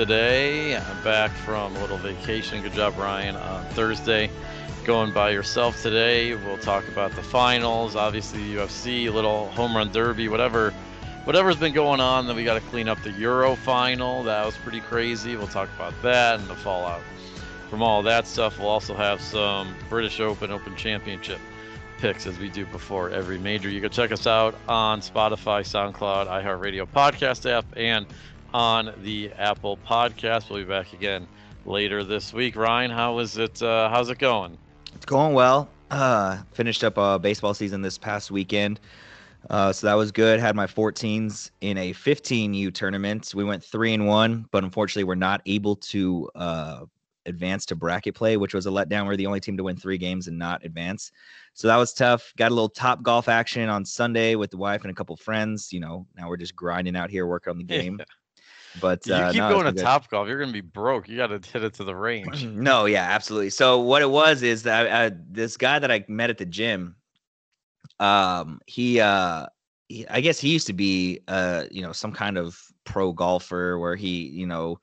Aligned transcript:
today. 0.00 0.78
I'm 0.78 1.04
back 1.04 1.30
from 1.30 1.76
a 1.76 1.80
little 1.82 1.98
vacation. 1.98 2.62
Good 2.62 2.72
job, 2.72 2.96
Ryan, 2.96 3.36
on 3.36 3.66
Thursday. 3.72 4.30
Going 4.86 5.12
by 5.12 5.28
yourself 5.28 5.82
today. 5.82 6.34
We'll 6.34 6.56
talk 6.56 6.88
about 6.88 7.14
the 7.14 7.22
finals, 7.22 7.96
obviously 7.96 8.40
UFC, 8.40 9.08
a 9.08 9.10
little 9.10 9.48
home 9.48 9.76
run 9.76 9.92
derby, 9.92 10.28
whatever 10.28 10.72
whatever's 11.24 11.56
been 11.56 11.74
going 11.74 12.00
on. 12.00 12.26
Then 12.26 12.34
we 12.34 12.44
got 12.44 12.54
to 12.54 12.66
clean 12.70 12.88
up 12.88 13.02
the 13.02 13.12
Euro 13.12 13.54
final. 13.56 14.22
That 14.22 14.46
was 14.46 14.56
pretty 14.56 14.80
crazy. 14.80 15.36
We'll 15.36 15.48
talk 15.48 15.68
about 15.76 15.92
that 16.00 16.40
and 16.40 16.48
the 16.48 16.54
fallout 16.54 17.02
from 17.68 17.82
all 17.82 18.02
that 18.04 18.26
stuff. 18.26 18.58
We'll 18.58 18.68
also 18.68 18.94
have 18.94 19.20
some 19.20 19.76
British 19.90 20.18
Open, 20.18 20.50
Open 20.50 20.74
Championship 20.76 21.40
picks 21.98 22.26
as 22.26 22.38
we 22.38 22.48
do 22.48 22.64
before 22.64 23.10
every 23.10 23.36
major. 23.36 23.68
You 23.68 23.82
can 23.82 23.90
check 23.90 24.12
us 24.12 24.26
out 24.26 24.54
on 24.66 25.02
Spotify, 25.02 25.60
SoundCloud, 25.60 26.26
iHeartRadio 26.26 26.88
podcast 26.88 27.44
app, 27.44 27.66
and 27.76 28.06
on 28.52 28.92
the 29.02 29.30
Apple 29.32 29.76
Podcast. 29.76 30.50
We'll 30.50 30.60
be 30.60 30.64
back 30.64 30.92
again 30.92 31.26
later 31.66 32.04
this 32.04 32.32
week. 32.32 32.56
Ryan, 32.56 32.90
how 32.90 33.18
is 33.18 33.36
it? 33.36 33.62
Uh, 33.62 33.88
how's 33.88 34.10
it 34.10 34.18
going? 34.18 34.56
It's 34.94 35.06
going 35.06 35.34
well. 35.34 35.68
Uh, 35.90 36.38
finished 36.52 36.84
up 36.84 36.96
a 36.96 37.18
baseball 37.18 37.54
season 37.54 37.82
this 37.82 37.98
past 37.98 38.30
weekend. 38.30 38.80
Uh, 39.48 39.72
so 39.72 39.86
that 39.86 39.94
was 39.94 40.12
good. 40.12 40.38
Had 40.38 40.54
my 40.54 40.66
14s 40.66 41.50
in 41.60 41.78
a 41.78 41.92
15U 41.94 42.74
tournament. 42.74 43.32
We 43.34 43.44
went 43.44 43.64
three 43.64 43.94
and 43.94 44.06
one, 44.06 44.46
but 44.50 44.64
unfortunately, 44.64 45.04
we're 45.04 45.14
not 45.14 45.40
able 45.46 45.76
to 45.76 46.28
uh, 46.34 46.84
advance 47.26 47.64
to 47.66 47.76
bracket 47.76 48.14
play, 48.14 48.36
which 48.36 48.52
was 48.52 48.66
a 48.66 48.70
letdown. 48.70 49.06
We're 49.06 49.16
the 49.16 49.26
only 49.26 49.40
team 49.40 49.56
to 49.56 49.64
win 49.64 49.76
three 49.76 49.98
games 49.98 50.28
and 50.28 50.38
not 50.38 50.64
advance. 50.64 51.10
So 51.54 51.68
that 51.68 51.76
was 51.76 51.92
tough. 51.94 52.32
Got 52.36 52.50
a 52.50 52.54
little 52.54 52.68
top 52.68 53.02
golf 53.02 53.28
action 53.28 53.68
on 53.68 53.84
Sunday 53.84 54.34
with 54.34 54.50
the 54.50 54.58
wife 54.58 54.82
and 54.82 54.90
a 54.90 54.94
couple 54.94 55.16
friends. 55.16 55.72
You 55.72 55.80
know, 55.80 56.06
now 56.16 56.28
we're 56.28 56.36
just 56.36 56.54
grinding 56.54 56.96
out 56.96 57.10
here, 57.10 57.26
working 57.26 57.50
on 57.52 57.58
the 57.58 57.64
game. 57.78 57.96
Yeah. 57.98 58.04
But 58.80 59.06
you 59.06 59.14
uh, 59.14 59.32
keep 59.32 59.40
no, 59.40 59.50
going 59.50 59.74
to 59.74 59.82
top 59.82 60.08
golf, 60.08 60.28
you're 60.28 60.38
gonna 60.38 60.52
be 60.52 60.60
broke. 60.60 61.08
You 61.08 61.16
got 61.16 61.28
to 61.28 61.50
hit 61.50 61.64
it 61.64 61.74
to 61.74 61.84
the 61.84 61.94
range. 61.94 62.44
no, 62.46 62.84
yeah, 62.84 63.02
absolutely. 63.02 63.50
So 63.50 63.80
what 63.80 64.02
it 64.02 64.10
was 64.10 64.42
is 64.42 64.62
that 64.64 64.86
I, 64.86 65.06
I, 65.06 65.10
this 65.28 65.56
guy 65.56 65.78
that 65.78 65.90
I 65.90 66.04
met 66.08 66.30
at 66.30 66.38
the 66.38 66.46
gym, 66.46 66.94
um, 67.98 68.60
he, 68.66 69.00
uh, 69.00 69.46
he, 69.88 70.06
I 70.08 70.20
guess 70.20 70.38
he 70.38 70.50
used 70.50 70.68
to 70.68 70.72
be, 70.72 71.20
uh, 71.26 71.64
you 71.70 71.82
know, 71.82 71.92
some 71.92 72.12
kind 72.12 72.38
of 72.38 72.60
pro 72.84 73.12
golfer 73.12 73.78
where 73.78 73.96
he, 73.96 74.28
you 74.28 74.46
know, 74.46 74.78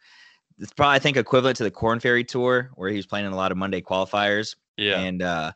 it's 0.59 0.73
probably 0.73 0.95
I 0.95 0.99
think 0.99 1.17
equivalent 1.17 1.57
to 1.57 1.63
the 1.63 1.71
Corn 1.71 1.99
Ferry 1.99 2.23
Tour 2.23 2.71
where 2.75 2.89
he 2.89 2.97
was 2.97 3.05
playing 3.05 3.25
in 3.25 3.31
a 3.31 3.37
lot 3.37 3.51
of 3.51 3.57
Monday 3.57 3.81
qualifiers. 3.81 4.55
Yeah. 4.75 4.99
And 4.99 5.21
uh, 5.21 5.51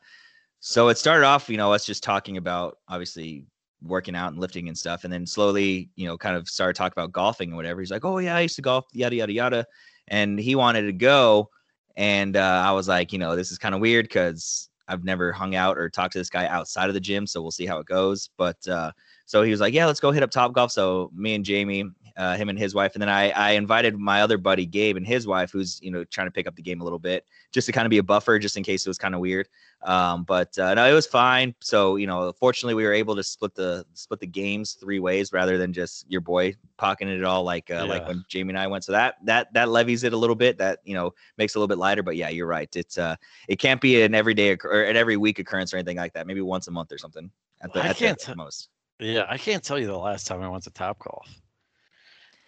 so 0.60 0.90
it 0.90 0.98
started 0.98 1.26
off, 1.26 1.50
you 1.50 1.58
know, 1.58 1.74
us 1.74 1.86
just 1.86 2.04
talking 2.04 2.38
about 2.38 2.78
obviously 2.88 3.46
working 3.84 4.16
out 4.16 4.32
and 4.32 4.40
lifting 4.40 4.68
and 4.68 4.78
stuff, 4.78 5.04
and 5.04 5.12
then 5.14 5.26
slowly, 5.26 5.90
you 5.96 6.08
know, 6.08 6.18
kind 6.18 6.36
of 6.36 6.48
started 6.48 6.76
talking 6.76 6.94
about 6.96 7.12
golfing 7.12 7.50
and 7.50 7.58
whatever. 7.58 7.82
He's 7.82 7.92
like, 7.92 8.06
"Oh 8.06 8.18
yeah, 8.20 8.36
I 8.36 8.42
used 8.42 8.56
to 8.58 8.62
golf, 8.62 8.86
yada 8.94 9.16
yada 9.16 9.34
yada," 9.34 9.66
and 10.08 10.40
he 10.40 10.56
wanted 10.56 10.84
to 10.84 10.94
go, 10.94 11.50
and 11.96 12.38
uh, 12.38 12.64
I 12.66 12.72
was 12.72 12.88
like, 12.88 13.14
you 13.14 13.20
know, 13.20 13.36
this 13.36 13.52
is 13.52 13.58
kind 13.58 13.76
of 13.76 13.82
weird 13.82 14.06
because 14.06 14.70
I've 14.88 15.04
never 15.04 15.32
hung 15.32 15.56
out 15.56 15.78
or 15.78 15.90
talked 15.90 16.14
to 16.14 16.20
this 16.20 16.30
guy 16.30 16.48
outside 16.48 16.90
of 16.90 16.94
the 16.94 17.00
gym, 17.00 17.26
so 17.26 17.42
we'll 17.42 17.52
see 17.52 17.66
how 17.66 17.80
it 17.80 17.86
goes. 17.86 18.30
But 18.38 18.68
uh, 18.68 18.92
so 19.26 19.42
he 19.42 19.52
was 19.52 19.62
like, 19.62 19.74
"Yeah, 19.74 19.86
let's 19.86 20.00
go 20.00 20.12
hit 20.12 20.24
up 20.24 20.32
Top 20.32 20.54
Golf." 20.54 20.72
So 20.72 21.12
me 21.16 21.36
and 21.36 21.46
Jamie 21.46 21.86
uh, 22.18 22.36
him 22.36 22.50
and 22.50 22.58
his 22.58 22.74
wife, 22.76 22.94
and 22.94 23.02
then 23.02 23.10
I 23.10 23.32
I 23.32 23.52
invited 23.52 23.98
my 23.98 24.22
other 24.22 24.38
buddy 24.38 24.66
Gabe 24.66 24.98
and 24.98 25.06
his 25.06 25.28
wife, 25.28 25.52
who's 25.52 25.80
you 25.82 25.92
know 25.92 26.04
trying 26.06 26.28
to 26.28 26.32
pick 26.32 26.48
up 26.48 26.56
the 26.56 26.62
game 26.62 26.82
a 26.82 26.84
little 26.84 27.00
bit, 27.00 27.26
just 27.52 27.66
to 27.68 27.72
kind 27.72 27.86
of 27.86 27.90
be 27.90 27.98
a 27.98 28.04
buffer, 28.04 28.40
just 28.40 28.58
in 28.58 28.64
case 28.64 28.86
it 28.86 28.90
was 28.90 28.98
kind 28.98 29.16
of 29.16 29.22
weird. 29.22 29.48
Um, 29.84 30.24
but 30.24 30.58
uh, 30.60 30.74
no, 30.74 30.90
it 30.90 30.94
was 30.94 31.08
fine. 31.08 31.56
So 31.60 31.96
you 31.96 32.08
know, 32.08 32.32
fortunately, 32.34 32.76
we 32.76 32.84
were 32.84 32.94
able 32.94 33.16
to 33.16 33.24
split 33.24 33.56
the 33.56 33.86
split 33.94 34.20
the 34.20 34.28
games 34.28 34.74
three 34.74 35.00
ways 35.00 35.34
rather 35.34 35.58
than 35.58 35.74
just 35.74 36.06
your 36.10 36.22
boy 36.22 36.56
pocketing 36.78 37.18
it 37.18 37.24
all 37.24 37.44
like 37.44 37.70
uh, 37.72 37.76
yeah. 37.76 37.84
like 37.84 38.08
when 38.08 38.24
Jamie 38.28 38.50
and 38.50 38.60
I 38.60 38.68
went. 38.68 38.84
So 38.84 38.92
that 38.92 39.16
that 39.26 39.54
that 39.54 39.70
levies 39.70 40.04
it 40.04 40.14
a 40.14 40.18
little 40.18 40.36
bit. 40.36 40.58
That 40.58 40.80
you 40.84 40.94
know 40.94 41.14
makes 41.38 41.56
it 41.56 41.58
a 41.58 41.60
little 41.60 41.68
bit 41.68 41.80
lighter. 41.80 42.04
But 42.04 42.16
yeah, 42.16 42.30
you're 42.30 42.48
right. 42.48 42.74
It's 42.76 42.98
uh 42.98 43.16
it 43.48 43.58
can't 43.58 43.82
be 43.82 44.02
an 44.02 44.16
everyday 44.16 44.58
or 44.64 44.84
an 44.84 44.96
every 44.96 45.18
week 45.18 45.40
occurrence 45.40 45.74
or 45.74 45.78
anything 45.78 45.98
like 45.98 46.14
that. 46.14 46.28
Maybe 46.28 46.42
once 46.42 46.68
a 46.68 46.72
month 46.72 46.92
or 46.92 46.98
something 46.98 47.32
at 47.62 47.74
the, 47.74 47.84
I 47.84 47.88
at 47.88 47.98
can't 47.98 48.20
the 48.20 48.36
most. 48.36 48.70
Yeah, 49.00 49.26
I 49.28 49.38
can't 49.38 49.64
tell 49.64 49.80
you 49.80 49.88
the 49.88 49.98
last 49.98 50.28
time 50.28 50.44
I 50.44 50.48
went 50.48 50.64
to 50.66 50.70
Top 50.70 51.00
Golf. 51.00 51.28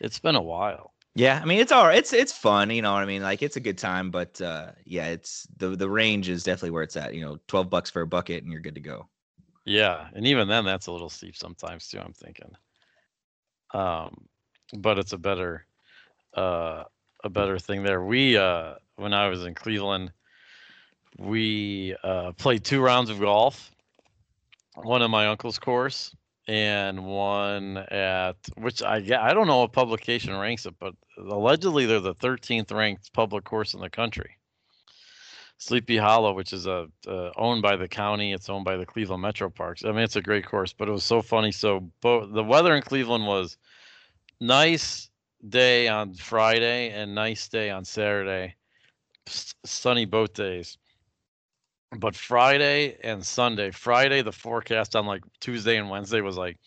It's 0.04 0.20
been 0.20 0.36
a 0.36 0.42
while. 0.42 0.94
Yeah, 1.16 1.40
I 1.42 1.46
mean 1.46 1.60
it's 1.60 1.72
all 1.72 1.86
right. 1.86 1.98
It's 1.98 2.12
it's 2.12 2.34
fun, 2.34 2.70
you 2.72 2.82
know 2.82 2.92
what 2.92 3.04
I 3.04 3.06
mean? 3.06 3.22
Like 3.22 3.42
it's 3.42 3.56
a 3.56 3.62
good 3.62 3.78
time, 3.78 4.12
but 4.12 4.42
uh 4.42 4.72
yeah, 4.84 5.08
it's 5.08 5.48
the 5.58 5.70
the 5.70 5.90
range 5.90 6.28
is 6.28 6.44
definitely 6.44 6.72
where 6.72 6.84
it's 6.84 6.98
at, 6.98 7.16
you 7.16 7.22
know, 7.22 7.38
12 7.48 7.70
bucks 7.70 7.90
for 7.90 8.02
a 8.02 8.08
bucket 8.08 8.44
and 8.44 8.52
you're 8.52 8.62
good 8.62 8.76
to 8.76 8.82
go. 8.82 9.08
Yeah, 9.66 10.10
and 10.14 10.28
even 10.28 10.50
then 10.50 10.66
that's 10.66 10.88
a 10.88 10.92
little 10.92 11.10
steep 11.10 11.38
sometimes 11.38 11.88
too, 11.88 12.00
I'm 12.00 12.14
thinking. 12.14 12.52
Um 13.74 14.28
but 14.78 15.00
it's 15.00 15.14
a 15.14 15.18
better 15.18 15.66
uh 16.36 16.84
a 17.24 17.30
better 17.30 17.58
thing 17.60 17.84
there. 17.84 18.04
We 18.04 18.36
uh 18.36 18.74
when 18.98 19.14
I 19.14 19.30
was 19.30 19.46
in 19.46 19.54
Cleveland, 19.56 20.12
we 21.18 21.96
uh 22.04 22.34
played 22.34 22.66
two 22.66 22.82
rounds 22.82 23.10
of 23.10 23.22
golf. 23.22 23.72
One 24.76 25.02
on 25.02 25.12
my 25.12 25.28
uncle's 25.28 25.60
course 25.60 26.14
and 26.48 27.06
one 27.06 27.78
at 27.78 28.36
which 28.58 28.82
I 28.82 28.98
I 28.98 29.34
don't 29.34 29.48
know 29.48 29.60
what 29.60 29.72
publication 29.72 30.36
ranks 30.36 30.66
it, 30.66 30.76
but 30.80 30.94
allegedly 31.18 31.86
they're 31.86 32.00
the 32.00 32.16
13th 32.16 32.72
ranked 32.72 33.14
public 33.14 33.44
course 33.44 33.74
in 33.74 33.80
the 33.80 33.90
country. 33.90 34.38
Sleepy 35.58 35.96
Hollow, 35.96 36.34
which 36.34 36.52
is 36.52 36.68
a 36.68 36.88
uh, 37.08 37.32
owned 37.38 37.62
by 37.62 37.78
the 37.78 37.88
county, 37.88 38.34
it's 38.34 38.50
owned 38.50 38.66
by 38.66 38.76
the 38.76 38.86
Cleveland 38.86 39.22
Metro 39.22 39.50
Parks. 39.50 39.86
I 39.86 39.90
mean, 39.90 40.00
it's 40.00 40.18
a 40.18 40.22
great 40.22 40.46
course, 40.46 40.74
but 40.74 40.90
it 40.90 40.92
was 40.92 41.06
so 41.06 41.22
funny. 41.22 41.52
So, 41.54 41.92
both 42.02 42.34
the 42.34 42.44
weather 42.44 42.76
in 42.76 42.82
Cleveland 42.82 43.26
was 43.26 43.58
nice 44.42 45.10
day 45.48 45.88
on 45.88 46.16
Friday 46.16 46.90
and 46.90 47.16
nice 47.16 47.48
day 47.48 47.70
on 47.70 47.86
Saturday, 47.86 48.56
S- 49.28 49.56
sunny 49.64 50.06
both 50.06 50.34
days 50.34 50.78
but 52.00 52.16
Friday 52.16 52.98
and 53.04 53.26
Sunday, 53.26 53.72
Friday 53.72 54.22
the 54.22 54.32
forecast 54.32 54.96
on 54.96 55.06
like 55.06 55.24
Tuesday 55.40 55.78
and 55.78 55.90
Wednesday 55.90 56.22
was 56.22 56.38
like 56.38 56.58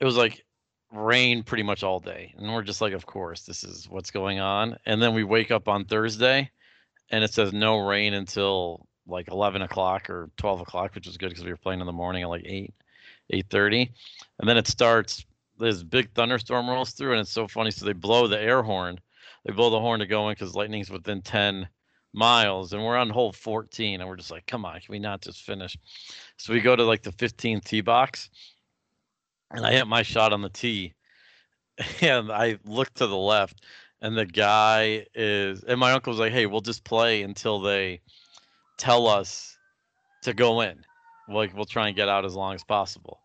it 0.00 0.04
was 0.04 0.16
like 0.16 0.44
rain 0.92 1.42
pretty 1.42 1.62
much 1.62 1.82
all 1.82 2.00
day. 2.00 2.34
And 2.36 2.52
we're 2.52 2.62
just 2.62 2.80
like, 2.80 2.92
of 2.92 3.06
course, 3.06 3.42
this 3.42 3.64
is 3.64 3.88
what's 3.88 4.10
going 4.10 4.40
on. 4.40 4.76
And 4.86 5.00
then 5.00 5.14
we 5.14 5.24
wake 5.24 5.50
up 5.50 5.68
on 5.68 5.84
Thursday 5.84 6.50
and 7.10 7.22
it 7.22 7.32
says 7.32 7.52
no 7.52 7.78
rain 7.78 8.14
until 8.14 8.86
like 9.06 9.28
11 9.28 9.62
o'clock 9.62 10.08
or 10.10 10.30
12 10.36 10.60
o'clock, 10.62 10.94
which 10.94 11.06
was 11.06 11.16
good 11.16 11.28
because 11.28 11.44
we 11.44 11.50
were 11.50 11.56
playing 11.56 11.80
in 11.80 11.86
the 11.86 11.92
morning 11.92 12.22
at 12.22 12.28
like 12.28 12.44
8, 12.44 12.74
8.30. 13.32 13.90
And 14.38 14.48
then 14.48 14.56
it 14.56 14.66
starts, 14.66 15.24
this 15.58 15.82
big 15.82 16.12
thunderstorm 16.14 16.68
rolls 16.68 16.92
through 16.92 17.12
and 17.12 17.20
it's 17.20 17.30
so 17.30 17.46
funny. 17.46 17.70
So 17.70 17.84
they 17.84 17.92
blow 17.92 18.26
the 18.26 18.40
air 18.40 18.62
horn. 18.62 18.98
They 19.44 19.52
blow 19.52 19.70
the 19.70 19.80
horn 19.80 20.00
to 20.00 20.06
go 20.06 20.28
in 20.28 20.34
because 20.34 20.54
lightning's 20.54 20.90
within 20.90 21.22
10 21.22 21.68
miles 22.12 22.72
and 22.72 22.84
we're 22.84 22.96
on 22.96 23.08
hole 23.10 23.32
14 23.32 24.00
and 24.00 24.08
we're 24.08 24.16
just 24.16 24.30
like 24.30 24.46
come 24.46 24.64
on 24.64 24.74
can 24.80 24.90
we 24.90 24.98
not 24.98 25.20
just 25.20 25.42
finish 25.42 25.76
so 26.36 26.52
we 26.52 26.60
go 26.60 26.74
to 26.74 26.84
like 26.84 27.02
the 27.02 27.12
15th 27.12 27.64
tee 27.64 27.80
box 27.80 28.30
and 29.52 29.64
i 29.64 29.72
hit 29.72 29.86
my 29.86 30.02
shot 30.02 30.32
on 30.32 30.42
the 30.42 30.48
tee 30.48 30.92
and 32.00 32.32
i 32.32 32.58
look 32.64 32.92
to 32.94 33.06
the 33.06 33.16
left 33.16 33.64
and 34.02 34.16
the 34.16 34.26
guy 34.26 35.06
is 35.14 35.62
and 35.64 35.78
my 35.78 35.92
uncle 35.92 36.10
was 36.10 36.18
like 36.18 36.32
hey 36.32 36.46
we'll 36.46 36.60
just 36.60 36.82
play 36.84 37.22
until 37.22 37.60
they 37.60 38.00
tell 38.76 39.06
us 39.06 39.56
to 40.22 40.34
go 40.34 40.62
in 40.62 40.84
like 41.28 41.54
we'll 41.54 41.64
try 41.64 41.86
and 41.86 41.96
get 41.96 42.08
out 42.08 42.24
as 42.24 42.34
long 42.34 42.54
as 42.54 42.64
possible 42.64 43.20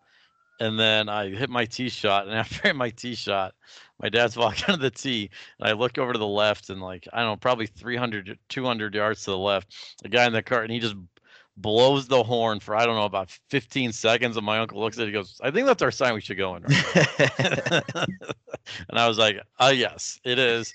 and 0.60 0.80
then 0.80 1.10
I 1.10 1.30
hit 1.30 1.50
my 1.50 1.66
tee 1.66 1.90
shot. 1.90 2.28
And 2.28 2.36
after 2.36 2.74
my 2.74 2.90
tee 2.90 3.16
shot, 3.16 3.54
my 4.02 4.10
dad's 4.10 4.38
walking 4.38 4.76
to 4.76 4.78
the 4.78 4.92
tee, 4.92 5.30
and 5.60 5.70
I 5.70 5.74
look 5.74 5.98
over 5.98 6.14
to 6.14 6.20
the 6.20 6.28
left, 6.28 6.70
and 6.70 6.82
like 6.82 7.08
I 7.14 7.22
don't 7.22 7.32
know, 7.32 7.38
probably 7.38 7.68
300, 7.68 8.38
200 8.50 8.96
yards 8.96 9.24
to 9.26 9.32
the 9.32 9.38
left, 9.38 9.76
a 10.04 10.10
guy 10.10 10.26
in 10.26 10.34
the 10.34 10.44
cart, 10.44 10.64
and 10.66 10.74
he 10.74 10.80
just 10.80 10.96
blows 11.58 12.08
the 12.08 12.22
horn 12.22 12.60
for 12.60 12.76
I 12.76 12.86
don't 12.86 12.96
know 12.96 13.06
about 13.06 13.32
15 13.50 13.94
seconds. 13.94 14.36
And 14.36 14.46
my 14.46 14.60
uncle 14.60 14.82
looks 14.82 14.98
at 14.98 15.04
it, 15.04 15.08
he 15.08 15.14
goes, 15.14 15.40
"I 15.44 15.52
think 15.52 15.68
that's 15.68 15.82
our 15.82 15.92
sign 15.92 16.14
we 16.14 16.22
should 16.22 16.38
go 16.38 16.56
in." 16.56 16.64
Right 16.64 17.84
and 18.90 19.00
I 19.00 19.08
was 19.08 19.18
like, 19.18 19.40
"Oh 19.60 19.70
yes, 19.70 20.20
it 20.24 20.40
is." 20.40 20.74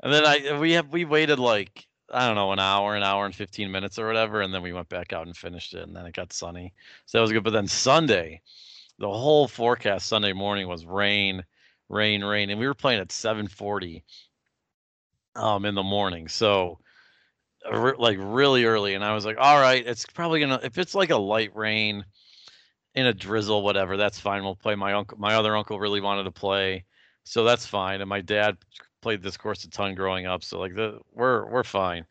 And 0.00 0.12
then 0.12 0.24
I 0.24 0.58
we 0.58 0.72
have 0.72 0.92
we 0.92 1.04
waited 1.04 1.38
like 1.38 1.88
I 2.12 2.26
don't 2.26 2.36
know, 2.36 2.52
an 2.52 2.58
hour, 2.58 2.96
an 2.96 3.02
hour 3.02 3.26
and 3.26 3.34
15 3.34 3.70
minutes 3.70 3.98
or 3.98 4.06
whatever. 4.06 4.40
And 4.40 4.52
then 4.52 4.62
we 4.62 4.72
went 4.72 4.88
back 4.88 5.12
out 5.12 5.26
and 5.26 5.36
finished 5.36 5.74
it. 5.74 5.82
And 5.82 5.94
then 5.94 6.06
it 6.06 6.14
got 6.14 6.32
sunny. 6.32 6.72
So 7.06 7.18
that 7.18 7.22
was 7.22 7.32
good. 7.32 7.44
But 7.44 7.52
then 7.52 7.66
Sunday, 7.66 8.40
the 8.98 9.10
whole 9.10 9.46
forecast 9.46 10.06
Sunday 10.06 10.32
morning 10.32 10.68
was 10.68 10.86
rain, 10.86 11.44
rain, 11.88 12.24
rain, 12.24 12.50
and 12.50 12.60
we 12.60 12.66
were 12.66 12.74
playing 12.74 13.00
at 13.00 13.08
7:40 13.08 14.02
um 15.36 15.64
in 15.64 15.74
the 15.74 15.82
morning. 15.82 16.28
So 16.28 16.78
like 17.98 18.18
really 18.20 18.64
early 18.64 18.94
and 18.94 19.04
I 19.04 19.14
was 19.14 19.24
like, 19.26 19.36
"All 19.38 19.60
right, 19.60 19.86
it's 19.86 20.06
probably 20.06 20.40
going 20.40 20.58
to 20.58 20.64
if 20.64 20.78
it's 20.78 20.94
like 20.94 21.10
a 21.10 21.16
light 21.16 21.54
rain 21.54 22.04
in 22.94 23.06
a 23.06 23.14
drizzle 23.14 23.62
whatever, 23.62 23.96
that's 23.96 24.18
fine. 24.20 24.42
We'll 24.44 24.56
play 24.56 24.74
my 24.74 24.94
uncle 24.94 25.18
my 25.18 25.34
other 25.34 25.56
uncle 25.56 25.78
really 25.80 26.00
wanted 26.00 26.24
to 26.24 26.30
play. 26.32 26.84
So 27.24 27.44
that's 27.44 27.66
fine. 27.66 28.00
And 28.00 28.08
my 28.08 28.20
dad 28.20 28.58
played 29.02 29.22
this 29.22 29.36
course 29.36 29.64
a 29.64 29.70
ton 29.70 29.94
growing 29.94 30.26
up, 30.26 30.42
so 30.42 30.58
like 30.58 30.74
the 30.74 31.00
we're 31.14 31.46
we're 31.50 31.64
fine 31.64 32.06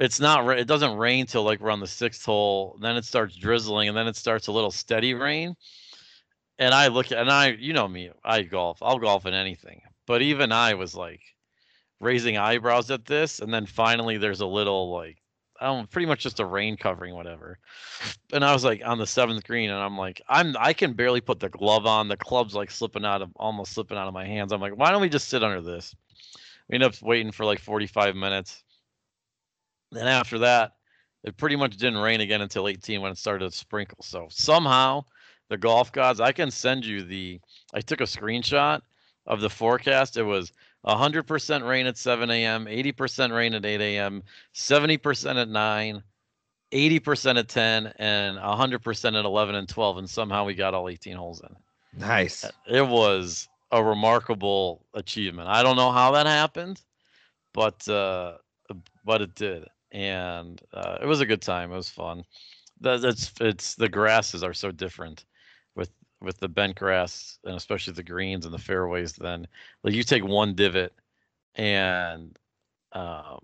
it's 0.00 0.18
not 0.18 0.58
it 0.58 0.66
doesn't 0.66 0.96
rain 0.96 1.26
till 1.26 1.44
like 1.44 1.60
we're 1.60 1.70
on 1.70 1.78
the 1.78 1.86
sixth 1.86 2.24
hole 2.24 2.76
then 2.80 2.96
it 2.96 3.04
starts 3.04 3.36
drizzling 3.36 3.88
and 3.88 3.96
then 3.96 4.08
it 4.08 4.16
starts 4.16 4.48
a 4.48 4.52
little 4.52 4.70
steady 4.70 5.14
rain 5.14 5.54
and 6.60 6.74
I 6.74 6.88
look 6.88 7.10
at 7.10 7.18
and 7.18 7.30
I 7.30 7.48
you 7.58 7.72
know 7.72 7.88
me, 7.88 8.10
I 8.22 8.42
golf. 8.42 8.78
I'll 8.82 8.98
golf 8.98 9.26
in 9.26 9.34
anything. 9.34 9.80
But 10.06 10.22
even 10.22 10.52
I 10.52 10.74
was 10.74 10.94
like 10.94 11.22
raising 11.98 12.36
eyebrows 12.36 12.90
at 12.90 13.06
this 13.06 13.40
and 13.40 13.52
then 13.52 13.66
finally 13.66 14.18
there's 14.18 14.40
a 14.40 14.46
little 14.46 14.92
like 14.92 15.16
I 15.60 15.66
don't 15.66 15.90
pretty 15.90 16.06
much 16.06 16.20
just 16.22 16.40
a 16.40 16.46
rain 16.46 16.76
covering 16.76 17.14
whatever. 17.14 17.58
And 18.32 18.44
I 18.44 18.52
was 18.52 18.64
like 18.64 18.82
on 18.84 18.98
the 18.98 19.06
seventh 19.06 19.44
green 19.44 19.70
and 19.70 19.78
I'm 19.78 19.98
like, 19.98 20.22
I'm 20.28 20.54
I 20.58 20.72
can 20.72 20.92
barely 20.92 21.20
put 21.20 21.40
the 21.40 21.48
glove 21.48 21.86
on. 21.86 22.08
The 22.08 22.16
club's 22.16 22.54
like 22.54 22.70
slipping 22.70 23.04
out 23.04 23.22
of 23.22 23.30
almost 23.36 23.72
slipping 23.72 23.98
out 23.98 24.08
of 24.08 24.14
my 24.14 24.26
hands. 24.26 24.52
I'm 24.52 24.60
like, 24.60 24.76
why 24.76 24.90
don't 24.90 25.02
we 25.02 25.08
just 25.08 25.28
sit 25.28 25.42
under 25.42 25.62
this? 25.62 25.94
We 26.68 26.74
end 26.74 26.84
up 26.84 27.00
waiting 27.02 27.32
for 27.32 27.44
like 27.44 27.58
45 27.58 28.14
minutes. 28.16 28.62
Then 29.92 30.06
after 30.06 30.38
that, 30.38 30.72
it 31.24 31.36
pretty 31.36 31.56
much 31.56 31.76
didn't 31.76 31.98
rain 31.98 32.20
again 32.20 32.42
until 32.42 32.68
18 32.68 33.00
when 33.00 33.12
it 33.12 33.18
started 33.18 33.50
to 33.50 33.56
sprinkle. 33.56 33.98
So 34.02 34.28
somehow 34.30 35.04
the 35.50 35.58
golf 35.58 35.92
gods, 35.92 36.20
I 36.20 36.32
can 36.32 36.50
send 36.50 36.86
you 36.86 37.02
the. 37.02 37.40
I 37.74 37.80
took 37.82 38.00
a 38.00 38.04
screenshot 38.04 38.80
of 39.26 39.40
the 39.42 39.50
forecast. 39.50 40.16
It 40.16 40.22
was 40.22 40.52
100% 40.86 41.68
rain 41.68 41.86
at 41.86 41.98
7 41.98 42.30
a.m., 42.30 42.64
80% 42.64 43.36
rain 43.36 43.52
at 43.52 43.66
8 43.66 43.80
a.m., 43.80 44.22
70% 44.54 45.42
at 45.42 45.48
9, 45.48 46.02
80% 46.72 47.38
at 47.38 47.48
10, 47.48 47.92
and 47.98 48.38
100% 48.38 49.18
at 49.18 49.24
11 49.24 49.54
and 49.56 49.68
12. 49.68 49.98
And 49.98 50.08
somehow 50.08 50.44
we 50.44 50.54
got 50.54 50.72
all 50.72 50.88
18 50.88 51.16
holes 51.16 51.42
in. 51.42 52.00
Nice. 52.00 52.46
It 52.66 52.86
was 52.86 53.48
a 53.72 53.82
remarkable 53.82 54.86
achievement. 54.94 55.48
I 55.48 55.62
don't 55.62 55.76
know 55.76 55.90
how 55.90 56.12
that 56.12 56.26
happened, 56.26 56.80
but 57.52 57.86
uh, 57.88 58.34
but 59.04 59.22
it 59.22 59.34
did, 59.34 59.66
and 59.90 60.60
uh, 60.72 60.98
it 61.02 61.06
was 61.06 61.20
a 61.20 61.26
good 61.26 61.42
time. 61.42 61.72
It 61.72 61.76
was 61.76 61.88
fun. 61.88 62.24
That's 62.80 63.32
it's 63.40 63.74
the 63.74 63.88
grasses 63.88 64.44
are 64.44 64.54
so 64.54 64.70
different 64.70 65.24
with 66.20 66.38
the 66.38 66.48
bent 66.48 66.76
grass 66.76 67.38
and 67.44 67.56
especially 67.56 67.94
the 67.94 68.02
greens 68.02 68.44
and 68.44 68.54
the 68.54 68.58
fairways. 68.58 69.12
Then 69.12 69.46
like 69.82 69.94
you 69.94 70.02
take 70.02 70.24
one 70.24 70.54
divot 70.54 70.92
and 71.54 72.38
um, 72.92 73.40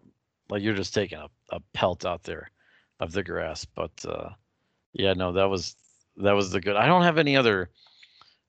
like 0.48 0.62
you're 0.62 0.74
just 0.74 0.94
taking 0.94 1.18
a, 1.18 1.28
a 1.50 1.60
pelt 1.72 2.04
out 2.04 2.22
there 2.22 2.50
of 3.00 3.12
the 3.12 3.22
grass. 3.22 3.64
But 3.64 3.92
uh, 4.06 4.30
yeah, 4.92 5.14
no, 5.14 5.32
that 5.32 5.48
was 5.48 5.76
that 6.18 6.32
was 6.32 6.50
the 6.50 6.60
good. 6.60 6.76
I 6.76 6.86
don't 6.86 7.02
have 7.02 7.18
any 7.18 7.36
other 7.36 7.70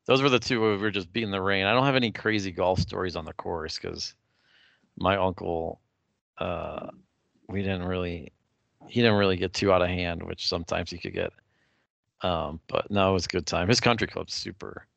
those 0.08 0.22
were 0.22 0.30
the 0.30 0.40
two 0.40 0.62
where 0.62 0.72
we 0.72 0.78
were 0.78 0.90
just 0.90 1.12
beating 1.12 1.32
the 1.32 1.42
rain. 1.42 1.66
I 1.66 1.74
don't 1.74 1.86
have 1.86 1.98
any 1.98 2.12
crazy 2.12 2.52
golf 2.52 2.80
stories 2.80 3.18
on 3.18 3.26
the 3.26 3.34
course 3.34 3.78
because 3.78 4.16
my 4.98 5.18
uncle, 5.18 5.82
uh, 6.38 6.88
we 7.50 7.62
didn't 7.62 7.84
really, 7.84 8.32
he 8.88 9.02
didn't 9.02 9.18
really 9.18 9.36
get 9.36 9.54
too 9.54 9.72
out 9.72 9.82
of 9.82 9.90
hand, 9.90 10.24
which 10.24 10.48
sometimes 10.48 10.90
he 10.90 10.98
could 10.98 11.14
get. 11.14 11.34
Um, 12.22 12.60
but 12.68 12.90
no, 12.90 13.12
it 13.12 13.14
was 13.14 13.26
a 13.26 13.30
good 13.30 13.46
time. 13.46 13.68
His 13.68 13.80
country 13.80 14.08
club's 14.08 14.34
super, 14.34 14.88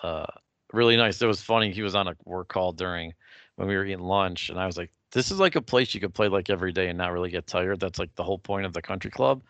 uh, 0.00 0.26
really 0.72 0.96
nice. 0.96 1.20
It 1.20 1.26
was 1.26 1.42
funny. 1.42 1.72
He 1.72 1.82
was 1.82 1.94
on 1.94 2.08
a 2.08 2.16
work 2.24 2.48
call 2.48 2.72
during 2.72 3.12
when 3.56 3.68
we 3.68 3.76
were 3.76 3.84
eating 3.84 4.00
lunch, 4.00 4.48
and 4.48 4.58
I 4.58 4.66
was 4.66 4.76
like, 4.78 4.90
"This 5.12 5.30
is 5.30 5.38
like 5.38 5.56
a 5.56 5.60
place 5.62 5.94
you 5.94 6.00
could 6.00 6.14
play 6.14 6.28
like 6.28 6.48
every 6.50 6.72
day 6.72 6.88
and 6.88 6.98
not 6.98 7.12
really 7.12 7.30
get 7.30 7.46
tired." 7.46 7.80
That's 7.80 7.98
like 7.98 8.14
the 8.14 8.24
whole 8.24 8.38
point 8.38 8.66
of 8.66 8.72
the 8.72 8.82
country 8.82 9.10
club. 9.10 9.42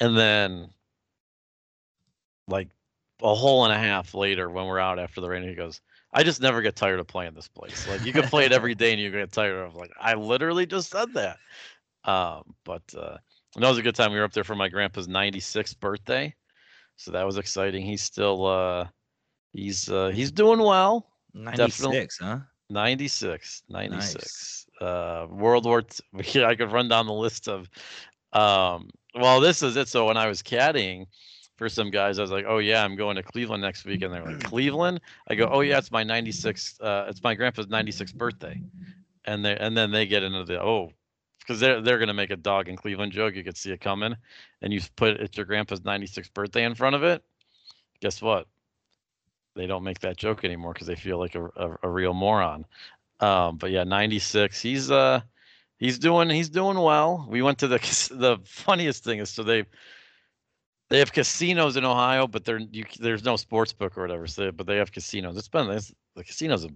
And 0.00 0.16
then, 0.16 0.70
like 2.48 2.68
a 3.22 3.34
hole 3.34 3.64
and 3.64 3.72
a 3.72 3.78
half 3.78 4.14
later 4.14 4.50
when 4.50 4.66
we're 4.66 4.80
out 4.80 4.98
after 4.98 5.20
the 5.20 5.28
rain, 5.28 5.48
he 5.48 5.54
goes, 5.54 5.80
I 6.12 6.22
just 6.22 6.40
never 6.40 6.62
get 6.62 6.76
tired 6.76 7.00
of 7.00 7.06
playing 7.08 7.34
this 7.34 7.48
place. 7.48 7.86
Like 7.86 8.04
you 8.04 8.12
can 8.12 8.28
play 8.28 8.44
it 8.44 8.52
every 8.52 8.74
day 8.74 8.92
and 8.92 9.00
you 9.00 9.10
get 9.10 9.32
tired 9.32 9.66
of 9.66 9.74
like 9.74 9.90
I 10.00 10.14
literally 10.14 10.66
just 10.66 10.90
said 10.90 11.12
that. 11.14 11.38
Um, 12.04 12.54
but 12.64 12.82
uh 12.96 13.18
that 13.60 13.68
was 13.68 13.78
a 13.78 13.82
good 13.82 13.94
time. 13.94 14.12
We 14.12 14.18
were 14.18 14.24
up 14.24 14.32
there 14.32 14.44
for 14.44 14.54
my 14.54 14.68
grandpa's 14.68 15.08
96th 15.08 15.78
birthday. 15.80 16.34
So 16.96 17.10
that 17.12 17.24
was 17.24 17.38
exciting. 17.38 17.84
He's 17.84 18.02
still 18.02 18.46
uh 18.46 18.86
he's 19.52 19.88
uh 19.90 20.08
he's 20.08 20.30
doing 20.30 20.60
well. 20.60 21.08
96, 21.34 22.18
huh? 22.18 22.38
96. 22.70 23.62
96. 23.68 24.66
Nice. 24.80 24.88
Uh 24.88 25.26
World 25.30 25.64
War 25.66 25.82
i 26.36 26.54
could 26.54 26.72
run 26.72 26.88
down 26.88 27.06
the 27.06 27.12
list 27.12 27.48
of 27.48 27.68
um 28.32 28.90
well 29.14 29.40
this 29.40 29.62
is 29.62 29.76
it. 29.76 29.88
So 29.88 30.06
when 30.06 30.16
I 30.16 30.26
was 30.28 30.42
caddying, 30.42 31.06
for 31.56 31.68
some 31.68 31.90
guys, 31.90 32.18
I 32.18 32.22
was 32.22 32.30
like, 32.30 32.46
"Oh 32.48 32.58
yeah, 32.58 32.84
I'm 32.84 32.96
going 32.96 33.16
to 33.16 33.22
Cleveland 33.22 33.62
next 33.62 33.84
week," 33.84 34.02
and 34.02 34.12
they're 34.12 34.24
like, 34.24 34.42
"Cleveland?" 34.44 35.00
I 35.28 35.34
go, 35.34 35.48
"Oh 35.50 35.60
yeah, 35.60 35.78
it's 35.78 35.90
my 35.90 36.04
96th. 36.04 36.80
Uh, 36.80 37.06
it's 37.08 37.22
my 37.22 37.34
grandpa's 37.34 37.66
96th 37.66 38.14
birthday," 38.14 38.60
and 39.24 39.44
they 39.44 39.56
and 39.56 39.76
then 39.76 39.90
they 39.90 40.06
get 40.06 40.22
into 40.22 40.44
the 40.44 40.60
oh, 40.60 40.92
because 41.44 41.60
they're 41.60 41.80
they're 41.80 41.98
gonna 41.98 42.14
make 42.14 42.30
a 42.30 42.36
dog 42.36 42.68
in 42.68 42.76
Cleveland 42.76 43.12
joke. 43.12 43.34
You 43.34 43.44
could 43.44 43.56
see 43.56 43.70
it 43.72 43.80
coming, 43.80 44.16
and 44.62 44.72
you 44.72 44.80
put 44.96 45.20
it's 45.20 45.36
your 45.36 45.46
grandpa's 45.46 45.80
96th 45.80 46.32
birthday 46.32 46.64
in 46.64 46.74
front 46.74 46.96
of 46.96 47.02
it. 47.02 47.22
Guess 48.00 48.22
what? 48.22 48.46
They 49.54 49.66
don't 49.66 49.84
make 49.84 50.00
that 50.00 50.16
joke 50.16 50.44
anymore 50.44 50.72
because 50.72 50.86
they 50.86 50.96
feel 50.96 51.18
like 51.18 51.34
a, 51.34 51.44
a, 51.44 51.76
a 51.84 51.88
real 51.88 52.14
moron. 52.14 52.66
Um, 53.20 53.56
but 53.58 53.70
yeah, 53.70 53.84
96. 53.84 54.60
He's 54.60 54.90
uh 54.90 55.20
he's 55.78 55.98
doing 55.98 56.30
he's 56.30 56.48
doing 56.48 56.78
well. 56.78 57.26
We 57.28 57.42
went 57.42 57.58
to 57.58 57.68
the 57.68 57.78
the 58.10 58.38
funniest 58.44 59.04
thing 59.04 59.18
is 59.20 59.30
so 59.30 59.42
they 59.42 59.64
they 60.90 60.98
have 60.98 61.12
casinos 61.12 61.76
in 61.76 61.84
Ohio, 61.84 62.26
but 62.26 62.46
you, 62.46 62.84
there's 63.00 63.24
no 63.24 63.36
sports 63.36 63.72
book 63.72 63.96
or 63.96 64.02
whatever. 64.02 64.26
So, 64.26 64.52
but 64.52 64.66
they 64.66 64.76
have 64.76 64.92
casinos. 64.92 65.36
It's 65.36 65.48
been 65.48 65.70
it's, 65.70 65.92
the 66.14 66.24
casinos 66.24 66.62
have 66.62 66.74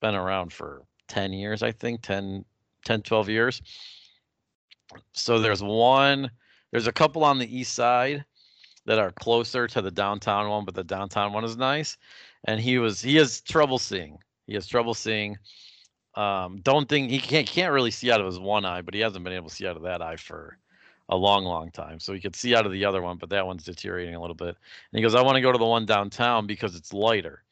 been 0.00 0.14
around 0.14 0.52
for 0.52 0.82
10 1.08 1.32
years, 1.32 1.62
I 1.62 1.72
think, 1.72 2.02
10, 2.02 2.44
10, 2.84 3.02
12 3.02 3.28
years. 3.28 3.62
So 5.12 5.38
there's 5.38 5.62
one, 5.62 6.30
there's 6.70 6.86
a 6.86 6.92
couple 6.92 7.24
on 7.24 7.38
the 7.38 7.58
east 7.58 7.74
side 7.74 8.24
that 8.86 8.98
are 8.98 9.12
closer 9.12 9.66
to 9.66 9.82
the 9.82 9.90
downtown 9.90 10.48
one, 10.48 10.64
but 10.64 10.74
the 10.74 10.84
downtown 10.84 11.32
one 11.32 11.44
is 11.44 11.56
nice. 11.56 11.96
And 12.44 12.60
he 12.60 12.78
was 12.78 13.02
he 13.02 13.16
has 13.16 13.40
trouble 13.40 13.78
seeing. 13.78 14.18
He 14.46 14.54
has 14.54 14.66
trouble 14.66 14.94
seeing. 14.94 15.36
Um, 16.14 16.60
don't 16.62 16.88
think 16.88 17.10
he 17.10 17.18
can't 17.18 17.46
can't 17.46 17.72
really 17.72 17.90
see 17.90 18.10
out 18.10 18.20
of 18.20 18.26
his 18.26 18.38
one 18.38 18.64
eye, 18.64 18.82
but 18.82 18.94
he 18.94 19.00
hasn't 19.00 19.24
been 19.24 19.32
able 19.32 19.48
to 19.48 19.54
see 19.54 19.66
out 19.66 19.76
of 19.76 19.82
that 19.82 20.00
eye 20.00 20.16
for 20.16 20.58
a 21.08 21.16
long, 21.16 21.44
long 21.44 21.70
time. 21.70 22.00
So 22.00 22.12
he 22.12 22.20
could 22.20 22.34
see 22.34 22.54
out 22.54 22.66
of 22.66 22.72
the 22.72 22.84
other 22.84 23.02
one, 23.02 23.18
but 23.18 23.30
that 23.30 23.46
one's 23.46 23.64
deteriorating 23.64 24.14
a 24.14 24.20
little 24.20 24.34
bit. 24.34 24.48
And 24.48 24.56
he 24.98 25.02
goes, 25.02 25.14
I 25.14 25.22
want 25.22 25.36
to 25.36 25.42
go 25.42 25.52
to 25.52 25.58
the 25.58 25.64
one 25.64 25.86
downtown 25.86 26.46
because 26.46 26.74
it's 26.74 26.92
lighter. 26.92 27.42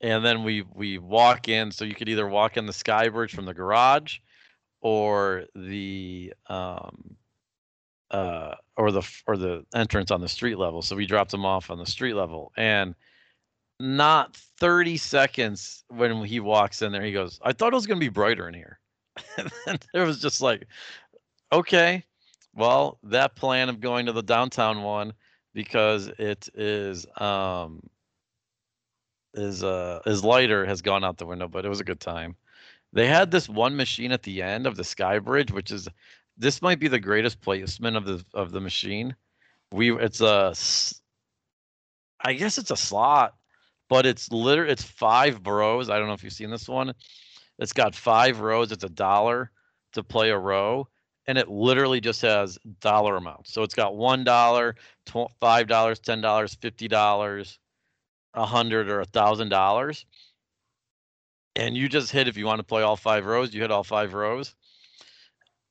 And 0.00 0.24
then 0.24 0.44
we 0.44 0.64
we 0.74 0.98
walk 0.98 1.48
in, 1.48 1.70
so 1.70 1.84
you 1.84 1.94
could 1.94 2.08
either 2.08 2.28
walk 2.28 2.56
in 2.56 2.66
the 2.66 2.72
sky 2.72 3.08
bridge 3.08 3.34
from 3.34 3.46
the 3.46 3.54
garage, 3.54 4.18
or 4.84 5.46
the 5.56 6.32
um, 6.46 7.16
uh, 8.10 8.54
or 8.76 8.92
the 8.92 9.02
or 9.26 9.36
the 9.36 9.64
entrance 9.74 10.12
on 10.12 10.20
the 10.20 10.28
street 10.28 10.58
level. 10.58 10.82
So 10.82 10.94
we 10.94 11.06
dropped 11.06 11.34
him 11.34 11.44
off 11.44 11.70
on 11.70 11.78
the 11.78 11.86
street 11.86 12.14
level, 12.14 12.52
and 12.56 12.94
not 13.80 14.36
30 14.36 14.96
seconds 14.98 15.84
when 15.88 16.22
he 16.24 16.38
walks 16.38 16.82
in 16.82 16.92
there, 16.92 17.02
he 17.02 17.12
goes, 17.12 17.40
"I 17.42 17.52
thought 17.52 17.72
it 17.72 17.76
was 17.76 17.86
going 17.86 17.98
to 17.98 18.04
be 18.04 18.10
brighter 18.10 18.46
in 18.46 18.54
here." 18.54 18.78
and 19.66 19.84
it 19.94 20.00
was 20.00 20.20
just 20.20 20.40
like, 20.40 20.66
okay, 21.52 22.04
well, 22.54 22.98
that 23.04 23.36
plan 23.36 23.68
of 23.68 23.80
going 23.80 24.06
to 24.06 24.12
the 24.12 24.22
downtown 24.22 24.82
one 24.82 25.12
because 25.54 26.08
it 26.18 26.48
is 26.54 27.06
um 27.16 27.80
is 29.32 29.64
uh 29.64 30.00
is 30.04 30.22
lighter 30.22 30.66
has 30.66 30.82
gone 30.82 31.04
out 31.04 31.16
the 31.16 31.26
window, 31.26 31.48
but 31.48 31.64
it 31.64 31.70
was 31.70 31.80
a 31.80 31.84
good 31.84 32.00
time. 32.00 32.36
They 32.94 33.08
had 33.08 33.32
this 33.32 33.48
one 33.48 33.74
machine 33.76 34.12
at 34.12 34.22
the 34.22 34.40
end 34.40 34.68
of 34.68 34.76
the 34.76 34.84
Sky 34.84 35.18
Bridge, 35.18 35.50
which 35.50 35.72
is 35.72 35.88
this 36.38 36.62
might 36.62 36.78
be 36.78 36.86
the 36.86 37.00
greatest 37.00 37.40
placement 37.40 37.96
of 37.96 38.04
the 38.04 38.24
of 38.32 38.52
the 38.52 38.60
machine. 38.60 39.16
We 39.72 39.92
it's 39.92 40.20
a 40.20 40.54
I 42.20 42.34
guess 42.34 42.56
it's 42.56 42.70
a 42.70 42.76
slot, 42.76 43.34
but 43.88 44.06
it's 44.06 44.30
literally 44.30 44.72
it's 44.72 44.84
five 44.84 45.44
rows. 45.44 45.90
I 45.90 45.98
don't 45.98 46.06
know 46.06 46.14
if 46.14 46.22
you've 46.22 46.32
seen 46.32 46.50
this 46.50 46.68
one. 46.68 46.94
It's 47.58 47.72
got 47.72 47.96
five 47.96 48.38
rows. 48.40 48.70
It's 48.70 48.84
a 48.84 48.88
dollar 48.88 49.50
to 49.94 50.04
play 50.04 50.30
a 50.30 50.38
row, 50.38 50.86
and 51.26 51.36
it 51.36 51.48
literally 51.48 52.00
just 52.00 52.22
has 52.22 52.58
dollar 52.80 53.16
amounts. 53.16 53.52
So 53.52 53.64
it's 53.64 53.74
got 53.74 53.96
one 53.96 54.22
dollar, 54.22 54.76
five 55.40 55.66
dollars, 55.66 55.98
ten 55.98 56.20
dollars, 56.20 56.54
fifty 56.54 56.86
dollars, 56.86 57.58
a 58.34 58.46
hundred 58.46 58.88
or 58.88 59.00
a 59.00 59.04
thousand 59.04 59.48
dollars, 59.48 60.06
and 61.56 61.76
you 61.76 61.88
just 61.88 62.10
hit 62.10 62.28
if 62.28 62.36
you 62.36 62.46
want 62.46 62.58
to 62.58 62.64
play 62.64 62.82
all 62.82 62.96
five 62.96 63.26
rows. 63.26 63.54
You 63.54 63.60
hit 63.60 63.70
all 63.70 63.84
five 63.84 64.14
rows, 64.14 64.54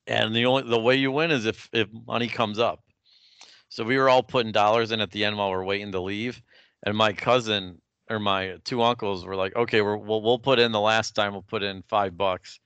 and 0.07 0.35
the 0.35 0.45
only 0.45 0.69
the 0.69 0.79
way 0.79 0.95
you 0.95 1.11
win 1.11 1.31
is 1.31 1.45
if 1.45 1.69
if 1.73 1.87
money 2.07 2.27
comes 2.27 2.59
up. 2.59 2.83
So 3.69 3.83
we 3.83 3.97
were 3.97 4.09
all 4.09 4.23
putting 4.23 4.51
dollars 4.51 4.91
in 4.91 5.01
at 5.01 5.11
the 5.11 5.25
end 5.25 5.37
while 5.37 5.49
we're 5.49 5.63
waiting 5.63 5.91
to 5.93 6.01
leave, 6.01 6.41
and 6.83 6.95
my 6.95 7.13
cousin 7.13 7.81
or 8.09 8.19
my 8.19 8.57
two 8.63 8.81
uncles 8.81 9.25
were 9.25 9.35
like, 9.35 9.55
"Okay, 9.55 9.81
we're, 9.81 9.97
we'll 9.97 10.21
we'll 10.21 10.39
put 10.39 10.59
in 10.59 10.71
the 10.71 10.79
last 10.79 11.15
time. 11.15 11.33
We'll 11.33 11.41
put 11.41 11.63
in 11.63 11.83
five 11.83 12.17
bucks." 12.17 12.59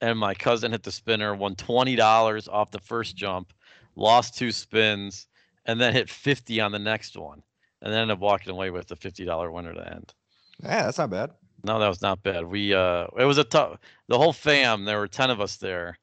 and 0.00 0.18
my 0.18 0.34
cousin 0.34 0.72
hit 0.72 0.82
the 0.82 0.92
spinner, 0.92 1.34
won 1.34 1.56
twenty 1.56 1.96
dollars 1.96 2.46
off 2.46 2.70
the 2.70 2.78
first 2.78 3.16
jump, 3.16 3.52
lost 3.96 4.36
two 4.36 4.52
spins, 4.52 5.26
and 5.64 5.80
then 5.80 5.92
hit 5.94 6.10
fifty 6.10 6.60
on 6.60 6.72
the 6.72 6.78
next 6.78 7.16
one, 7.16 7.42
and 7.80 7.92
then 7.92 8.02
ended 8.02 8.16
up 8.16 8.20
walking 8.20 8.52
away 8.52 8.70
with 8.70 8.86
the 8.86 8.96
fifty 8.96 9.24
dollar 9.24 9.50
winner 9.50 9.72
to 9.72 9.94
end. 9.94 10.12
Yeah, 10.62 10.84
that's 10.84 10.98
not 10.98 11.10
bad. 11.10 11.30
No, 11.64 11.78
that 11.78 11.88
was 11.88 12.02
not 12.02 12.22
bad. 12.22 12.44
We 12.44 12.74
uh, 12.74 13.06
it 13.18 13.24
was 13.24 13.38
a 13.38 13.44
tough. 13.44 13.78
The 14.08 14.18
whole 14.18 14.32
fam, 14.34 14.84
there 14.84 14.98
were 14.98 15.08
ten 15.08 15.30
of 15.30 15.40
us 15.40 15.56
there. 15.56 15.98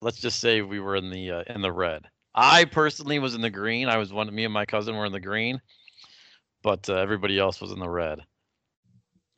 Let's 0.00 0.20
just 0.20 0.40
say 0.40 0.62
we 0.62 0.80
were 0.80 0.96
in 0.96 1.10
the 1.10 1.30
uh, 1.30 1.42
in 1.48 1.60
the 1.60 1.72
red. 1.72 2.04
I 2.34 2.64
personally 2.64 3.18
was 3.18 3.34
in 3.34 3.40
the 3.40 3.50
green. 3.50 3.88
I 3.88 3.98
was 3.98 4.12
one. 4.12 4.32
Me 4.34 4.44
and 4.44 4.54
my 4.54 4.64
cousin 4.64 4.96
were 4.96 5.04
in 5.06 5.12
the 5.12 5.20
green. 5.20 5.60
but 6.62 6.88
uh, 6.88 6.94
everybody 6.94 7.38
else 7.38 7.60
was 7.60 7.72
in 7.72 7.80
the 7.80 7.88
red. 7.88 8.20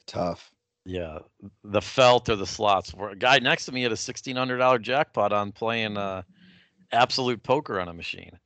Tough. 0.06 0.50
Yeah, 0.85 1.21
the 1.62 1.80
felt 1.80 2.28
or 2.28 2.37
the 2.37 2.47
slots. 2.47 2.92
Were, 2.92 3.11
a 3.11 3.16
guy 3.16 3.38
next 3.38 3.64
to 3.66 3.73
me 3.73 3.83
had 3.83 3.92
a 3.92 3.97
sixteen 3.97 4.37
hundred 4.37 4.59
dollar 4.59 4.78
jackpot 4.78 5.33
on 5.33 5.50
playing 5.50 5.97
uh, 5.97 6.23
absolute 6.92 7.42
poker 7.42 7.80
on 7.80 7.88
a 7.88 7.94
machine, 7.94 8.38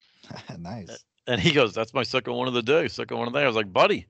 nice. 0.58 1.04
and 1.26 1.38
he 1.38 1.52
goes, 1.52 1.74
"That's 1.74 1.92
my 1.92 2.02
second 2.02 2.32
one 2.32 2.48
of 2.48 2.54
the 2.54 2.62
day, 2.62 2.88
second 2.88 3.18
one 3.18 3.26
of 3.28 3.34
the 3.34 3.38
day." 3.40 3.44
I 3.44 3.46
was 3.46 3.56
like, 3.56 3.70
"Buddy, 3.70 4.06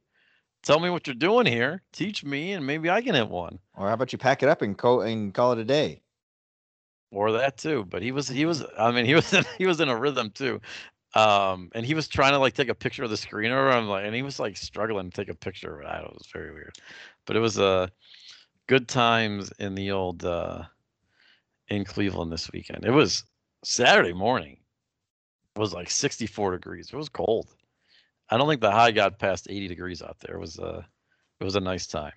tell 0.63 0.81
me 0.81 0.91
what 0.91 1.07
you're 1.07 1.15
doing 1.15 1.47
here. 1.47 1.83
Teach 1.93 2.25
me, 2.25 2.53
and 2.53 2.67
maybe 2.67 2.91
I 2.91 3.03
can 3.03 3.15
hit 3.15 3.29
one." 3.29 3.59
Or 3.75 3.89
how 3.89 3.95
about 3.95 4.13
you 4.13 4.19
pack 4.19 4.43
it 4.43 4.49
up 4.49 4.63
and 4.63 4.77
call 4.77 5.03
and 5.03 5.33
call 5.35 5.53
it 5.53 5.59
a 5.59 5.65
day? 5.65 6.03
or 7.13 7.33
that 7.33 7.59
too. 7.59 7.85
But 7.89 8.03
he 8.03 8.11
was 8.11 8.27
he 8.29 8.45
was 8.45 8.65
I 8.79 8.91
mean 8.91 9.05
he 9.05 9.15
was 9.15 9.33
in, 9.33 9.45
he 9.59 9.67
was 9.67 9.81
in 9.81 9.89
a 9.89 9.97
rhythm 9.97 10.31
too. 10.31 10.61
Um, 11.15 11.71
and 11.75 11.85
he 11.85 11.93
was 11.95 12.09
trying 12.09 12.33
to 12.33 12.39
like 12.39 12.55
take 12.55 12.71
a 12.71 12.75
picture 12.75 13.05
of 13.05 13.11
the 13.11 13.19
screen 13.19 13.53
or 13.53 13.71
I'm 13.71 13.87
like, 13.87 14.07
and 14.07 14.15
he 14.15 14.23
was 14.23 14.41
like 14.41 14.57
struggling 14.57 15.11
to 15.11 15.17
take 15.17 15.29
a 15.29 15.35
picture. 15.35 15.75
of 15.75 15.83
it. 15.83 15.87
I 15.87 15.97
don't 15.97 16.05
know, 16.05 16.09
it 16.09 16.15
was 16.15 16.31
very 16.33 16.53
weird, 16.53 16.75
but 17.27 17.37
it 17.37 17.41
was 17.41 17.59
a 17.59 17.65
uh, 17.65 17.87
good 18.67 18.89
times 18.89 19.53
in 19.59 19.75
the 19.75 19.91
old 19.91 20.25
uh, 20.25 20.63
in 21.69 21.85
Cleveland 21.85 22.33
this 22.33 22.51
weekend. 22.51 22.85
It 22.85 22.93
was 22.93 23.25
Saturday 23.63 24.15
morning. 24.15 24.57
It 25.55 25.59
was 25.61 25.75
like 25.75 25.91
64 25.91 26.53
degrees. 26.53 26.89
It 26.91 26.97
was 26.97 27.11
cold. 27.11 27.55
I 28.33 28.39
don't 28.39 28.49
think 28.49 28.61
the 28.61 28.71
high 28.71 28.93
got 28.93 29.19
past 29.19 29.47
80 29.51 29.69
degrees 29.69 30.03
out 30.03 30.17
there. 30.21 30.37
It 30.37 30.41
was 30.41 30.59
a 30.59 30.65
uh, 30.65 30.83
it 31.41 31.45
was 31.45 31.57
a 31.57 31.61
nice 31.61 31.87
time. 31.87 32.13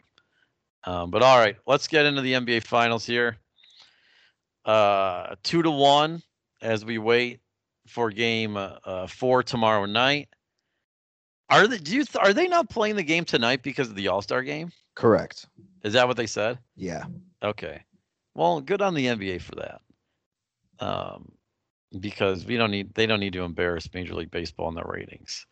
Um, 0.84 1.10
but 1.10 1.24
all 1.24 1.40
right, 1.40 1.58
let's 1.66 1.88
get 1.88 2.06
into 2.06 2.22
the 2.22 2.34
NBA 2.34 2.64
finals 2.64 3.06
here 3.06 3.38
uh, 4.66 5.36
two 5.44 5.62
to 5.62 5.72
one 5.72 6.22
as 6.62 6.84
we 6.84 6.98
wait 6.98 7.40
for 7.88 8.10
game 8.10 8.58
uh, 8.58 8.78
uh, 8.84 9.08
four 9.08 9.44
tomorrow 9.44 9.86
night. 9.86 10.28
Are 11.50 11.68
they? 11.68 11.78
Do 11.78 11.96
you? 11.96 12.04
Th- 12.04 12.24
are 12.24 12.34
they 12.34 12.48
not 12.48 12.70
playing 12.70 12.96
the 12.96 13.04
game 13.04 13.26
tonight 13.26 13.62
because 13.62 13.90
of 13.90 13.96
the 13.96 14.08
All 14.08 14.22
Star 14.22 14.42
game? 14.42 14.72
Correct. 14.96 15.46
Is 15.84 15.94
that 15.94 16.08
what 16.08 16.18
they 16.18 16.26
said? 16.26 16.58
Yeah. 16.76 17.04
Okay. 17.44 17.84
Well, 18.34 18.62
good 18.62 18.82
on 18.82 18.96
the 18.96 19.06
NBA 19.06 19.42
for 19.42 19.56
that. 19.56 19.82
Um, 20.80 21.32
because 22.00 22.46
we 22.46 22.58
don't 22.58 22.72
need 22.72 22.94
they 22.96 23.06
don't 23.06 23.20
need 23.20 23.34
to 23.34 23.44
embarrass 23.44 23.94
Major 23.94 24.16
League 24.16 24.32
Baseball 24.32 24.70
in 24.70 24.76
their 24.76 24.86
ratings. 24.88 25.46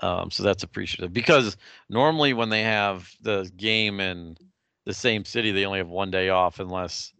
Um, 0.00 0.30
so 0.30 0.42
that's 0.42 0.62
appreciative 0.62 1.12
because 1.12 1.56
normally 1.88 2.32
when 2.32 2.50
they 2.50 2.62
have 2.62 3.10
the 3.20 3.50
game 3.56 3.98
in 3.98 4.36
the 4.84 4.94
same 4.94 5.24
city, 5.24 5.50
they 5.50 5.64
only 5.64 5.78
have 5.78 5.88
one 5.88 6.10
day 6.10 6.28
off 6.28 6.60
unless 6.60 7.12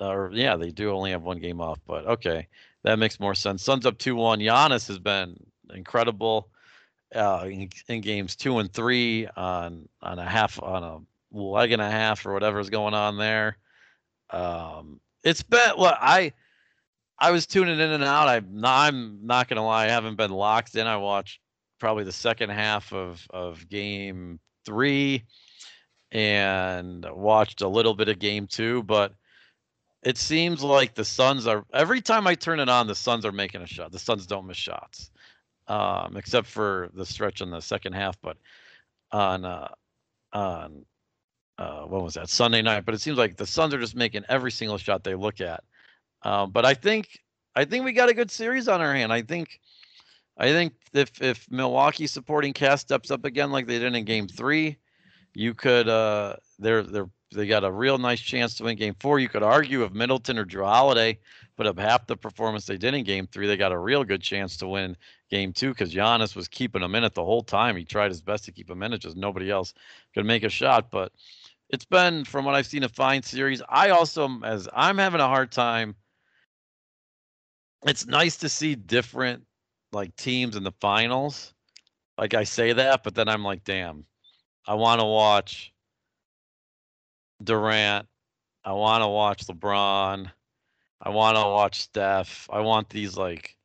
or 0.00 0.30
yeah, 0.32 0.56
they 0.56 0.70
do 0.70 0.90
only 0.90 1.10
have 1.10 1.22
one 1.22 1.38
game 1.38 1.60
off, 1.60 1.78
but 1.86 2.06
okay, 2.06 2.48
that 2.82 2.98
makes 2.98 3.20
more 3.20 3.34
sense. 3.34 3.62
Suns 3.62 3.86
up 3.86 3.98
two 3.98 4.16
one. 4.16 4.40
Giannis 4.40 4.88
has 4.88 4.98
been 4.98 5.36
incredible 5.72 6.48
uh, 7.14 7.46
in, 7.48 7.70
in, 7.88 8.00
games 8.00 8.36
two 8.36 8.58
and 8.58 8.72
three 8.72 9.26
on 9.36 9.88
on 10.02 10.18
a 10.18 10.28
half 10.28 10.60
on 10.62 10.82
a 10.82 11.36
leg 11.36 11.72
and 11.72 11.82
a 11.82 11.90
half 11.90 12.26
or 12.26 12.32
whatever 12.32 12.58
is 12.58 12.70
going 12.70 12.94
on 12.94 13.16
there. 13.16 13.56
Um, 14.30 15.00
it's 15.22 15.42
been 15.42 15.74
well, 15.78 15.96
I 16.00 16.32
I 17.18 17.30
was 17.30 17.46
tuning 17.46 17.78
in 17.78 17.90
and 17.90 18.04
out. 18.04 18.28
I 18.28 18.42
I'm 18.64 19.26
not 19.26 19.48
gonna 19.48 19.64
lie, 19.64 19.84
I 19.84 19.88
haven't 19.88 20.16
been 20.16 20.32
locked 20.32 20.74
in. 20.74 20.86
I 20.86 20.96
watched 20.96 21.40
probably 21.84 22.04
the 22.04 22.12
second 22.12 22.48
half 22.48 22.94
of 22.94 23.26
of 23.28 23.68
game 23.68 24.40
three 24.64 25.22
and 26.12 27.04
watched 27.12 27.60
a 27.60 27.68
little 27.68 27.92
bit 27.92 28.08
of 28.08 28.18
game 28.18 28.46
two, 28.46 28.82
but 28.84 29.12
it 30.02 30.16
seems 30.16 30.62
like 30.62 30.94
the 30.94 31.04
Suns 31.04 31.46
are 31.46 31.66
every 31.74 32.00
time 32.00 32.26
I 32.26 32.36
turn 32.36 32.58
it 32.58 32.70
on, 32.70 32.86
the 32.86 32.94
Suns 32.94 33.26
are 33.26 33.32
making 33.32 33.60
a 33.60 33.66
shot. 33.66 33.92
The 33.92 33.98
Suns 33.98 34.26
don't 34.26 34.46
miss 34.46 34.56
shots, 34.56 35.10
um, 35.68 36.16
except 36.16 36.46
for 36.46 36.88
the 36.94 37.04
stretch 37.04 37.42
in 37.42 37.50
the 37.50 37.60
second 37.60 37.92
half. 37.92 38.18
But 38.22 38.38
on 39.12 39.44
uh, 39.44 39.68
on 40.32 40.86
uh, 41.58 41.82
what 41.82 42.02
was 42.02 42.14
that 42.14 42.30
Sunday 42.30 42.62
night? 42.62 42.86
But 42.86 42.94
it 42.94 43.02
seems 43.02 43.18
like 43.18 43.36
the 43.36 43.46
Suns 43.46 43.74
are 43.74 43.78
just 43.78 43.94
making 43.94 44.24
every 44.30 44.52
single 44.52 44.78
shot 44.78 45.04
they 45.04 45.16
look 45.16 45.42
at. 45.42 45.62
Um, 46.22 46.50
but 46.50 46.64
I 46.64 46.72
think 46.72 47.20
I 47.54 47.66
think 47.66 47.84
we 47.84 47.92
got 47.92 48.08
a 48.08 48.14
good 48.14 48.30
series 48.30 48.68
on 48.68 48.80
our 48.80 48.94
hand. 48.94 49.12
I 49.12 49.20
think 49.20 49.60
I 50.36 50.48
think 50.48 50.74
if 50.92 51.20
if 51.22 51.50
Milwaukee 51.50 52.06
supporting 52.06 52.52
cast 52.52 52.82
steps 52.82 53.10
up 53.10 53.24
again 53.24 53.50
like 53.52 53.66
they 53.66 53.78
did 53.78 53.94
in 53.94 54.04
Game 54.04 54.26
Three, 54.26 54.76
you 55.34 55.54
could 55.54 55.88
uh, 55.88 56.36
they're 56.58 56.82
they're 56.82 57.08
they 57.34 57.46
got 57.46 57.64
a 57.64 57.70
real 57.70 57.98
nice 57.98 58.20
chance 58.20 58.54
to 58.54 58.64
win 58.64 58.76
game 58.76 58.94
four. 59.00 59.18
You 59.18 59.28
could 59.28 59.42
argue 59.42 59.82
if 59.82 59.92
Middleton 59.92 60.38
or 60.38 60.44
Jrue 60.44 60.64
Holiday 60.64 61.18
put 61.56 61.66
up 61.66 61.78
half 61.78 62.06
the 62.06 62.16
performance 62.16 62.66
they 62.66 62.76
did 62.76 62.94
in 62.94 63.04
game 63.04 63.26
three, 63.26 63.46
they 63.46 63.56
got 63.56 63.72
a 63.72 63.78
real 63.78 64.04
good 64.04 64.22
chance 64.22 64.56
to 64.58 64.68
win 64.68 64.96
game 65.30 65.52
two 65.52 65.70
because 65.70 65.92
Giannis 65.92 66.36
was 66.36 66.48
keeping 66.48 66.82
them 66.82 66.94
in 66.94 67.04
it 67.04 67.14
the 67.14 67.24
whole 67.24 67.42
time. 67.42 67.76
He 67.76 67.84
tried 67.84 68.10
his 68.10 68.20
best 68.20 68.44
to 68.44 68.52
keep 68.52 68.68
them 68.68 68.82
in 68.82 68.92
it, 68.92 68.98
just 68.98 69.16
nobody 69.16 69.50
else 69.50 69.74
could 70.14 70.26
make 70.26 70.44
a 70.44 70.48
shot. 70.48 70.90
But 70.90 71.12
it's 71.70 71.84
been, 71.84 72.24
from 72.24 72.44
what 72.44 72.54
I've 72.54 72.66
seen, 72.66 72.84
a 72.84 72.88
fine 72.88 73.22
series. 73.22 73.62
I 73.68 73.90
also, 73.90 74.28
as 74.44 74.68
I'm 74.72 74.98
having 74.98 75.20
a 75.20 75.28
hard 75.28 75.50
time, 75.50 75.96
it's 77.86 78.06
nice 78.06 78.36
to 78.38 78.48
see 78.48 78.74
different 78.74 79.44
like 79.94 80.14
teams 80.16 80.56
in 80.56 80.64
the 80.64 80.72
finals. 80.80 81.54
Like 82.18 82.34
I 82.34 82.44
say 82.44 82.72
that, 82.72 83.02
but 83.02 83.14
then 83.14 83.28
I'm 83.28 83.44
like, 83.44 83.64
damn, 83.64 84.04
I 84.66 84.74
want 84.74 85.00
to 85.00 85.06
watch 85.06 85.72
Durant. 87.42 88.06
I 88.64 88.72
want 88.72 89.02
to 89.02 89.08
watch 89.08 89.46
LeBron. 89.46 90.30
I 91.00 91.08
want 91.10 91.36
to 91.36 91.42
watch 91.42 91.82
Steph. 91.82 92.48
I 92.50 92.60
want 92.60 92.88
these 92.88 93.16
like 93.16 93.56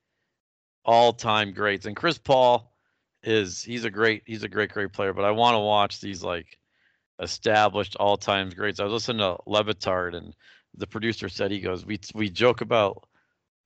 all-time 0.84 1.54
greats. 1.54 1.86
And 1.86 1.96
Chris 1.96 2.18
Paul 2.18 2.74
is 3.24 3.64
he's 3.64 3.86
a 3.86 3.90
great 3.90 4.24
he's 4.26 4.44
a 4.44 4.50
great 4.50 4.72
great 4.72 4.94
player, 4.94 5.14
but 5.14 5.26
I 5.26 5.32
want 5.32 5.56
to 5.56 5.60
watch 5.60 6.02
these 6.02 6.24
like 6.24 6.58
established 7.22 7.96
all-time 7.98 8.50
greats. 8.50 8.80
I 8.80 8.86
was 8.86 8.94
listening 8.94 9.20
to 9.20 9.38
Le 9.46 9.64
Batard 9.64 10.16
and 10.16 10.36
the 10.76 10.88
producer 10.88 11.30
said 11.30 11.52
he 11.52 11.60
goes, 11.60 11.86
"We 11.86 12.00
we 12.14 12.30
joke 12.30 12.62
about 12.62 13.08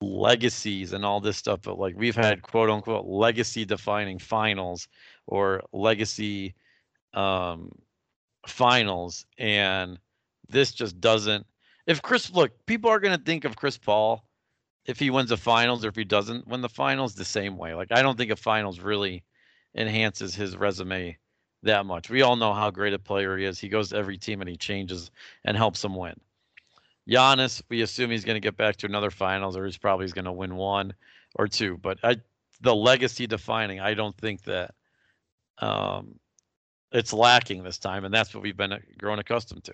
legacies 0.04 0.94
and 0.94 1.06
all 1.06 1.20
this 1.20 1.38
stuff, 1.38 1.62
but 1.64 1.80
like 1.80 1.96
we've 1.98 2.16
had 2.16 2.42
quote 2.42 2.70
unquote 2.70 3.06
legacy 3.06 3.66
defining 3.66 4.20
finals 4.20 4.88
or 5.28 5.64
legacy 5.72 6.56
um 7.14 7.72
finals 8.48 9.26
and 9.38 10.00
this 10.50 10.74
just 10.74 11.00
doesn't 11.00 11.46
if 11.86 12.02
Chris 12.02 12.32
look, 12.32 12.52
people 12.66 12.90
are 12.90 13.00
going 13.00 13.18
to 13.18 13.24
think 13.24 13.46
of 13.46 13.56
Chris 13.56 13.78
Paul 13.78 14.24
if 14.86 15.00
he 15.00 15.10
wins 15.10 15.30
the 15.30 15.38
finals 15.38 15.84
or 15.84 15.90
if 15.90 15.96
he 15.96 16.04
doesn't 16.04 16.48
win 16.48 16.62
the 16.62 16.70
finals 16.70 17.16
the 17.16 17.26
same 17.26 17.58
way. 17.58 17.74
Like 17.74 17.92
I 17.92 18.02
don't 18.02 18.18
think 18.18 18.32
a 18.32 18.36
finals 18.36 18.80
really 18.80 19.24
enhances 19.76 20.36
his 20.36 20.56
resume 20.56 21.18
that 21.64 21.86
much. 21.86 22.10
We 22.10 22.22
all 22.22 22.36
know 22.36 22.54
how 22.54 22.72
great 22.72 22.94
a 22.94 23.00
player 23.00 23.38
he 23.38 23.46
is. 23.46 23.60
He 23.60 23.70
goes 23.70 23.90
to 23.90 23.98
every 23.98 24.18
team 24.18 24.42
and 24.42 24.50
he 24.50 24.58
changes 24.58 25.12
and 25.46 25.58
helps 25.58 25.82
them 25.82 25.96
win. 25.96 26.20
Giannis, 27.10 27.62
we 27.70 27.82
assume 27.82 28.12
he's 28.12 28.26
going 28.26 28.36
to 28.36 28.40
get 28.40 28.58
back 28.58 28.78
to 28.78 28.86
another 28.86 29.12
finals 29.12 29.58
or 29.58 29.66
he's 29.66 29.78
probably 29.78 30.08
going 30.08 30.26
to 30.26 30.32
win 30.32 30.56
one 30.56 30.94
or 31.36 31.48
two. 31.48 31.78
But 31.78 32.00
I, 32.04 32.18
the 32.62 32.74
legacy 32.74 33.28
defining, 33.28 33.80
I 33.80 33.94
don't 33.94 34.16
think 34.18 34.44
that 34.44 34.74
um, 35.60 36.16
it's 36.92 37.14
lacking 37.14 37.64
this 37.64 37.78
time, 37.78 38.06
and 38.06 38.14
that's 38.14 38.34
what 38.34 38.44
we've 38.44 38.58
been 38.58 38.72
uh, 38.72 38.80
grown 38.98 39.20
accustomed 39.20 39.64
to. 39.66 39.74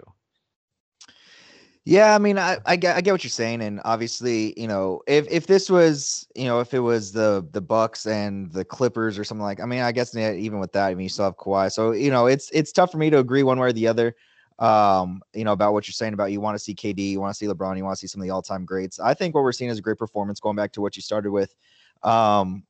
Yeah, 1.85 2.13
I 2.13 2.19
mean, 2.19 2.37
I, 2.37 2.57
I 2.65 2.75
get 2.75 2.97
I 2.97 3.01
get 3.01 3.13
what 3.13 3.23
you're 3.23 3.31
saying, 3.31 3.61
and 3.61 3.81
obviously, 3.83 4.53
you 4.59 4.67
know, 4.67 5.01
if 5.07 5.27
if 5.31 5.47
this 5.47 5.69
was, 5.69 6.27
you 6.35 6.45
know, 6.45 6.59
if 6.59 6.73
it 6.73 6.79
was 6.79 7.11
the 7.11 7.47
the 7.51 7.61
Bucks 7.61 8.05
and 8.05 8.51
the 8.51 8.65
Clippers 8.65 9.17
or 9.17 9.23
something 9.23 9.43
like, 9.43 9.59
I 9.59 9.65
mean, 9.65 9.81
I 9.81 9.91
guess 9.91 10.15
even 10.15 10.59
with 10.59 10.71
that, 10.73 10.87
I 10.87 10.93
mean, 10.93 11.03
you 11.03 11.09
still 11.09 11.25
have 11.25 11.37
Kawhi, 11.37 11.71
so 11.71 11.91
you 11.91 12.11
know, 12.11 12.27
it's 12.27 12.49
it's 12.51 12.71
tough 12.71 12.91
for 12.91 12.97
me 12.97 13.09
to 13.09 13.19
agree 13.19 13.43
one 13.43 13.59
way 13.59 13.69
or 13.69 13.73
the 13.73 13.87
other. 13.87 14.15
Um, 14.59 15.21
you 15.33 15.45
know, 15.45 15.53
about 15.53 15.73
what 15.73 15.87
you're 15.87 15.93
saying 15.93 16.13
about 16.13 16.31
you 16.31 16.41
want 16.41 16.55
to 16.55 16.63
see 16.63 16.75
KD, 16.75 17.11
you 17.11 17.21
want 17.21 17.33
to 17.33 17.37
see 17.37 17.47
LeBron, 17.47 17.77
you 17.77 17.83
want 17.85 17.97
to 17.97 17.99
see 17.99 18.07
some 18.07 18.21
of 18.21 18.27
the 18.27 18.31
all 18.31 18.41
time 18.41 18.65
greats. 18.65 18.99
I 18.99 19.13
think 19.13 19.33
what 19.33 19.43
we're 19.43 19.53
seeing 19.53 19.71
is 19.71 19.79
a 19.79 19.81
great 19.81 19.97
performance. 19.97 20.39
Going 20.39 20.57
back 20.57 20.73
to 20.73 20.81
what 20.81 20.97
you 20.97 21.01
started 21.01 21.31
with, 21.31 21.55
um, 22.03 22.63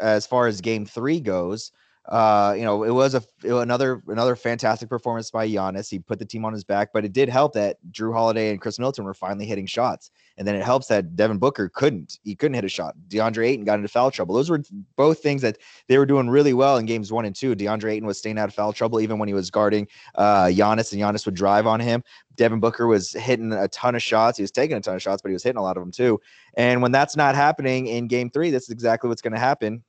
as 0.00 0.26
far 0.26 0.46
as 0.46 0.60
Game 0.60 0.86
Three 0.86 1.20
goes, 1.20 1.70
uh, 2.06 2.54
you 2.56 2.64
know, 2.64 2.82
it 2.82 2.90
was 2.90 3.14
a 3.14 3.22
it, 3.42 3.52
another 3.52 4.02
another 4.08 4.36
fantastic 4.36 4.90
performance 4.90 5.30
by 5.30 5.48
Giannis. 5.48 5.88
He 5.88 5.98
put 5.98 6.18
the 6.18 6.24
team 6.26 6.44
on 6.44 6.52
his 6.52 6.62
back, 6.62 6.90
but 6.92 7.04
it 7.04 7.14
did 7.14 7.30
help 7.30 7.54
that 7.54 7.78
Jrue 7.92 8.12
Holiday 8.12 8.50
and 8.50 8.60
Khris 8.60 8.78
Middleton 8.78 9.04
were 9.04 9.14
finally 9.14 9.46
hitting 9.46 9.64
shots, 9.64 10.10
and 10.36 10.46
then 10.46 10.54
it 10.54 10.62
helps 10.62 10.86
that 10.88 11.16
Devin 11.16 11.38
Booker 11.38 11.70
couldn't. 11.70 12.18
He 12.22 12.34
couldn't 12.34 12.56
hit 12.56 12.64
a 12.64 12.68
shot. 12.68 12.94
DeAndre 13.08 13.48
Ayton 13.48 13.64
got 13.64 13.76
into 13.76 13.88
foul 13.88 14.10
trouble. 14.10 14.34
Those 14.34 14.50
were 14.50 14.62
both 14.96 15.20
things 15.20 15.40
that 15.42 15.56
they 15.88 15.96
were 15.96 16.04
doing 16.04 16.28
really 16.28 16.52
well 16.52 16.76
in 16.76 16.84
games 16.84 17.10
one 17.10 17.24
and 17.24 17.34
two. 17.34 17.56
DeAndre 17.56 17.92
Ayton 17.92 18.06
was 18.06 18.18
staying 18.18 18.38
out 18.38 18.48
of 18.48 18.54
foul 18.54 18.74
trouble 18.74 19.00
even 19.00 19.18
when 19.18 19.28
he 19.28 19.34
was 19.34 19.50
guarding 19.50 19.88
uh, 20.16 20.46
Giannis, 20.46 20.92
and 20.92 21.00
Giannis 21.00 21.24
would 21.24 21.34
drive 21.34 21.66
on 21.66 21.80
him. 21.80 22.04
Devin 22.36 22.60
Booker 22.60 22.86
was 22.86 23.12
hitting 23.12 23.52
a 23.52 23.68
ton 23.68 23.94
of 23.94 24.02
shots. 24.02 24.36
He 24.36 24.42
was 24.42 24.50
taking 24.50 24.76
a 24.76 24.80
ton 24.80 24.96
of 24.96 25.02
shots, 25.02 25.22
but 25.22 25.30
he 25.30 25.34
was 25.34 25.42
hitting 25.42 25.58
a 25.58 25.62
lot 25.62 25.78
of 25.78 25.82
them 25.82 25.92
too. 25.92 26.20
And 26.54 26.82
when 26.82 26.92
that's 26.92 27.16
not 27.16 27.34
happening 27.34 27.86
in 27.86 28.08
game 28.08 28.28
three, 28.28 28.50
this 28.50 28.64
is 28.64 28.70
exactly 28.70 29.08
what's 29.08 29.22
going 29.22 29.32
to 29.32 29.38
happen 29.38 29.82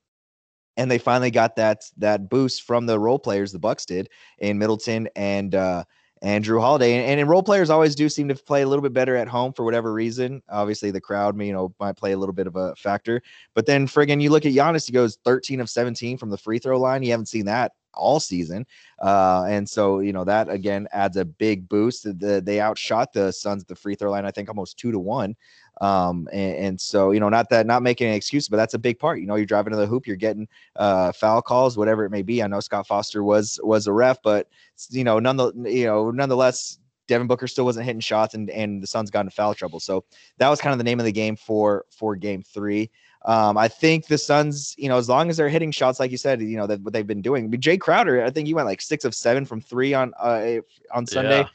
and 0.78 0.90
they 0.90 0.98
finally 0.98 1.32
got 1.32 1.56
that 1.56 1.84
that 1.98 2.30
boost 2.30 2.64
from 2.64 2.86
the 2.86 3.00
role 3.00 3.20
players 3.20 3.52
the 3.52 3.60
Bucks 3.60 3.86
did 3.86 4.10
in 4.40 4.58
Middleton 4.58 5.08
and 5.16 5.56
uh, 5.56 5.84
and 6.22 6.46
Holiday. 6.46 6.94
And, 6.94 7.20
and 7.20 7.30
role 7.30 7.44
players 7.44 7.70
always 7.70 7.96
do 7.96 8.10
seem 8.10 8.28
to 8.30 8.36
play 8.36 8.64
a 8.64 8.68
little 8.68 8.82
bit 8.82 8.94
better 8.94 9.16
at 9.16 9.28
home 9.28 9.54
for 9.54 9.64
whatever 9.64 9.94
reason. 9.94 10.42
Obviously, 10.50 10.92
the 10.92 11.02
crowd, 11.02 11.40
you 11.42 11.54
know, 11.54 11.74
might 11.80 11.98
play 11.98 12.14
a 12.14 12.18
little 12.18 12.34
bit 12.34 12.48
of 12.48 12.56
a 12.56 12.76
factor. 12.76 13.22
But 13.54 13.66
then, 13.66 13.88
friggin', 13.88 14.22
you 14.22 14.30
look 14.30 14.46
at 14.46 14.54
Giannis, 14.54 14.88
he 14.88 14.92
goes 14.92 15.18
13 15.24 15.62
of 15.62 15.70
17 15.70 16.18
from 16.18 16.30
the 16.30 16.38
free 16.38 16.60
throw 16.60 16.80
line. 16.80 17.04
You 17.04 17.12
haven't 17.12 17.28
seen 17.28 17.46
that 17.46 17.74
all 17.94 18.20
season. 18.20 18.66
Uh, 19.02 19.46
and 19.48 19.68
so, 19.68 20.00
you 20.00 20.14
know, 20.14 20.24
that 20.24 20.50
again 20.50 20.88
adds 20.92 21.18
a 21.18 21.26
big 21.26 21.68
boost. 21.70 22.04
The, 22.04 22.42
they 22.44 22.60
outshot 22.60 23.14
the 23.14 23.32
Suns 23.32 23.64
at 23.64 23.68
the 23.68 23.76
free 23.76 23.96
throw 23.96 24.12
line, 24.12 24.26
I 24.26 24.32
think 24.32 24.50
almost 24.50 24.78
two 24.78 24.92
to 24.92 25.00
one. 25.00 25.36
Um, 25.82 26.30
and, 26.32 26.56
and, 26.56 26.82
so, 26.82 27.12
you 27.12 27.20
know, 27.20 27.30
not 27.30 27.50
that, 27.50 27.66
not 27.66 27.84
making 27.84 28.08
an 28.08 28.14
excuse, 28.14 28.48
but 28.48 28.58
that's 28.58 28.76
a 28.76 28.80
big 28.80 28.98
part. 28.98 29.20
You 29.20 29.28
know, 29.28 29.36
you're 29.36 29.46
driving 29.46 29.72
to 29.72 29.78
the 29.78 29.88
hoop, 29.88 30.08
you're 30.08 30.16
getting 30.16 30.48
uh, 30.78 31.12
foul 31.12 31.42
calls, 31.42 31.78
whatever 31.78 32.06
it 32.06 32.12
may 32.12 32.22
be. 32.22 32.42
I 32.42 32.48
know 32.48 32.62
Scott 32.62 32.88
Foster 32.88 33.24
was, 33.24 33.60
was 33.64 33.88
a 33.88 33.92
ref, 33.92 34.22
but, 34.24 34.48
you 34.90 35.04
know, 35.04 35.20
none 35.20 35.36
the, 35.38 35.52
you 35.66 35.86
know, 35.86 36.12
nonetheless, 36.12 36.80
Devin 37.08 37.28
Booker 37.28 37.48
still 37.48 37.66
wasn't 37.66 37.86
hitting 37.86 38.00
shots 38.00 38.34
and, 38.34 38.50
and 38.50 38.82
the 38.82 38.88
Suns 38.88 39.12
got 39.12 39.26
in 39.26 39.30
foul 39.30 39.54
trouble. 39.54 39.80
So 39.80 40.06
that 40.38 40.50
was 40.50 40.60
kind 40.60 40.72
of 40.72 40.78
the 40.78 40.84
name 40.84 41.00
of 41.00 41.06
the 41.06 41.12
game 41.12 41.36
for, 41.36 41.86
for 41.92 42.16
game 42.16 42.42
three. 42.42 42.90
Um, 43.26 43.58
I 43.58 43.68
think 43.68 44.08
the 44.08 44.18
Suns, 44.18 44.76
you 44.78 44.88
know, 44.88 44.98
as 44.98 45.10
long 45.10 45.30
as 45.30 45.38
they're 45.38 45.50
hitting 45.50 45.72
shots, 45.72 46.00
like 46.00 46.12
you 46.12 46.18
said, 46.18 46.42
you 46.42 46.58
know, 46.58 46.68
that 46.68 46.82
what 46.82 46.94
they've 46.94 47.06
been 47.06 47.22
doing. 47.22 47.50
But 47.50 47.60
Jae 47.60 47.80
Crowder, 47.80 48.24
I 48.24 48.30
think 48.30 48.48
he 48.48 48.54
went 48.54 48.68
like 48.68 48.82
six 48.82 49.04
of 49.04 49.16
seven 49.16 49.46
from 49.46 49.62
three 49.62 49.94
on 49.94 50.14
uh, 50.20 50.58
on 50.94 51.08
Sunday. 51.08 51.40
Yeah. 51.40 51.48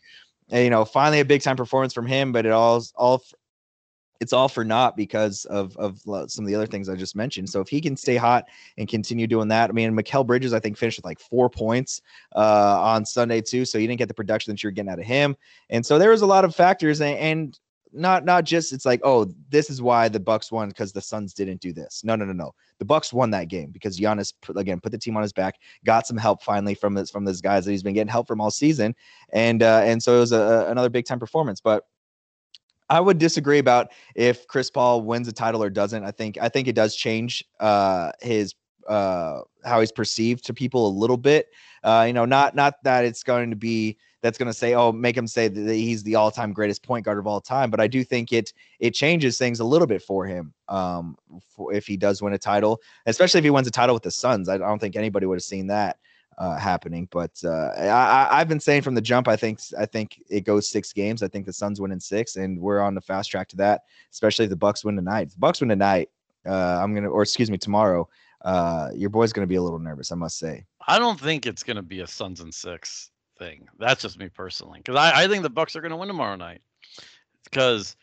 And, 0.50 0.64
you 0.64 0.70
know, 0.70 0.84
finally 0.84 1.20
a 1.20 1.24
big 1.24 1.42
time 1.42 1.56
performance 1.56 1.94
from 1.94 2.06
him, 2.06 2.32
but 2.32 2.44
it 2.44 2.50
all 2.50 2.82
all 2.96 3.22
it's 4.20 4.34
all 4.34 4.48
for 4.48 4.64
naught 4.64 4.96
because 4.96 5.46
of 5.46 5.76
of 5.78 6.00
some 6.30 6.44
of 6.44 6.46
the 6.46 6.54
other 6.54 6.66
things 6.66 6.88
I 6.88 6.94
just 6.94 7.16
mentioned. 7.16 7.48
So 7.48 7.60
if 7.60 7.68
he 7.68 7.80
can 7.80 7.96
stay 7.96 8.16
hot 8.16 8.46
and 8.76 8.86
continue 8.86 9.26
doing 9.26 9.48
that, 9.48 9.70
I 9.70 9.72
mean, 9.72 9.96
Mikal 9.96 10.26
Bridges 10.26 10.52
I 10.52 10.60
think 10.60 10.76
finished 10.76 10.98
with 10.98 11.06
like 11.06 11.18
four 11.18 11.48
points 11.48 12.02
uh, 12.36 12.80
on 12.80 13.04
Sunday 13.06 13.40
too, 13.40 13.64
so 13.64 13.78
you 13.78 13.86
didn't 13.86 13.98
get 13.98 14.08
the 14.08 14.14
production 14.14 14.52
that 14.52 14.62
you're 14.62 14.72
getting 14.72 14.90
out 14.90 14.98
of 14.98 15.06
him, 15.06 15.36
and 15.70 15.84
so 15.84 15.98
there 15.98 16.10
was 16.10 16.22
a 16.22 16.26
lot 16.26 16.44
of 16.44 16.54
factors, 16.54 17.00
and, 17.00 17.18
and 17.18 17.60
not 17.92 18.24
not 18.24 18.44
just 18.44 18.72
it's 18.72 18.86
like 18.86 19.00
oh 19.02 19.26
this 19.48 19.68
is 19.68 19.82
why 19.82 20.08
the 20.08 20.20
Bucks 20.20 20.52
won 20.52 20.68
because 20.68 20.92
the 20.92 21.00
Suns 21.00 21.34
didn't 21.34 21.60
do 21.60 21.72
this. 21.72 22.04
No 22.04 22.14
no 22.14 22.24
no 22.24 22.32
no. 22.32 22.54
The 22.78 22.84
Bucks 22.84 23.12
won 23.12 23.30
that 23.30 23.48
game 23.48 23.70
because 23.70 23.98
Giannis 23.98 24.32
again 24.54 24.80
put 24.80 24.92
the 24.92 24.98
team 24.98 25.16
on 25.16 25.22
his 25.22 25.32
back, 25.32 25.56
got 25.84 26.06
some 26.06 26.16
help 26.16 26.42
finally 26.42 26.74
from 26.74 26.94
this 26.94 27.10
from 27.10 27.24
those 27.24 27.40
guys 27.40 27.64
that 27.64 27.72
he's 27.72 27.82
been 27.82 27.94
getting 27.94 28.10
help 28.10 28.28
from 28.28 28.40
all 28.40 28.50
season, 28.50 28.94
and 29.32 29.62
uh, 29.62 29.82
and 29.84 30.02
so 30.02 30.16
it 30.16 30.20
was 30.20 30.32
a, 30.32 30.66
another 30.68 30.90
big 30.90 31.06
time 31.06 31.18
performance. 31.18 31.60
But 31.60 31.84
I 32.90 33.00
would 33.00 33.18
disagree 33.18 33.58
about 33.58 33.92
if 34.16 34.46
Chris 34.48 34.68
Paul 34.68 35.02
wins 35.02 35.28
a 35.28 35.32
title 35.32 35.62
or 35.62 35.70
doesn't. 35.70 36.04
I 36.04 36.10
think 36.10 36.36
I 36.42 36.48
think 36.48 36.68
it 36.68 36.74
does 36.74 36.94
change 36.96 37.44
uh, 37.60 38.10
his 38.20 38.54
uh, 38.88 39.42
how 39.64 39.78
he's 39.78 39.92
perceived 39.92 40.44
to 40.46 40.54
people 40.54 40.88
a 40.88 40.92
little 40.92 41.16
bit. 41.16 41.48
Uh, 41.84 42.04
you 42.06 42.12
know, 42.12 42.24
not 42.24 42.56
not 42.56 42.74
that 42.82 43.04
it's 43.04 43.22
going 43.22 43.50
to 43.50 43.56
be 43.56 43.96
that's 44.22 44.36
going 44.36 44.48
to 44.48 44.52
say, 44.52 44.74
oh, 44.74 44.92
make 44.92 45.16
him 45.16 45.26
say 45.26 45.48
that 45.48 45.74
he's 45.74 46.02
the 46.02 46.14
all-time 46.14 46.52
greatest 46.52 46.82
point 46.82 47.06
guard 47.06 47.18
of 47.18 47.26
all 47.26 47.40
time. 47.40 47.70
But 47.70 47.80
I 47.80 47.86
do 47.86 48.02
think 48.02 48.32
it 48.32 48.52
it 48.80 48.92
changes 48.92 49.38
things 49.38 49.60
a 49.60 49.64
little 49.64 49.86
bit 49.86 50.02
for 50.02 50.26
him 50.26 50.52
um, 50.68 51.16
for, 51.48 51.72
if 51.72 51.86
he 51.86 51.96
does 51.96 52.20
win 52.20 52.32
a 52.32 52.38
title, 52.38 52.80
especially 53.06 53.38
if 53.38 53.44
he 53.44 53.50
wins 53.50 53.68
a 53.68 53.70
title 53.70 53.94
with 53.94 54.02
the 54.02 54.10
Suns. 54.10 54.48
I 54.48 54.58
don't 54.58 54.80
think 54.80 54.96
anybody 54.96 55.26
would 55.26 55.36
have 55.36 55.44
seen 55.44 55.68
that 55.68 55.98
uh, 56.40 56.56
happening. 56.56 57.06
But 57.12 57.32
uh, 57.44 57.70
I, 57.76 58.38
have 58.38 58.48
been 58.48 58.58
saying 58.58 58.82
from 58.82 58.94
the 58.94 59.00
jump, 59.02 59.28
I 59.28 59.36
think 59.36 59.60
I 59.78 59.84
think 59.84 60.22
it 60.28 60.40
goes 60.40 60.68
six 60.68 60.92
games. 60.92 61.22
I 61.22 61.28
think 61.28 61.44
the 61.44 61.52
Suns 61.52 61.80
win 61.80 61.92
in 61.92 62.00
six, 62.00 62.36
and 62.36 62.58
we're 62.58 62.80
on 62.80 62.94
the 62.94 63.00
fast 63.00 63.30
track 63.30 63.46
to 63.48 63.56
that. 63.58 63.82
Especially 64.10 64.46
if 64.46 64.50
the 64.50 64.56
Bucks 64.56 64.82
win 64.82 64.96
tonight. 64.96 65.28
If 65.28 65.34
the 65.34 65.38
Bucks 65.38 65.60
win 65.60 65.68
tonight, 65.68 66.08
uh, 66.46 66.80
I'm 66.82 66.94
gonna, 66.94 67.10
or 67.10 67.22
excuse 67.22 67.50
me, 67.50 67.58
tomorrow. 67.58 68.08
Uh, 68.42 68.88
your 68.94 69.10
boy's 69.10 69.34
gonna 69.34 69.46
be 69.46 69.56
a 69.56 69.62
little 69.62 69.78
nervous, 69.78 70.10
I 70.10 70.14
must 70.14 70.38
say. 70.38 70.64
I 70.88 70.98
don't 70.98 71.20
think 71.20 71.44
it's 71.44 71.62
gonna 71.62 71.82
be 71.82 72.00
a 72.00 72.06
Suns 72.06 72.40
and 72.40 72.52
six 72.52 73.10
thing. 73.38 73.68
That's 73.78 74.00
just 74.00 74.18
me 74.18 74.30
personally, 74.30 74.78
because 74.78 74.96
I, 74.96 75.24
I 75.24 75.28
think 75.28 75.42
the 75.42 75.50
Bucks 75.50 75.76
are 75.76 75.82
to 75.82 75.96
win 75.96 76.08
tomorrow 76.08 76.36
night. 76.36 76.62
Because 77.44 77.96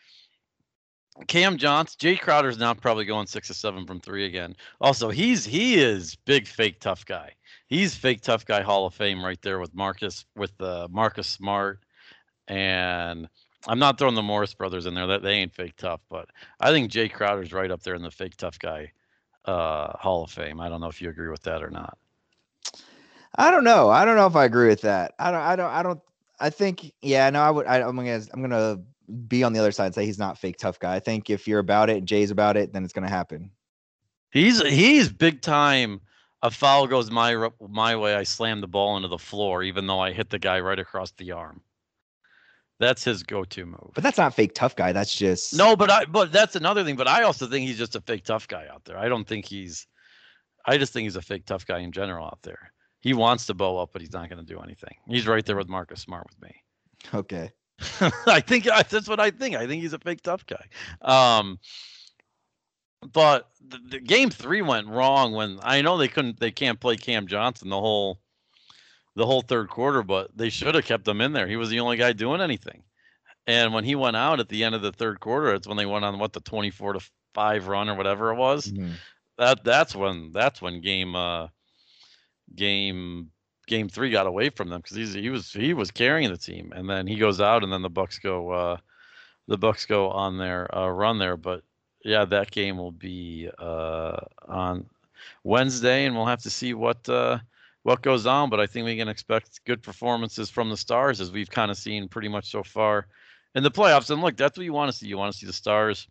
Cam 1.26 1.56
Johnson, 1.56 1.96
Jae 1.98 2.20
Crowder's 2.20 2.58
now 2.58 2.72
probably 2.72 3.04
going 3.04 3.26
six 3.26 3.50
or 3.50 3.54
seven 3.54 3.84
from 3.84 3.98
three 3.98 4.26
again. 4.26 4.54
Also, 4.80 5.10
he's 5.10 5.44
he 5.44 5.74
is 5.74 6.14
big 6.14 6.46
fake 6.46 6.78
tough 6.78 7.04
guy. 7.04 7.32
He's 7.68 7.94
fake 7.94 8.22
tough 8.22 8.46
guy 8.46 8.62
Hall 8.62 8.86
of 8.86 8.94
Fame 8.94 9.22
right 9.24 9.40
there 9.42 9.58
with 9.58 9.74
Marcus 9.74 10.24
with 10.34 10.58
uh, 10.60 10.88
Marcus 10.90 11.26
Smart, 11.26 11.80
and 12.48 13.28
I'm 13.66 13.78
not 13.78 13.98
throwing 13.98 14.14
the 14.14 14.22
Morris 14.22 14.54
brothers 14.54 14.86
in 14.86 14.94
there. 14.94 15.06
That 15.06 15.22
they 15.22 15.34
ain't 15.34 15.54
fake 15.54 15.76
tough, 15.76 16.00
but 16.08 16.30
I 16.60 16.70
think 16.70 16.90
Jae 16.90 17.12
Crowder's 17.12 17.52
right 17.52 17.70
up 17.70 17.82
there 17.82 17.94
in 17.94 18.02
the 18.02 18.10
fake 18.10 18.36
tough 18.36 18.58
guy 18.58 18.90
uh, 19.44 19.96
Hall 19.98 20.24
of 20.24 20.30
Fame. 20.30 20.60
I 20.60 20.68
don't 20.68 20.80
know 20.80 20.88
if 20.88 21.02
you 21.02 21.10
agree 21.10 21.28
with 21.28 21.42
that 21.42 21.62
or 21.62 21.70
not. 21.70 21.98
I 23.36 23.50
don't 23.50 23.64
know. 23.64 23.90
I 23.90 24.04
don't 24.04 24.16
know 24.16 24.26
if 24.26 24.36
I 24.36 24.46
agree 24.46 24.68
with 24.68 24.80
that. 24.82 25.14
I 25.18 25.30
don't. 25.30 25.40
I 25.40 25.56
don't. 25.56 25.70
I 25.70 25.82
don't. 25.82 26.00
I 26.40 26.50
think. 26.50 26.92
Yeah. 27.02 27.28
No. 27.30 27.40
I 27.40 27.50
would. 27.50 27.66
I, 27.66 27.80
am 27.80 27.96
gonna. 27.96 28.20
I'm 28.32 28.40
gonna 28.40 28.78
be 29.26 29.42
on 29.42 29.52
the 29.52 29.58
other 29.58 29.72
side 29.72 29.86
and 29.86 29.94
say 29.94 30.06
he's 30.06 30.18
not 30.18 30.38
fake 30.38 30.56
tough 30.56 30.78
guy. 30.78 30.94
I 30.94 31.00
think 31.00 31.30
if 31.30 31.46
you're 31.46 31.58
about 31.58 31.90
it, 31.90 32.04
Jae's 32.04 32.30
about 32.30 32.56
it, 32.56 32.72
then 32.72 32.84
it's 32.84 32.92
gonna 32.92 33.10
happen. 33.10 33.50
He's 34.30 34.62
he's 34.62 35.10
big 35.10 35.42
time. 35.42 36.00
A 36.42 36.50
foul 36.50 36.86
goes 36.86 37.10
my 37.10 37.50
my 37.68 37.96
way. 37.96 38.14
I 38.14 38.22
slam 38.22 38.60
the 38.60 38.68
ball 38.68 38.96
into 38.96 39.08
the 39.08 39.18
floor, 39.18 39.62
even 39.62 39.86
though 39.86 40.00
I 40.00 40.12
hit 40.12 40.30
the 40.30 40.38
guy 40.38 40.60
right 40.60 40.78
across 40.78 41.10
the 41.12 41.32
arm. 41.32 41.62
That's 42.80 43.02
his 43.02 43.24
go-to 43.24 43.66
move. 43.66 43.90
But 43.94 44.04
that's 44.04 44.18
not 44.18 44.34
fake 44.34 44.54
tough 44.54 44.76
guy. 44.76 44.92
That's 44.92 45.14
just 45.14 45.56
no. 45.56 45.74
But 45.74 45.90
I. 45.90 46.04
But 46.04 46.30
that's 46.30 46.54
another 46.54 46.84
thing. 46.84 46.94
But 46.94 47.08
I 47.08 47.22
also 47.22 47.46
think 47.46 47.66
he's 47.66 47.78
just 47.78 47.96
a 47.96 48.00
fake 48.00 48.24
tough 48.24 48.46
guy 48.46 48.66
out 48.72 48.84
there. 48.84 48.96
I 48.96 49.08
don't 49.08 49.26
think 49.26 49.46
he's. 49.46 49.86
I 50.64 50.78
just 50.78 50.92
think 50.92 51.04
he's 51.04 51.16
a 51.16 51.22
fake 51.22 51.44
tough 51.46 51.66
guy 51.66 51.80
in 51.80 51.90
general 51.90 52.26
out 52.26 52.38
there. 52.42 52.72
He 53.00 53.14
wants 53.14 53.46
to 53.46 53.54
bow 53.54 53.78
up, 53.78 53.90
but 53.92 54.02
he's 54.02 54.12
not 54.12 54.28
going 54.28 54.44
to 54.44 54.54
do 54.54 54.60
anything. 54.60 54.94
He's 55.08 55.26
right 55.26 55.44
there 55.44 55.56
with 55.56 55.68
Marcus 55.68 56.00
Smart 56.00 56.26
with 56.28 56.42
me. 56.42 56.62
Okay. 57.14 57.50
I 58.26 58.40
think 58.40 58.64
that's 58.64 59.08
what 59.08 59.20
I 59.20 59.30
think. 59.30 59.56
I 59.56 59.66
think 59.66 59.82
he's 59.82 59.92
a 59.92 59.98
fake 59.98 60.22
tough 60.22 60.44
guy. 60.46 60.66
Um, 61.00 61.58
but 63.12 63.48
the, 63.66 63.78
the, 63.90 64.00
game 64.00 64.30
three 64.30 64.62
went 64.62 64.88
wrong 64.88 65.32
when 65.32 65.58
I 65.62 65.82
know 65.82 65.96
they 65.96 66.08
couldn't, 66.08 66.40
they 66.40 66.50
can't 66.50 66.80
play 66.80 66.96
Cam 66.96 67.26
Johnson 67.26 67.68
the 67.68 67.80
whole, 67.80 68.18
the 69.14 69.26
whole 69.26 69.42
third 69.42 69.68
quarter, 69.68 70.02
but 70.02 70.36
they 70.36 70.48
should 70.48 70.74
have 70.74 70.84
kept 70.84 71.06
him 71.06 71.20
in 71.20 71.32
there. 71.32 71.46
He 71.46 71.56
was 71.56 71.70
the 71.70 71.80
only 71.80 71.96
guy 71.96 72.12
doing 72.12 72.40
anything. 72.40 72.82
And 73.46 73.72
when 73.72 73.84
he 73.84 73.94
went 73.94 74.16
out 74.16 74.40
at 74.40 74.48
the 74.48 74.62
end 74.62 74.74
of 74.74 74.82
the 74.82 74.92
third 74.92 75.20
quarter, 75.20 75.54
it's 75.54 75.66
when 75.66 75.78
they 75.78 75.86
went 75.86 76.04
on 76.04 76.18
what 76.18 76.34
the 76.34 76.40
twenty-four 76.40 76.92
to 76.92 77.10
five 77.34 77.66
run 77.66 77.88
or 77.88 77.94
whatever 77.94 78.30
it 78.30 78.36
was. 78.36 78.66
Mm-hmm. 78.66 78.92
That 79.38 79.64
that's 79.64 79.96
when 79.96 80.32
that's 80.34 80.60
when 80.60 80.82
game 80.82 81.16
uh 81.16 81.48
game 82.54 83.30
game 83.66 83.88
three 83.88 84.10
got 84.10 84.26
away 84.26 84.50
from 84.50 84.68
them 84.68 84.82
because 84.82 85.14
he 85.14 85.30
was 85.30 85.52
he 85.52 85.72
was 85.72 85.90
carrying 85.90 86.30
the 86.30 86.36
team, 86.36 86.72
and 86.74 86.90
then 86.90 87.06
he 87.06 87.16
goes 87.16 87.40
out, 87.40 87.62
and 87.62 87.72
then 87.72 87.82
the 87.82 87.88
Bucks 87.88 88.18
go 88.18 88.50
uh, 88.50 88.76
the 89.46 89.56
Bucks 89.58 89.86
go 89.86 90.10
on 90.10 90.36
their 90.36 90.74
uh, 90.76 90.88
run 90.88 91.18
there. 91.18 91.38
But 91.38 91.62
yeah, 92.04 92.24
that 92.26 92.50
game 92.50 92.76
will 92.78 92.92
be 92.92 93.50
uh, 93.58 94.16
on 94.46 94.86
Wednesday, 95.44 96.06
and 96.06 96.14
we'll 96.14 96.26
have 96.26 96.42
to 96.42 96.50
see 96.50 96.74
what 96.74 97.08
uh, 97.08 97.38
what 97.82 98.02
goes 98.02 98.26
on. 98.26 98.50
But 98.50 98.60
I 98.60 98.66
think 98.66 98.84
we 98.84 98.96
can 98.96 99.08
expect 99.08 99.64
good 99.64 99.82
performances 99.82 100.50
from 100.50 100.70
the 100.70 100.76
Stars, 100.76 101.20
as 101.20 101.32
we've 101.32 101.50
kind 101.50 101.70
of 101.70 101.76
seen 101.76 102.08
pretty 102.08 102.28
much 102.28 102.50
so 102.50 102.62
far 102.62 103.06
in 103.54 103.62
the 103.62 103.70
playoffs. 103.70 104.10
And 104.10 104.22
look, 104.22 104.36
that's 104.36 104.56
what 104.56 104.64
you 104.64 104.72
want 104.72 104.90
to 104.92 104.96
see. 104.96 105.08
You 105.08 105.18
want 105.18 105.32
to 105.32 105.38
see 105.38 105.46
the 105.46 105.52
Stars 105.52 106.06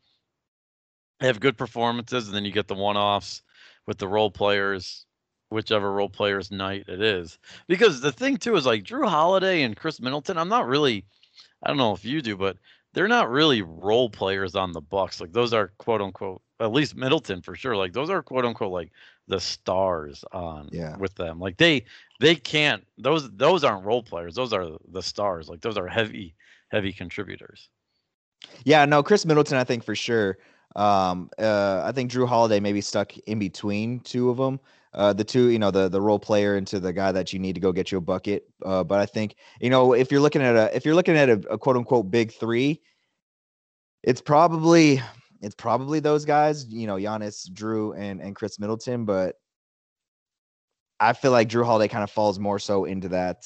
have 1.22 1.40
good 1.40 1.58
performances, 1.58 2.28
and 2.28 2.36
then 2.36 2.46
you 2.46 2.52
get 2.52 2.68
the 2.68 2.76
one-offs 2.76 3.42
with 3.86 3.98
the 3.98 4.08
role 4.08 4.32
players 4.32 5.06
whichever 5.50 5.94
role 5.94 6.10
player's 6.10 6.52
night 6.52 6.86
it 6.88 7.02
is. 7.02 7.40
Because 7.68 8.02
the 8.02 8.12
thing 8.12 8.38
too 8.38 8.56
is 8.56 8.66
like 8.66 8.84
Jrue 8.84 9.08
Holiday 9.08 9.64
and 9.64 9.78
Khris 9.78 10.02
Middleton, 10.02 10.38
I'm 10.38 10.50
not 10.50 10.68
really 10.68 11.06
I 11.64 11.70
don't 11.70 11.78
know 11.78 11.94
if 11.94 12.06
you 12.06 12.22
do, 12.22 12.38
but 12.38 12.58
they're 12.94 13.08
not 13.08 13.30
really 13.30 13.62
role 13.62 14.10
players 14.10 14.56
on 14.56 14.72
the 14.72 14.82
Bucks. 14.82 15.22
Like 15.22 15.34
those 15.34 15.54
are 15.54 15.72
quote 15.78 16.02
unquote 16.02 16.42
at 16.60 16.72
least 16.72 16.96
Middleton 16.96 17.42
for 17.42 17.56
sure. 17.56 17.76
Like 17.76 17.94
those 17.94 18.10
are 18.10 18.22
quote 18.22 18.46
unquote 18.46 18.72
like 18.72 18.92
the 19.28 19.40
stars 19.40 20.24
on 20.32 20.70
yeah. 20.72 20.98
with 20.98 21.16
them. 21.16 21.40
Like 21.40 21.58
they 21.58 21.86
they 22.20 22.36
can't 22.36 22.86
those 22.98 23.30
those 23.32 23.64
aren't 23.64 23.86
role 23.86 24.04
players. 24.04 24.36
Those 24.36 24.54
are 24.54 24.78
the 24.92 25.04
stars. 25.04 25.50
Like 25.50 25.62
those 25.62 25.78
are 25.78 25.88
heavy 25.88 26.36
heavy 26.70 26.94
contributors. 26.94 27.70
Yeah, 28.64 28.86
no, 28.86 29.04
Khris 29.04 29.26
Middleton 29.26 29.58
I 29.58 29.64
think 29.64 29.84
for 29.84 29.96
sure. 29.96 30.38
Um 30.76 31.30
uh 31.38 31.84
I 31.86 31.92
think 31.92 32.12
Jrue 32.12 32.28
Holiday 32.28 32.60
maybe 32.60 32.82
stuck 32.82 33.18
in 33.20 33.40
between 33.40 34.00
two 34.02 34.30
of 34.30 34.38
them 34.38 34.60
uh, 34.98 35.14
the 35.14 35.24
two, 35.24 35.50
you 35.50 35.60
know, 35.60 35.70
the 35.70 35.88
the 35.88 36.02
role 36.02 36.18
player 36.18 36.58
into 36.58 36.80
the 36.80 36.92
guy 36.92 37.12
that 37.12 37.32
you 37.32 37.38
need 37.38 37.54
to 37.54 37.62
go 37.62 37.72
get 37.72 37.92
you 37.92 38.00
a 38.00 38.02
bucket. 38.02 38.50
Uh, 38.66 38.84
but 38.84 39.00
I 39.00 39.06
think, 39.06 39.36
you 39.62 39.70
know, 39.70 39.94
if 39.94 40.12
you're 40.12 40.20
looking 40.20 40.42
at 40.42 40.56
a 40.56 40.76
if 40.76 40.86
you're 40.86 40.96
looking 40.96 41.16
at 41.16 41.30
a, 41.30 41.40
a 41.52 41.58
quote 41.58 41.78
unquote 41.78 42.10
big 42.10 42.34
three, 42.34 42.82
it's 44.04 44.22
probably 44.22 45.00
it's 45.42 45.54
probably 45.54 46.00
those 46.00 46.26
guys, 46.26 46.66
you 46.66 46.88
know, 46.88 46.96
Giannis, 46.96 47.48
Jrue, 47.52 47.96
and 47.96 48.20
and 48.20 48.36
Khris 48.36 48.60
Middleton. 48.60 49.06
But 49.06 49.36
I 51.00 51.14
feel 51.14 51.32
like 51.32 51.48
Jrue 51.48 51.64
Holiday 51.64 51.88
kind 51.88 52.04
of 52.04 52.10
falls 52.10 52.40
more 52.40 52.58
so 52.58 52.86
into 52.86 53.10
that 53.10 53.46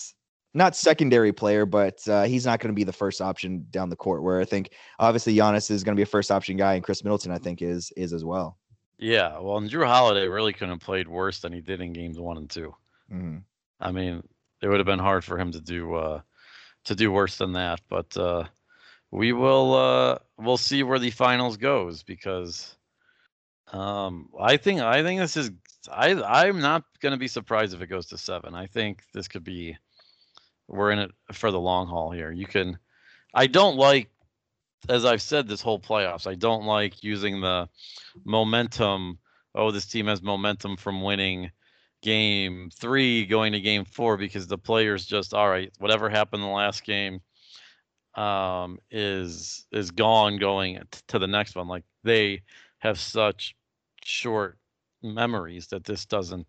not 0.53 0.75
secondary 0.75 1.33
player, 1.33 1.65
but 1.65 2.05
uh, 2.07 2.23
he's 2.23 2.45
not 2.45 2.61
going 2.61 2.73
to 2.73 2.79
be 2.79 2.85
the 2.85 2.93
first 2.93 3.21
option 3.21 3.65
down 3.71 3.89
the 3.89 3.97
court. 3.97 4.23
Where 4.23 4.39
I 4.39 4.45
think 4.45 4.71
obviously 4.99 5.35
Giannis 5.35 5.69
is 5.69 5.83
going 5.83 5.97
to 5.97 5.99
be 5.99 6.03
a 6.03 6.05
first 6.05 6.31
option 6.31 6.55
guy, 6.55 6.75
and 6.75 6.83
Khris 6.83 7.03
Middleton 7.03 7.33
I 7.33 7.39
think 7.39 7.61
is 7.61 7.91
is 7.97 8.13
as 8.13 8.23
well. 8.23 8.57
Yeah, 9.01 9.39
well, 9.39 9.57
and 9.57 9.67
Jrue 9.67 9.87
Holiday 9.87 10.27
really 10.27 10.53
couldn't 10.53 10.69
have 10.69 10.79
played 10.79 11.07
worse 11.07 11.39
than 11.39 11.51
he 11.51 11.59
did 11.59 11.81
in 11.81 11.91
games 11.91 12.19
one 12.19 12.37
and 12.37 12.47
2 12.47 12.73
mm-hmm. 13.11 13.37
I 13.79 13.91
mean, 13.91 14.21
it 14.61 14.67
would 14.67 14.77
have 14.77 14.85
been 14.85 14.99
hard 14.99 15.25
for 15.25 15.39
him 15.39 15.51
to 15.53 15.59
do 15.59 15.95
uh, 15.95 16.21
to 16.85 16.95
do 16.95 17.11
worse 17.11 17.37
than 17.37 17.53
that. 17.53 17.81
But 17.89 18.15
uh, 18.15 18.43
we 19.09 19.33
will 19.33 19.73
uh, 19.73 20.19
we'll 20.37 20.57
see 20.57 20.83
where 20.83 20.99
the 20.99 21.09
finals 21.09 21.57
goes 21.57 22.03
because 22.03 22.77
um, 23.73 24.29
I 24.39 24.57
think 24.57 24.81
I 24.81 25.01
think 25.01 25.19
this 25.19 25.35
is 25.35 25.49
I 25.91 26.11
I'm 26.23 26.61
not 26.61 26.83
going 27.01 27.13
to 27.13 27.17
be 27.17 27.27
surprised 27.27 27.73
if 27.73 27.81
it 27.81 27.87
goes 27.87 28.05
to 28.07 28.19
seven. 28.19 28.53
I 28.53 28.67
think 28.67 29.01
this 29.15 29.27
could 29.27 29.43
be 29.43 29.75
we're 30.67 30.91
in 30.91 30.99
it 30.99 31.11
for 31.31 31.49
the 31.49 31.59
long 31.59 31.87
haul 31.87 32.11
here. 32.11 32.31
You 32.31 32.45
can 32.45 32.77
I 33.33 33.47
don't 33.47 33.77
like 33.77 34.11
as 34.89 35.05
I've 35.05 35.21
said 35.21 35.47
this 35.47 35.61
whole 35.61 35.79
playoffs. 35.79 36.27
I 36.27 36.35
don't 36.35 36.65
like 36.65 37.03
using 37.03 37.41
the 37.41 37.69
momentum. 38.25 39.19
Oh, 39.53 39.71
this 39.71 39.85
team 39.85 40.07
has 40.07 40.21
momentum 40.21 40.77
from 40.77 41.01
winning 41.01 41.51
game 42.01 42.69
three 42.73 43.25
going 43.25 43.51
to 43.53 43.59
game 43.59 43.85
four 43.85 44.17
because 44.17 44.47
the 44.47 44.57
players 44.57 45.05
just 45.05 45.33
all 45.33 45.49
right. 45.49 45.71
Whatever 45.79 46.09
happened 46.09 46.41
in 46.41 46.49
the 46.49 46.55
last 46.55 46.83
game 46.83 47.21
um, 48.15 48.79
is 48.89 49.65
is 49.71 49.91
gone 49.91 50.37
going 50.37 50.81
to 51.07 51.19
the 51.19 51.27
next 51.27 51.55
one. 51.55 51.67
Like 51.67 51.83
they 52.03 52.41
have 52.79 52.99
such 52.99 53.55
short 54.03 54.57
memories 55.03 55.67
that 55.67 55.83
this 55.83 56.05
doesn't 56.05 56.47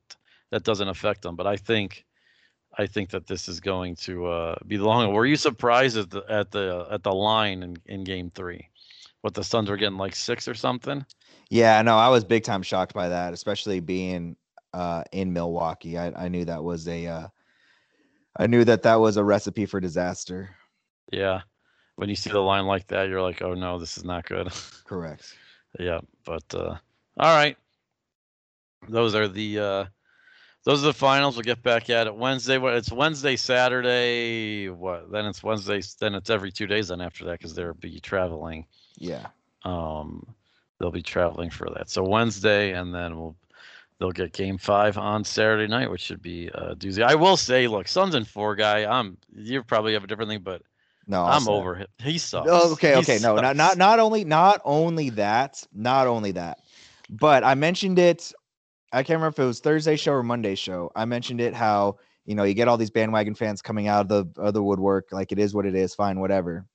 that 0.51 0.65
doesn't 0.65 0.89
affect 0.89 1.23
them. 1.23 1.37
But 1.37 1.47
I 1.47 1.57
think 1.57 2.05
I 2.79 2.87
think 2.87 3.11
that 3.11 3.27
this 3.27 3.49
is 3.49 3.61
going 3.61 3.97
to 3.97 4.27
uh, 4.27 4.57
be 4.67 4.79
long. 4.79 5.13
Were 5.13 5.27
you 5.27 5.37
surprised 5.37 5.97
at 5.97 6.11
the 6.11 6.25
at 6.29 6.51
the 6.51 6.87
at 6.91 7.03
the 7.03 7.13
line 7.13 7.63
in, 7.63 7.77
in 7.87 8.05
game 8.05 8.31
three? 8.35 8.69
What 9.21 9.35
the 9.35 9.45
Suns 9.45 9.71
were 9.71 9.77
getting 9.77 9.99
like 9.99 10.15
six 10.15 10.49
or 10.49 10.55
something? 10.55 11.05
Yeah, 11.51 11.81
no, 11.83 11.97
I 11.97 12.09
was 12.09 12.25
big 12.25 12.45
time 12.45 12.63
shocked 12.63 12.95
by 12.95 13.09
that, 13.09 13.35
especially 13.35 13.81
being 13.81 14.37
uh, 14.73 15.05
in 15.13 15.33
Milwaukee. 15.33 15.99
I, 15.99 16.25
I 16.25 16.29
knew 16.29 16.45
that 16.47 16.65
was 16.65 16.89
a 16.89 17.07
uh, 17.07 17.29
I 18.39 18.47
knew 18.47 18.65
that 18.65 18.83
that 18.83 18.97
was 18.97 19.17
a 19.17 19.25
recipe 19.25 19.67
for 19.67 19.81
disaster. 19.81 20.57
Yeah, 21.13 21.43
when 21.97 22.09
you 22.09 22.17
see 22.17 22.31
the 22.31 22.41
line 22.41 22.67
like 22.67 22.87
that, 22.89 23.09
you're 23.09 23.23
like, 23.23 23.43
oh 23.43 23.55
no, 23.55 23.79
this 23.79 23.99
is 23.99 24.05
not 24.05 24.27
good. 24.27 24.49
Correct. 24.85 25.37
yeah, 25.79 26.01
but 26.25 26.45
uh, 26.55 26.77
all 27.19 27.37
right, 27.37 27.57
those 28.89 29.15
are 29.15 29.29
the 29.29 29.59
uh, 29.59 29.85
those 30.65 30.83
are 30.83 30.87
the 30.87 30.95
finals. 30.95 31.37
We'll 31.37 31.43
get 31.43 31.63
back 31.63 31.91
at 31.91 32.07
it 32.07 32.15
Wednesday. 32.15 32.59
What 32.59 32.75
it's 32.75 32.93
Wednesday, 32.93 33.37
Saturday. 33.37 34.69
What 34.69 35.11
then? 35.11 35.27
It's 35.27 35.43
Wednesday. 35.43 35.83
Then 35.99 36.15
it's 36.15 36.31
every 36.31 36.53
two 36.53 36.67
days. 36.67 36.89
Then 36.89 37.01
after 37.01 37.25
that, 37.25 37.39
because 37.39 37.55
they'll 37.55 37.75
be 37.75 37.99
traveling. 38.01 38.67
Yeah. 38.97 39.27
Um, 39.65 40.27
they'll 40.79 40.91
be 40.91 41.03
traveling 41.03 41.51
for 41.51 41.69
that. 41.75 41.91
So 41.91 42.05
Wednesday, 42.05 42.73
and 42.73 42.95
then 42.95 43.17
we'll 43.17 43.37
they'll 43.99 44.13
get 44.13 44.33
Game 44.33 44.59
Five 44.59 44.99
on 44.99 45.25
Saturday 45.25 45.67
night, 45.67 45.91
which 45.91 46.03
should 46.03 46.23
be 46.23 46.49
a 46.49 46.75
doozy. 46.77 47.03
I 47.03 47.15
will 47.17 47.37
say, 47.37 47.67
look, 47.67 47.89
Suns 47.89 48.15
and 48.15 48.27
four 48.27 48.55
guy. 48.55 48.85
I'm 48.85 49.17
you 49.35 49.63
probably 49.65 49.95
have 49.95 50.05
a 50.05 50.07
different 50.07 50.31
thing, 50.31 50.43
but 50.43 50.63
No, 51.09 51.25
I'm 51.25 51.49
over 51.49 51.75
him. 51.75 51.89
He 51.99 52.19
sucks. 52.19 52.49
Oh, 52.51 52.73
okay, 52.75 52.93
He 52.93 52.99
okay. 52.99 53.19
No, 53.21 53.35
not 53.37 53.57
not 53.57 53.77
not 53.77 53.99
only 53.99 54.25
not 54.25 54.61
only 54.65 55.11
that, 55.11 55.65
not 55.73 56.07
only 56.07 56.31
that, 56.33 56.61
but 57.11 57.43
I 57.43 57.55
mentioned 57.57 57.99
it. 57.99 58.33
I 58.93 59.03
can't 59.03 59.17
remember 59.19 59.29
if 59.29 59.39
it 59.39 59.47
was 59.47 59.61
Thursday 59.61 59.97
show 59.97 60.13
or 60.13 60.23
Monday 60.23 60.55
show. 60.55 60.91
I 60.95 61.05
mentioned 61.07 61.41
it 61.41 61.55
how 61.55 61.99
you 62.27 62.35
know 62.35 62.45
you 62.45 62.55
get 62.55 62.69
all 62.69 62.77
these 62.77 62.91
bandwagon 62.91 63.35
fans 63.35 63.63
coming 63.63 63.89
out 63.89 64.11
of 64.11 64.35
the 64.35 64.43
other 64.43 64.63
woodwork, 64.63 65.09
like 65.13 65.33
it 65.33 65.39
is 65.39 65.55
what 65.55 65.67
it 65.67 65.75
is, 65.75 65.95
fine, 65.95 66.21
whatever. 66.21 66.67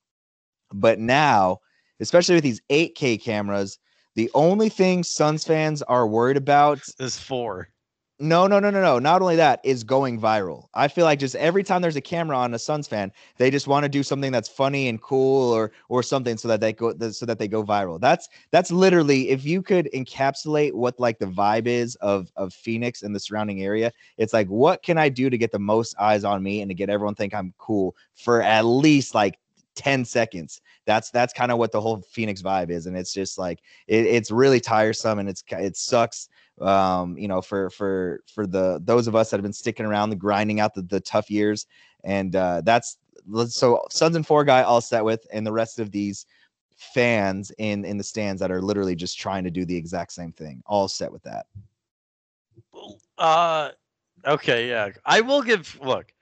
But 0.72 0.98
now, 0.98 1.60
especially 2.00 2.34
with 2.34 2.44
these 2.44 2.60
8K 2.70 3.22
cameras, 3.22 3.78
the 4.16 4.30
only 4.34 4.68
thing 4.68 5.04
Suns 5.04 5.44
fans 5.44 5.80
are 5.82 6.06
worried 6.06 6.36
about 6.36 6.80
is 6.98 7.18
four. 7.18 7.68
No, 8.20 8.48
no, 8.48 8.58
no, 8.58 8.70
no, 8.70 8.80
no. 8.80 8.98
Not 8.98 9.22
only 9.22 9.36
that 9.36 9.60
is 9.62 9.84
going 9.84 10.20
viral. 10.20 10.66
I 10.74 10.88
feel 10.88 11.04
like 11.04 11.20
just 11.20 11.36
every 11.36 11.62
time 11.62 11.80
there's 11.80 11.94
a 11.94 12.00
camera 12.00 12.36
on 12.36 12.52
a 12.52 12.58
Suns 12.58 12.88
fan, 12.88 13.12
they 13.36 13.48
just 13.48 13.68
want 13.68 13.84
to 13.84 13.88
do 13.88 14.02
something 14.02 14.32
that's 14.32 14.48
funny 14.48 14.88
and 14.88 15.00
cool 15.00 15.52
or 15.52 15.70
or 15.88 16.02
something 16.02 16.36
so 16.36 16.48
that 16.48 16.60
they 16.60 16.72
go 16.72 16.92
so 17.10 17.26
that 17.26 17.38
they 17.38 17.46
go 17.46 17.62
viral. 17.62 18.00
That's 18.00 18.28
that's 18.50 18.72
literally 18.72 19.28
if 19.28 19.44
you 19.44 19.62
could 19.62 19.88
encapsulate 19.94 20.72
what 20.72 20.98
like 20.98 21.20
the 21.20 21.26
vibe 21.26 21.66
is 21.66 21.94
of 21.96 22.32
of 22.34 22.52
Phoenix 22.52 23.02
and 23.02 23.14
the 23.14 23.20
surrounding 23.20 23.62
area, 23.62 23.92
it's 24.16 24.32
like 24.32 24.48
what 24.48 24.82
can 24.82 24.98
I 24.98 25.08
do 25.08 25.30
to 25.30 25.38
get 25.38 25.52
the 25.52 25.60
most 25.60 25.94
eyes 26.00 26.24
on 26.24 26.42
me 26.42 26.60
and 26.60 26.68
to 26.70 26.74
get 26.74 26.90
everyone 26.90 27.14
think 27.14 27.34
I'm 27.34 27.54
cool 27.56 27.94
for 28.16 28.42
at 28.42 28.62
least 28.62 29.14
like 29.14 29.38
10 29.76 30.04
seconds. 30.04 30.60
That's 30.86 31.10
that's 31.10 31.32
kind 31.32 31.52
of 31.52 31.58
what 31.58 31.70
the 31.70 31.80
whole 31.80 31.98
Phoenix 32.10 32.42
vibe 32.42 32.70
is 32.70 32.86
and 32.86 32.96
it's 32.96 33.12
just 33.12 33.38
like 33.38 33.60
it, 33.86 34.06
it's 34.06 34.32
really 34.32 34.58
tiresome 34.58 35.20
and 35.20 35.28
it's 35.28 35.44
it 35.50 35.76
sucks 35.76 36.28
um 36.60 37.16
you 37.16 37.28
know 37.28 37.40
for 37.40 37.70
for 37.70 38.22
for 38.32 38.46
the 38.46 38.80
those 38.84 39.06
of 39.06 39.14
us 39.14 39.30
that 39.30 39.36
have 39.36 39.42
been 39.42 39.52
sticking 39.52 39.86
around 39.86 40.10
the 40.10 40.16
grinding 40.16 40.60
out 40.60 40.74
the, 40.74 40.82
the 40.82 41.00
tough 41.00 41.30
years 41.30 41.66
and 42.04 42.34
uh 42.36 42.60
that's 42.64 42.98
so 43.48 43.84
Suns 43.90 44.16
and 44.16 44.26
four 44.26 44.44
guy 44.44 44.62
all 44.62 44.80
set 44.80 45.04
with 45.04 45.26
and 45.32 45.46
the 45.46 45.52
rest 45.52 45.78
of 45.78 45.90
these 45.90 46.26
fans 46.76 47.50
in 47.58 47.84
in 47.84 47.96
the 47.96 48.04
stands 48.04 48.40
that 48.40 48.50
are 48.50 48.62
literally 48.62 48.94
just 48.94 49.18
trying 49.18 49.44
to 49.44 49.50
do 49.50 49.64
the 49.64 49.76
exact 49.76 50.12
same 50.12 50.32
thing 50.32 50.62
all 50.66 50.88
set 50.88 51.12
with 51.12 51.22
that 51.22 51.46
Uh, 53.16 53.70
okay, 54.26 54.68
yeah. 54.68 54.90
I 55.04 55.20
will 55.20 55.42
give. 55.42 55.78
Look, 55.82 56.12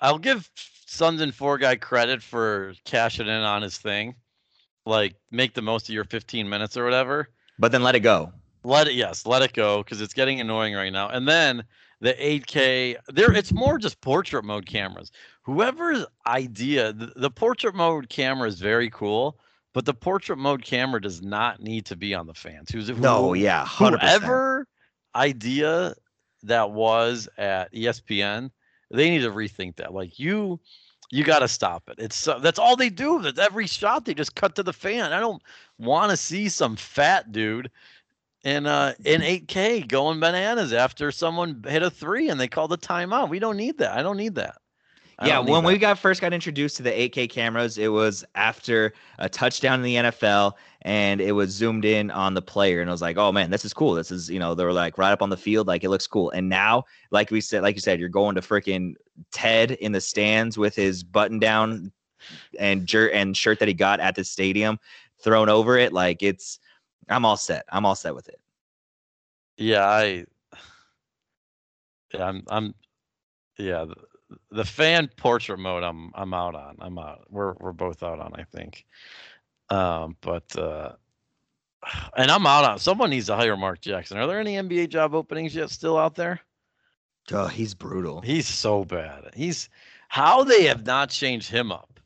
I'll 0.00 0.18
give 0.18 0.50
Suns 0.86 1.20
and 1.20 1.34
Four 1.34 1.58
guy 1.58 1.76
credit 1.76 2.22
for 2.22 2.74
cashing 2.84 3.26
in 3.26 3.42
on 3.42 3.62
his 3.62 3.78
thing. 3.78 4.14
Like, 4.86 5.14
make 5.30 5.54
the 5.54 5.62
most 5.62 5.88
of 5.88 5.94
your 5.94 6.04
15 6.04 6.48
minutes 6.48 6.76
or 6.76 6.84
whatever. 6.84 7.28
But 7.58 7.72
then 7.72 7.82
let 7.82 7.94
it 7.94 8.00
go. 8.00 8.32
Let 8.62 8.88
it, 8.88 8.94
yes, 8.94 9.26
let 9.26 9.42
it 9.42 9.52
go 9.52 9.82
because 9.82 10.00
it's 10.00 10.14
getting 10.14 10.40
annoying 10.40 10.74
right 10.74 10.92
now. 10.92 11.08
And 11.08 11.26
then 11.26 11.64
the 12.00 12.14
8K, 12.14 12.96
there, 13.08 13.32
it's 13.32 13.52
more 13.52 13.78
just 13.78 14.00
portrait 14.00 14.44
mode 14.44 14.66
cameras. 14.66 15.10
Whoever's 15.42 16.04
idea, 16.26 16.92
the, 16.92 17.12
the 17.16 17.30
portrait 17.30 17.74
mode 17.74 18.08
camera 18.08 18.48
is 18.48 18.60
very 18.60 18.90
cool, 18.90 19.38
but 19.72 19.84
the 19.84 19.94
portrait 19.94 20.38
mode 20.38 20.64
camera 20.64 21.00
does 21.00 21.22
not 21.22 21.60
need 21.60 21.86
to 21.86 21.96
be 21.96 22.14
on 22.14 22.26
the 22.26 22.34
fans. 22.34 22.70
Who's 22.70 22.88
No, 22.90 23.32
yeah, 23.32 23.64
hundred 23.64 24.00
percent. 24.00 24.22
whoever 24.22 24.66
idea 25.14 25.94
that 26.42 26.70
was 26.70 27.28
at 27.38 27.72
ESPN, 27.72 28.50
they 28.90 29.10
need 29.10 29.22
to 29.22 29.30
rethink 29.30 29.76
that. 29.76 29.94
Like 29.94 30.18
you, 30.18 30.60
you 31.10 31.24
got 31.24 31.40
to 31.40 31.48
stop 31.48 31.88
it. 31.88 31.96
It's 31.98 32.16
so, 32.16 32.38
that's 32.38 32.58
all 32.58 32.76
they 32.76 32.90
do. 32.90 33.20
That's 33.20 33.38
every 33.38 33.66
shot 33.66 34.04
they 34.04 34.14
just 34.14 34.34
cut 34.34 34.54
to 34.56 34.62
the 34.62 34.72
fan. 34.72 35.12
I 35.12 35.20
don't 35.20 35.42
want 35.78 36.10
to 36.10 36.16
see 36.16 36.48
some 36.48 36.76
fat 36.76 37.32
dude 37.32 37.70
in 38.44 38.66
uh 38.66 38.94
in 39.04 39.20
8K 39.20 39.86
going 39.86 40.20
bananas 40.20 40.72
after 40.72 41.12
someone 41.12 41.62
hit 41.66 41.82
a 41.82 41.90
three 41.90 42.28
and 42.30 42.40
they 42.40 42.48
called 42.48 42.70
the 42.70 42.78
timeout. 42.78 43.28
We 43.28 43.38
don't 43.38 43.56
need 43.56 43.78
that. 43.78 43.96
I 43.96 44.02
don't 44.02 44.16
need 44.16 44.34
that. 44.36 44.56
I 45.18 45.26
Yeah, 45.28 45.40
when 45.40 45.64
we 45.64 45.76
got 45.76 45.98
first 45.98 46.22
got 46.22 46.32
introduced 46.32 46.78
to 46.78 46.82
the 46.82 46.90
8K 46.90 47.28
cameras, 47.28 47.76
it 47.76 47.88
was 47.88 48.24
after 48.34 48.94
a 49.18 49.28
touchdown 49.28 49.80
in 49.80 49.82
the 49.82 49.94
NFL, 49.96 50.54
and 50.80 51.20
it 51.20 51.32
was 51.32 51.50
zoomed 51.50 51.84
in 51.84 52.10
on 52.10 52.32
the 52.32 52.40
player, 52.40 52.80
and 52.80 52.88
I 52.88 52.92
was 52.92 53.02
like, 53.02 53.18
"Oh 53.18 53.30
man, 53.30 53.50
this 53.50 53.66
is 53.66 53.74
cool. 53.74 53.92
This 53.92 54.10
is 54.10 54.30
you 54.30 54.38
know 54.38 54.54
they 54.54 54.64
were 54.64 54.72
like 54.72 54.96
right 54.96 55.12
up 55.12 55.20
on 55.20 55.28
the 55.28 55.36
field, 55.36 55.66
like 55.66 55.84
it 55.84 55.90
looks 55.90 56.06
cool." 56.06 56.30
And 56.30 56.48
now, 56.48 56.84
like 57.10 57.30
we 57.30 57.42
said, 57.42 57.62
like 57.62 57.74
you 57.74 57.82
said, 57.82 58.00
you're 58.00 58.08
going 58.08 58.34
to 58.36 58.40
freaking 58.40 58.94
Ted 59.30 59.72
in 59.72 59.92
the 59.92 60.00
stands 60.00 60.56
with 60.56 60.74
his 60.74 61.02
button 61.02 61.38
down 61.38 61.92
and 62.58 62.86
jer- 62.86 63.10
and 63.10 63.36
shirt 63.36 63.58
that 63.58 63.68
he 63.68 63.74
got 63.74 64.00
at 64.00 64.14
the 64.14 64.24
stadium 64.24 64.78
thrown 65.22 65.50
over 65.50 65.76
it. 65.76 65.92
Like 65.92 66.22
it's, 66.22 66.58
I'm 67.10 67.24
all 67.24 67.36
set. 67.36 67.64
I'm 67.70 67.84
all 67.84 67.94
set 67.94 68.14
with 68.14 68.28
it. 68.28 68.40
Yeah, 69.56 69.86
I. 69.86 70.24
Yeah, 72.12 72.24
I'm. 72.24 72.42
I'm. 72.48 72.74
Yeah, 73.56 73.84
the, 73.84 73.94
the 74.50 74.64
fan 74.64 75.08
portrait 75.16 75.60
mode. 75.60 75.84
I'm. 75.84 76.10
I'm 76.16 76.34
out 76.34 76.56
on. 76.56 76.76
I'm 76.80 76.98
out. 76.98 77.24
We're 77.30 77.54
we're 77.60 77.70
both 77.72 78.02
out 78.02 78.18
on. 78.18 78.32
I 78.34 78.42
think. 78.42 78.84
Um, 79.68 80.16
but 80.20 80.56
uh, 80.58 80.94
and 82.16 82.32
I'm 82.32 82.46
out 82.48 82.64
on. 82.64 82.78
Someone 82.80 83.10
needs 83.10 83.26
to 83.26 83.36
hire 83.36 83.56
Mark 83.56 83.80
Jackson. 83.80 84.18
Are 84.18 84.26
there 84.26 84.40
any 84.40 84.54
NBA 84.54 84.88
job 84.88 85.14
openings 85.14 85.54
yet 85.54 85.70
still 85.70 85.96
out 85.96 86.16
there? 86.16 86.40
Oh, 87.32 87.46
he's 87.46 87.74
brutal. 87.74 88.20
He's 88.22 88.48
so 88.48 88.84
bad. 88.84 89.30
He's 89.34 89.68
how 90.08 90.42
they 90.42 90.64
have 90.64 90.84
not 90.84 91.10
changed 91.10 91.48
him 91.48 91.70
up. 91.70 92.00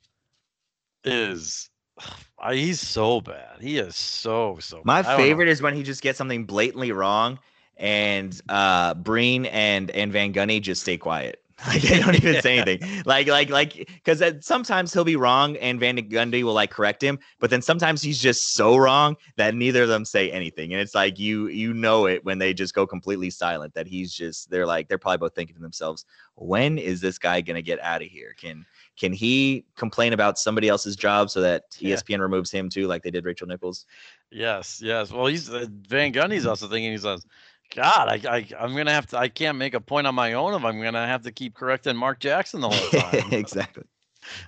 Is 1.05 1.71
he's 2.51 2.81
so 2.81 3.21
bad. 3.21 3.61
He 3.61 3.79
is 3.79 3.97
so 3.97 4.59
so. 4.61 4.83
My 4.85 5.03
bad. 5.03 5.15
I 5.15 5.17
favorite 5.17 5.49
is 5.49 5.63
when 5.63 5.75
he 5.75 5.83
just 5.83 6.03
gets 6.03 6.19
something 6.19 6.45
blatantly 6.45 6.93
wrong, 6.93 7.39
and 7.77 8.39
uh 8.49 8.95
Breen 8.95 9.47
and 9.47 9.91
and 9.91 10.13
Van 10.13 10.33
Gundy 10.33 10.61
just 10.61 10.83
stay 10.83 10.97
quiet. 10.97 11.41
Like 11.69 11.83
they 11.83 12.01
don't 12.01 12.17
even 12.17 12.43
say 12.43 12.59
anything. 12.59 13.03
Like 13.07 13.29
like 13.29 13.49
like 13.49 13.89
because 14.05 14.23
sometimes 14.45 14.93
he'll 14.93 15.05
be 15.05 15.17
wrong 15.17 15.57
and 15.59 15.79
Van 15.79 15.97
Gundy 15.97 16.43
will 16.43 16.53
like 16.53 16.71
correct 16.71 17.03
him, 17.03 17.19
but 17.39 17.49
then 17.49 17.63
sometimes 17.63 18.03
he's 18.03 18.19
just 18.19 18.55
so 18.55 18.77
wrong 18.77 19.17
that 19.37 19.55
neither 19.55 19.85
of 19.85 19.89
them 19.89 20.05
say 20.05 20.31
anything, 20.31 20.73
and 20.73 20.81
it's 20.83 20.95
like 20.95 21.19
you 21.19 21.47
you 21.47 21.73
know 21.73 22.07
it 22.07 22.25
when 22.25 22.39
they 22.39 22.55
just 22.55 22.75
go 22.75 22.87
completely 22.87 23.31
silent 23.31 23.73
that 23.75 23.87
he's 23.87 24.13
just 24.13 24.51
they're 24.51 24.67
like 24.67 24.89
they're 24.89 24.99
probably 24.99 25.19
both 25.19 25.35
thinking 25.35 25.55
to 25.55 25.63
themselves, 25.63 26.05
when 26.35 26.77
is 26.77 27.01
this 27.01 27.19
guy 27.19 27.41
gonna 27.41 27.63
get 27.63 27.81
out 27.81 28.03
of 28.03 28.09
here? 28.09 28.35
Can 28.37 28.67
can 28.97 29.13
he 29.13 29.65
complain 29.77 30.13
about 30.13 30.39
somebody 30.39 30.69
else's 30.69 30.97
job 30.97 31.31
so 31.31 31.41
that 31.41 31.65
Yeah. 31.79 31.97
ESPN 31.97 32.21
removes 32.21 32.51
him 32.51 32.69
too, 32.69 32.87
like 32.87 33.03
they 33.03 33.11
did 33.11 33.25
Rachel 33.25 33.47
Nichols? 33.47 33.87
Yes, 34.31 34.81
yes. 34.83 35.11
Well, 35.11 35.27
he's 35.27 35.51
uh, 35.51 35.67
Van 35.89 36.13
Gundy's 36.13 36.47
also 36.47 36.69
thinking 36.69 36.93
he 36.93 36.99
says, 36.99 37.25
"God, 37.75 38.09
I, 38.09 38.37
I, 38.37 38.47
I'm 38.59 38.75
gonna 38.77 38.93
have 38.93 39.07
to. 39.09 39.19
I 39.19 39.29
can't 39.29 39.59
make 39.59 39.75
a 39.75 39.81
point 39.81 40.07
on 40.07 40.15
my 40.15 40.33
own 40.33 40.55
if 40.55 40.65
I'm 40.65 40.81
gonna 40.81 41.07
have 41.07 41.23
to 41.23 41.33
keep 41.33 41.55
correcting 41.55 41.97
Mark 41.97 42.21
Jackson 42.21 42.61
the 42.61 42.69
whole 42.69 43.01
time." 43.01 43.29
exactly. 43.33 43.85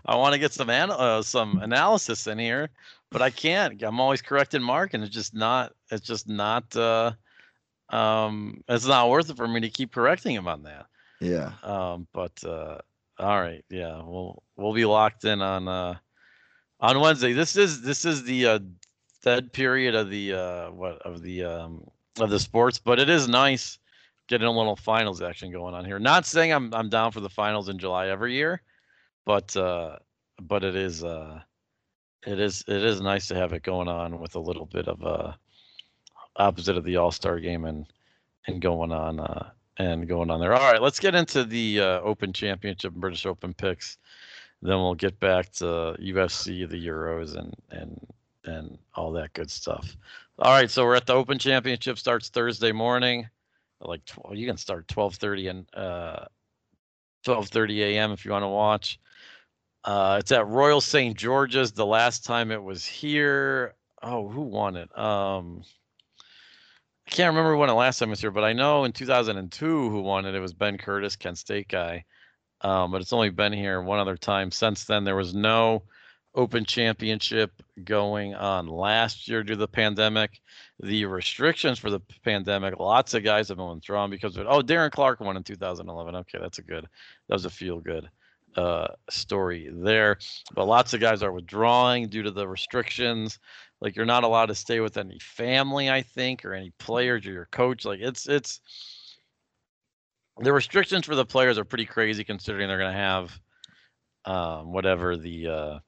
I 0.05 0.17
want 0.17 0.33
to 0.33 0.39
get 0.39 0.53
some 0.53 0.71
an, 0.71 0.91
uh, 0.91 1.23
some 1.23 1.59
analysis 1.59 2.27
in 2.27 2.39
here, 2.39 2.71
but 3.11 3.23
I 3.23 3.31
can't. 3.31 3.83
I'm 3.83 4.01
always 4.01 4.23
correcting 4.23 4.63
Mark, 4.63 4.95
and 4.95 5.05
it's 5.05 5.15
just 5.15 5.35
not. 5.35 5.73
It's 5.91 6.07
just 6.07 6.29
not. 6.29 6.75
Uh, 6.75 7.13
um, 7.91 8.63
it's 8.69 8.87
not 8.87 9.11
worth 9.11 9.31
it 9.31 9.37
for 9.37 9.47
me 9.47 9.61
to 9.61 9.69
keep 9.69 9.93
correcting 9.93 10.35
him 10.35 10.49
on 10.49 10.63
that. 10.65 10.87
Yeah. 11.21 11.53
Um, 11.63 12.07
but 12.13 12.43
uh, 12.45 12.79
all 13.19 13.41
right, 13.41 13.65
yeah, 13.71 14.03
we'll 14.03 14.43
we'll 14.57 14.75
be 14.75 14.85
locked 14.85 15.25
in 15.25 15.41
on 15.41 15.69
uh, 15.69 15.95
on 16.81 17.01
Wednesday. 17.01 17.33
This 17.33 17.57
is 17.57 17.83
this 17.83 18.05
is 18.05 18.25
the 18.25 18.47
uh, 18.47 18.59
dead 19.23 19.53
period 19.53 19.95
of 19.95 20.11
the 20.11 20.35
uh, 20.35 20.71
what 20.71 20.99
of 21.03 21.23
the 21.23 21.45
um, 21.45 21.89
of 22.21 22.31
the 22.31 22.41
sports, 22.41 22.79
but 22.79 22.99
it 22.99 23.09
is 23.09 23.29
nice 23.29 23.79
getting 24.29 24.47
a 24.47 24.51
little 24.51 24.77
finals 24.77 25.23
action 25.23 25.51
going 25.51 25.75
on 25.75 25.85
here. 25.85 25.99
Not 25.99 26.27
saying 26.27 26.53
I'm 26.53 26.73
I'm 26.75 26.89
down 26.89 27.13
for 27.13 27.21
the 27.21 27.29
finals 27.29 27.69
in 27.69 27.79
July 27.79 28.09
every 28.09 28.35
year, 28.35 28.63
but 29.25 29.57
uh, 29.57 29.97
but 30.41 30.65
it 30.65 30.77
is 30.77 31.03
uh, 31.03 31.41
it 32.27 32.39
is 32.39 32.65
it 32.69 32.85
is 32.85 33.01
nice 33.01 33.29
to 33.29 33.35
have 33.35 33.53
it 33.53 33.63
going 33.63 33.89
on 33.89 34.21
with 34.21 34.35
a 34.35 34.41
little 34.41 34.67
bit 34.67 34.89
of 34.89 35.03
uh, 35.05 35.33
opposite 36.37 36.77
of 36.77 36.85
the 36.85 36.97
All 36.97 37.13
Star 37.13 37.41
game 37.41 37.65
and 37.65 37.87
and 38.47 38.61
going 38.61 38.93
on 38.93 39.21
uh, 39.21 39.51
and 39.79 40.09
going 40.09 40.31
on 40.31 40.41
there. 40.41 40.55
All 40.55 40.73
right, 40.73 40.81
let's 40.81 41.01
get 41.01 41.15
into 41.15 41.45
the 41.45 41.81
uh, 41.81 42.01
Open 42.01 42.33
Championship, 42.33 42.95
British 42.95 43.27
Open 43.27 43.55
picks. 43.55 43.99
Then 44.63 44.77
we'll 44.77 44.95
get 44.95 45.21
back 45.21 45.53
to 45.55 45.97
UFC, 46.01 46.69
the 46.69 46.87
Euros, 46.87 47.37
and 47.37 47.55
and 47.71 48.01
and 48.45 48.79
all 48.95 49.13
that 49.13 49.33
good 49.33 49.51
stuff. 49.51 49.97
All 50.39 50.53
right, 50.53 50.71
so 50.71 50.85
we're 50.85 50.97
at 50.97 51.07
the 51.07 51.15
Open 51.15 51.39
Championship. 51.39 51.99
Starts 51.99 52.29
Thursday 52.29 52.73
morning, 52.73 53.29
like 53.81 54.05
12, 54.07 54.37
you 54.37 54.47
can 54.47 54.57
start 54.57 54.87
12:30 54.89 55.51
and 55.51 55.67
uh, 55.75 56.25
12:30 57.27 57.79
a.m. 57.81 58.13
if 58.13 58.25
you 58.25 58.31
want 58.31 58.45
to 58.45 58.49
watch. 58.49 58.99
Uh, 59.85 60.17
it's 60.19 60.33
at 60.33 60.47
Royal 60.49 60.81
St. 60.81 61.17
George's. 61.17 61.73
The 61.73 61.87
last 61.87 62.25
time 62.25 62.51
it 62.51 62.63
was 62.63 62.85
here, 62.85 63.75
oh, 64.03 64.29
who 64.29 64.41
won 64.41 64.77
it? 64.77 64.99
Um, 64.99 65.63
I 67.07 67.11
can't 67.11 67.29
remember 67.29 67.57
when 67.57 67.69
the 67.69 67.75
last 67.75 67.99
time 67.99 68.11
was 68.11 68.21
here, 68.21 68.31
but 68.31 68.45
I 68.45 68.53
know 68.53 68.85
in 68.85 68.93
2002 68.93 69.91
who 69.91 70.01
won 70.01 70.27
it. 70.27 70.35
It 70.35 70.41
was 70.41 70.53
Ben 70.53 70.77
Curtis, 70.77 71.17
Kent 71.17 71.39
State 71.39 71.69
guy. 71.69 72.05
Um, 72.63 72.91
but 72.91 73.01
it's 73.01 73.13
only 73.13 73.31
been 73.31 73.53
here 73.53 73.81
one 73.81 73.99
other 73.99 74.17
time 74.17 74.51
since 74.51 74.85
then. 74.85 75.05
There 75.05 75.17
was 75.17 75.35
no 75.35 75.83
Open 76.35 76.65
Championship 76.65 77.63
going 77.85 78.35
on 78.35 78.67
last 78.67 79.29
year 79.29 79.43
due 79.43 79.55
to 79.55 79.59
the 79.59 79.69
pandemic. 79.69 80.41
The 80.81 81.05
restrictions 81.05 81.79
for 81.79 81.91
the 81.91 82.01
pandemic, 82.25 82.79
lots 82.79 83.15
of 83.15 83.25
guys 83.25 83.49
have 83.49 83.57
been 83.59 83.69
withdrawn 83.69 84.11
because 84.11 84.37
of 84.37 84.43
it. 84.43 84.49
Oh, 84.51 84.61
Darren 84.61 84.91
Clarke 84.91 85.21
won 85.21 85.37
in 85.37 85.45
2011. 85.45 86.15
Okay, 86.17 86.39
that's 86.41 86.59
a 86.59 86.63
good, 86.63 86.85
that 87.29 87.35
was 87.35 87.45
a 87.45 87.51
feel 87.51 87.81
good 87.81 88.11
uh, 88.57 88.89
story 89.09 89.71
there. 89.73 90.19
But 90.55 90.67
lots 90.67 90.95
of 90.95 91.01
guys 91.01 91.23
are 91.23 91.33
withdrawing 91.33 92.09
due 92.09 92.23
to 92.23 92.31
the 92.31 92.49
restrictions. 92.49 93.39
Like 93.81 93.97
you're 93.97 94.07
not 94.07 94.25
allowed 94.25 94.47
to 94.47 94.55
stay 94.55 94.81
with 94.81 94.97
any 94.97 95.19
family, 95.19 95.91
I 95.91 96.03
think, 96.03 96.45
or 96.45 96.55
any 96.55 96.73
players 96.79 97.27
or 97.27 97.33
your 97.33 97.49
coach. 97.51 97.85
Like 97.85 98.01
it's 98.01 98.29
it's 98.29 98.61
the 100.39 100.53
restrictions 100.53 101.07
for 101.07 101.15
the 101.15 101.27
players 101.27 101.59
are 101.59 101.65
pretty 101.65 101.85
crazy 101.87 102.25
considering 102.25 102.69
they're 102.69 102.79
going 102.79 102.93
to 102.93 102.99
have 102.99 103.41
um, 104.25 104.73
whatever 104.73 105.17
the 105.17 105.49
uh, 105.49 105.79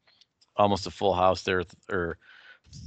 almost 0.57 0.87
a 0.87 0.91
full 0.91 1.15
house 1.15 1.43
there 1.43 1.65
or 1.91 2.19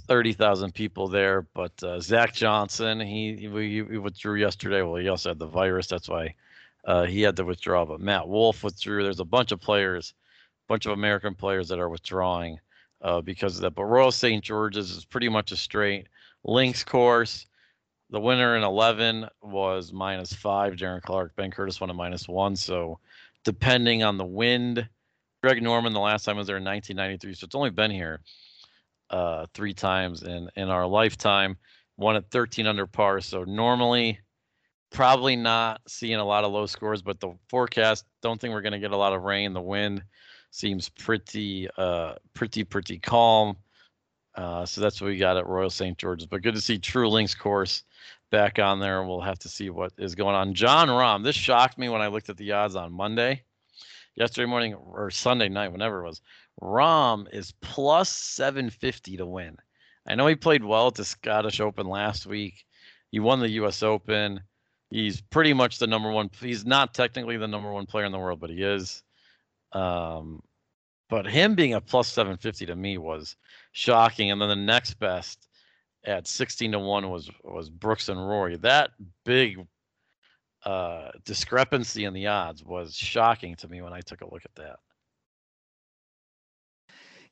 30,000 0.08 0.74
people 0.74 1.08
there. 1.08 1.48
But 1.54 1.84
uh, 1.84 2.00
Zach 2.00 2.34
Johnson, 2.34 3.00
he, 3.00 3.36
he, 3.36 3.84
he 3.90 3.98
withdrew 3.98 4.36
yesterday. 4.36 4.82
Well, 4.82 4.96
he 4.96 5.10
also 5.10 5.30
had 5.30 5.40
the 5.40 5.48
virus. 5.48 5.88
That's 5.88 6.10
why 6.10 6.36
uh, 6.86 7.06
he 7.06 7.22
had 7.22 7.36
to 7.38 7.46
withdraw. 7.46 7.86
But 7.86 8.00
Matt 8.00 8.28
Wolff 8.28 8.64
withdrew. 8.64 9.04
There's 9.04 9.20
a 9.20 9.26
bunch 9.26 9.52
of 9.52 9.60
players, 9.60 10.14
bunch 10.68 10.86
of 10.86 10.94
American 10.94 11.36
players 11.36 11.68
that 11.70 11.80
are 11.80 11.90
withdrawing 11.90 12.60
uh, 13.02 13.22
because 13.22 13.56
of 13.56 13.62
that. 13.62 13.76
But 13.76 13.86
Royal 13.86 14.12
St. 14.12 14.44
George's 14.44 14.92
is 14.92 15.06
pretty 15.06 15.30
much 15.30 15.52
a 15.52 15.58
straight 15.58 16.08
links 16.44 16.84
course. 16.84 17.48
The 18.10 18.20
winner 18.20 18.58
in 18.58 18.64
11 18.64 19.28
was 19.42 19.94
minus 19.94 20.34
five. 20.34 20.74
Darren 20.74 21.02
Clarke, 21.02 21.36
Ben 21.36 21.52
Curtis 21.52 21.80
won 21.80 21.90
a 21.90 21.94
minus 21.94 22.28
one. 22.28 22.56
So 22.56 23.00
depending 23.46 24.04
on 24.04 24.18
the 24.18 24.26
wind, 24.26 24.88
Greg 25.42 25.64
Norman 25.64 25.94
the 25.94 26.00
last 26.00 26.26
time 26.26 26.38
was 26.38 26.48
there 26.48 26.58
in 26.58 26.64
1993. 26.64 27.34
So 27.34 27.46
it's 27.46 27.56
only 27.56 27.70
been 27.70 27.92
here 27.92 28.22
uh, 29.10 29.46
three 29.54 29.74
times 29.74 30.24
in 30.24 30.50
in 30.56 30.70
our 30.70 30.86
lifetime. 30.86 31.58
Won 31.98 32.16
at 32.16 32.30
13 32.32 32.68
under 32.68 32.86
par. 32.86 33.22
So 33.22 33.44
normally, 33.44 34.20
probably 34.92 35.36
not 35.36 35.82
seeing 35.88 36.20
a 36.20 36.26
lot 36.26 36.44
of 36.44 36.52
low 36.52 36.66
scores. 36.66 37.02
But 37.02 37.20
the 37.20 37.34
forecast 37.50 38.06
don't 38.22 38.40
think 38.40 38.54
we're 38.54 38.62
going 38.62 38.74
to 38.74 38.80
get 38.80 38.92
a 38.92 38.98
lot 38.98 39.14
of 39.14 39.24
rain. 39.24 39.54
The 39.54 39.62
wind 39.62 40.04
seems 40.52 40.90
pretty 40.90 41.68
uh 41.78 42.14
pretty 42.34 42.64
pretty 42.64 43.00
calm. 43.00 43.58
Uh, 44.36 44.66
so 44.66 44.80
that's 44.80 45.02
what 45.02 45.08
we 45.08 45.18
got 45.18 45.36
at 45.36 45.46
Royal 45.46 45.70
St. 45.70 45.98
George's. 45.98 46.26
But 46.26 46.42
good 46.42 46.56
to 46.56 46.62
see 46.62 46.78
True 46.78 47.10
Links 47.10 47.36
course 47.36 47.84
back 48.30 48.60
on 48.60 48.80
there. 48.80 49.04
We'll 49.04 49.20
have 49.20 49.40
to 49.40 49.50
see 49.50 49.70
what 49.70 49.92
is 49.98 50.16
going 50.16 50.36
on. 50.36 50.54
Jon 50.54 50.88
Rahm, 50.88 51.24
this 51.24 51.36
shocked 51.36 51.78
me 51.78 51.90
when 51.90 52.02
I 52.02 52.08
looked 52.08 52.30
at 52.30 52.38
the 52.38 52.54
odds 52.54 52.76
on 52.76 52.94
Monday, 52.94 53.44
yesterday 54.16 54.46
morning 54.46 54.74
or 54.74 55.12
Sunday 55.12 55.50
night, 55.50 55.72
whenever 55.74 56.02
it 56.02 56.08
was. 56.08 56.22
Rahm 56.62 57.28
is 57.34 57.54
plus 57.62 58.10
750 58.10 59.18
to 59.18 59.26
win. 59.26 59.58
I 60.08 60.16
know 60.16 60.28
he 60.28 60.36
played 60.36 60.64
well 60.64 60.88
at 60.88 60.96
the 60.96 61.06
Scottish 61.06 61.60
Open 61.60 61.88
last 61.88 62.26
week. 62.26 62.66
He 63.12 63.20
won 63.20 63.40
the 63.40 63.50
U.S. 63.50 63.84
Open. 63.84 64.42
He's 64.90 65.22
pretty 65.22 65.54
much 65.54 65.78
the 65.78 65.88
number 65.88 66.10
one. 66.10 66.30
He's 66.40 66.66
not 66.66 66.94
technically 66.94 67.38
the 67.38 67.48
number 67.48 67.72
one 67.72 67.86
player 67.86 68.06
in 68.06 68.12
the 68.12 68.20
world, 68.20 68.40
but 68.40 68.50
he 68.50 68.64
is. 68.64 69.04
Um, 69.74 70.42
but 71.10 71.26
him 71.28 71.56
being 71.56 71.74
a 71.74 71.82
plus 71.82 72.08
750 72.08 72.66
to 72.68 72.76
me 72.76 72.98
was 72.98 73.36
shocking. 73.74 74.32
And 74.32 74.42
then 74.42 74.50
the 74.50 74.56
next 74.56 74.96
best 74.96 75.48
at 76.06 76.28
16 76.28 76.72
to 76.74 76.80
1 76.80 77.10
was 77.10 77.30
was 77.44 77.70
Brooks 77.70 78.10
and 78.10 78.20
Rory. 78.20 78.58
That 78.58 78.92
big 79.26 79.66
uh, 80.66 81.12
discrepancy 81.26 82.06
in 82.06 82.14
the 82.14 82.28
odds 82.28 82.64
was 82.64 82.96
shocking 82.96 83.56
to 83.58 83.68
me 83.68 83.82
when 83.82 83.94
I 83.94 84.02
took 84.02 84.22
a 84.22 84.32
look 84.32 84.46
at 84.46 84.56
that. 84.56 84.78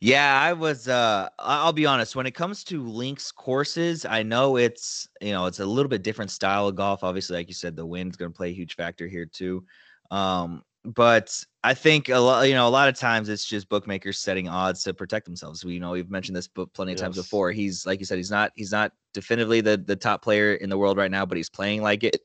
Yeah, 0.02 0.40
I 0.42 0.54
was 0.54 0.88
uh 0.88 1.28
I'll 1.40 1.74
be 1.74 1.86
honest, 1.86 2.16
when 2.16 2.26
it 2.26 2.32
comes 2.32 2.64
to 2.66 2.82
links 2.88 3.32
courses, 3.32 4.06
I 4.06 4.24
know 4.24 4.56
it's, 4.56 5.10
you 5.22 5.32
know, 5.32 5.46
it's 5.46 5.60
a 5.60 5.66
little 5.66 5.90
bit 5.90 6.04
different 6.04 6.32
style 6.32 6.68
of 6.70 6.76
golf. 6.76 7.04
Obviously, 7.04 7.36
like 7.36 7.50
you 7.50 7.54
said, 7.54 7.76
the 7.76 7.86
wind's 7.86 8.16
going 8.16 8.32
to 8.32 8.36
play 8.38 8.50
a 8.50 8.54
huge 8.54 8.76
factor 8.76 9.08
here 9.08 9.26
too. 9.26 9.66
Um 10.12 10.64
but 10.86 11.44
I 11.64 11.74
think 11.74 12.10
a 12.10 12.18
lot, 12.18 12.48
you 12.48 12.54
know, 12.54 12.68
a 12.68 12.70
lot 12.70 12.88
of 12.88 12.96
times 12.96 13.28
it's 13.28 13.46
just 13.46 13.68
bookmakers 13.68 14.20
setting 14.20 14.48
odds 14.48 14.84
to 14.84 14.94
protect 14.94 15.26
themselves. 15.26 15.66
We 15.66 15.74
you 15.74 15.80
know 15.80 15.92
we've 15.92 16.10
mentioned 16.10 16.36
this 16.36 16.48
book 16.48 16.74
plenty 16.74 16.94
of 16.94 16.98
yes. 16.98 17.04
times 17.04 17.18
before. 17.18 17.52
He's 17.52 17.86
like 17.86 18.00
you 18.00 18.06
said, 18.06 18.18
he's 18.18 18.32
not 18.32 18.52
he's 18.56 18.72
not 18.72 18.94
definitively 19.14 19.62
the 19.62 19.78
the 19.78 19.96
top 19.96 20.22
player 20.22 20.56
in 20.56 20.70
the 20.70 20.78
world 20.78 20.98
right 20.98 21.12
now, 21.12 21.26
but 21.26 21.38
he's 21.38 21.50
playing 21.50 21.82
like 21.82 22.04
it. 22.04 22.22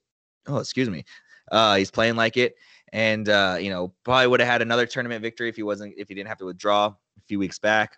Oh, 0.47 0.59
excuse 0.59 0.89
me. 0.89 1.05
Uh, 1.51 1.77
he's 1.77 1.91
playing 1.91 2.17
like 2.17 2.37
it, 2.37 2.55
and 2.93 3.29
uh, 3.29 3.57
you 3.61 3.71
know 3.71 3.93
probably 4.05 4.29
would 4.29 4.41
have 4.41 4.49
had 4.49 4.63
another 4.63 4.87
tournament 4.87 5.23
victory 5.23 5.49
if 5.49 5.57
he 5.57 5.63
wasn't 5.63 5.95
if 5.97 6.09
he 6.09 6.15
didn't 6.15 6.29
have 6.29 6.39
to 6.39 6.47
withdraw 6.47 6.87
a 6.87 7.21
few 7.27 7.39
weeks 7.39 7.59
back. 7.59 7.97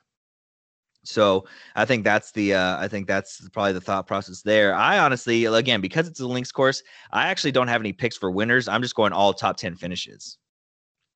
So 1.05 1.47
I 1.77 1.85
think 1.85 2.03
that's 2.03 2.33
the 2.33 2.55
uh, 2.55 2.79
I 2.79 2.89
think 2.89 3.07
that's 3.07 3.47
probably 3.51 3.75
the 3.75 3.81
thought 3.81 4.07
process 4.07 4.43
there. 4.43 4.75
I 4.75 4.99
honestly, 4.99 5.45
again, 5.45 5.81
because 5.81 6.09
it's 6.09 6.21
a 6.21 6.27
links 6.27 6.51
course, 6.51 6.83
I 7.13 7.29
actually 7.29 7.53
don't 7.53 7.69
have 7.69 7.81
any 7.81 7.93
picks 7.93 8.17
for 8.17 8.31
winners. 8.31 8.69
I'm 8.69 8.83
just 8.83 8.95
going 8.95 9.13
all 9.13 9.33
top 9.33 9.57
ten 9.57 9.77
finishes. 9.77 10.39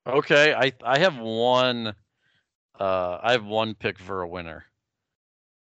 Okay, 0.06 0.54
I 0.54 0.72
I 0.84 0.98
have 0.98 1.18
one. 1.18 1.94
Uh, 2.78 3.18
I 3.22 3.32
have 3.32 3.44
one 3.44 3.74
pick 3.74 3.98
for 3.98 4.22
a 4.22 4.28
winner. 4.28 4.64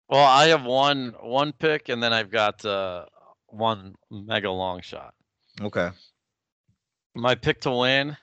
Well, 0.07 0.23
I 0.23 0.47
have 0.47 0.63
one 0.63 1.15
one 1.21 1.53
pick, 1.53 1.89
and 1.89 2.01
then 2.01 2.13
I've 2.13 2.29
got 2.31 2.63
uh, 2.63 3.05
one 3.47 3.95
mega 4.11 4.51
long 4.51 4.81
shot. 4.81 5.13
Okay. 5.61 5.89
My 7.15 7.35
pick 7.35 7.61
to 7.61 7.71
win. 7.71 8.15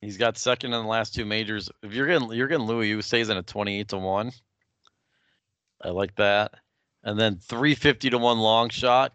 He's 0.00 0.16
got 0.16 0.38
second 0.38 0.72
in 0.72 0.82
the 0.82 0.88
last 0.88 1.14
two 1.14 1.24
majors. 1.24 1.70
If 1.82 1.92
you're 1.92 2.06
getting 2.06 2.32
you're 2.32 2.48
getting 2.48 2.66
Louis 2.66 2.92
Oosthuizen 2.92 3.36
at 3.36 3.46
twenty 3.46 3.80
eight 3.80 3.88
to 3.88 3.98
one. 3.98 4.32
I 5.82 5.88
like 5.90 6.14
that. 6.16 6.54
And 7.02 7.18
then 7.18 7.38
three 7.38 7.74
fifty 7.74 8.10
to 8.10 8.18
one 8.18 8.38
long 8.38 8.68
shot. 8.68 9.12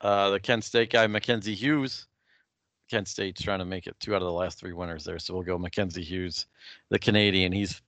Uh, 0.00 0.30
the 0.30 0.40
Kent 0.40 0.64
State 0.64 0.90
guy 0.90 1.06
Mackenzie 1.06 1.54
Hughes 1.54 2.06
Kent 2.88 3.08
State's 3.08 3.42
trying 3.42 3.58
to 3.58 3.64
make 3.64 3.86
it 3.86 3.96
two 4.00 4.14
out 4.14 4.22
of 4.22 4.26
the 4.26 4.32
last 4.32 4.58
three 4.58 4.72
winners 4.72 5.04
there. 5.04 5.18
So 5.18 5.34
we'll 5.34 5.42
go 5.42 5.58
Mackenzie 5.58 6.02
Hughes, 6.02 6.46
the 6.88 6.98
Canadian. 6.98 7.52
He's 7.52 7.80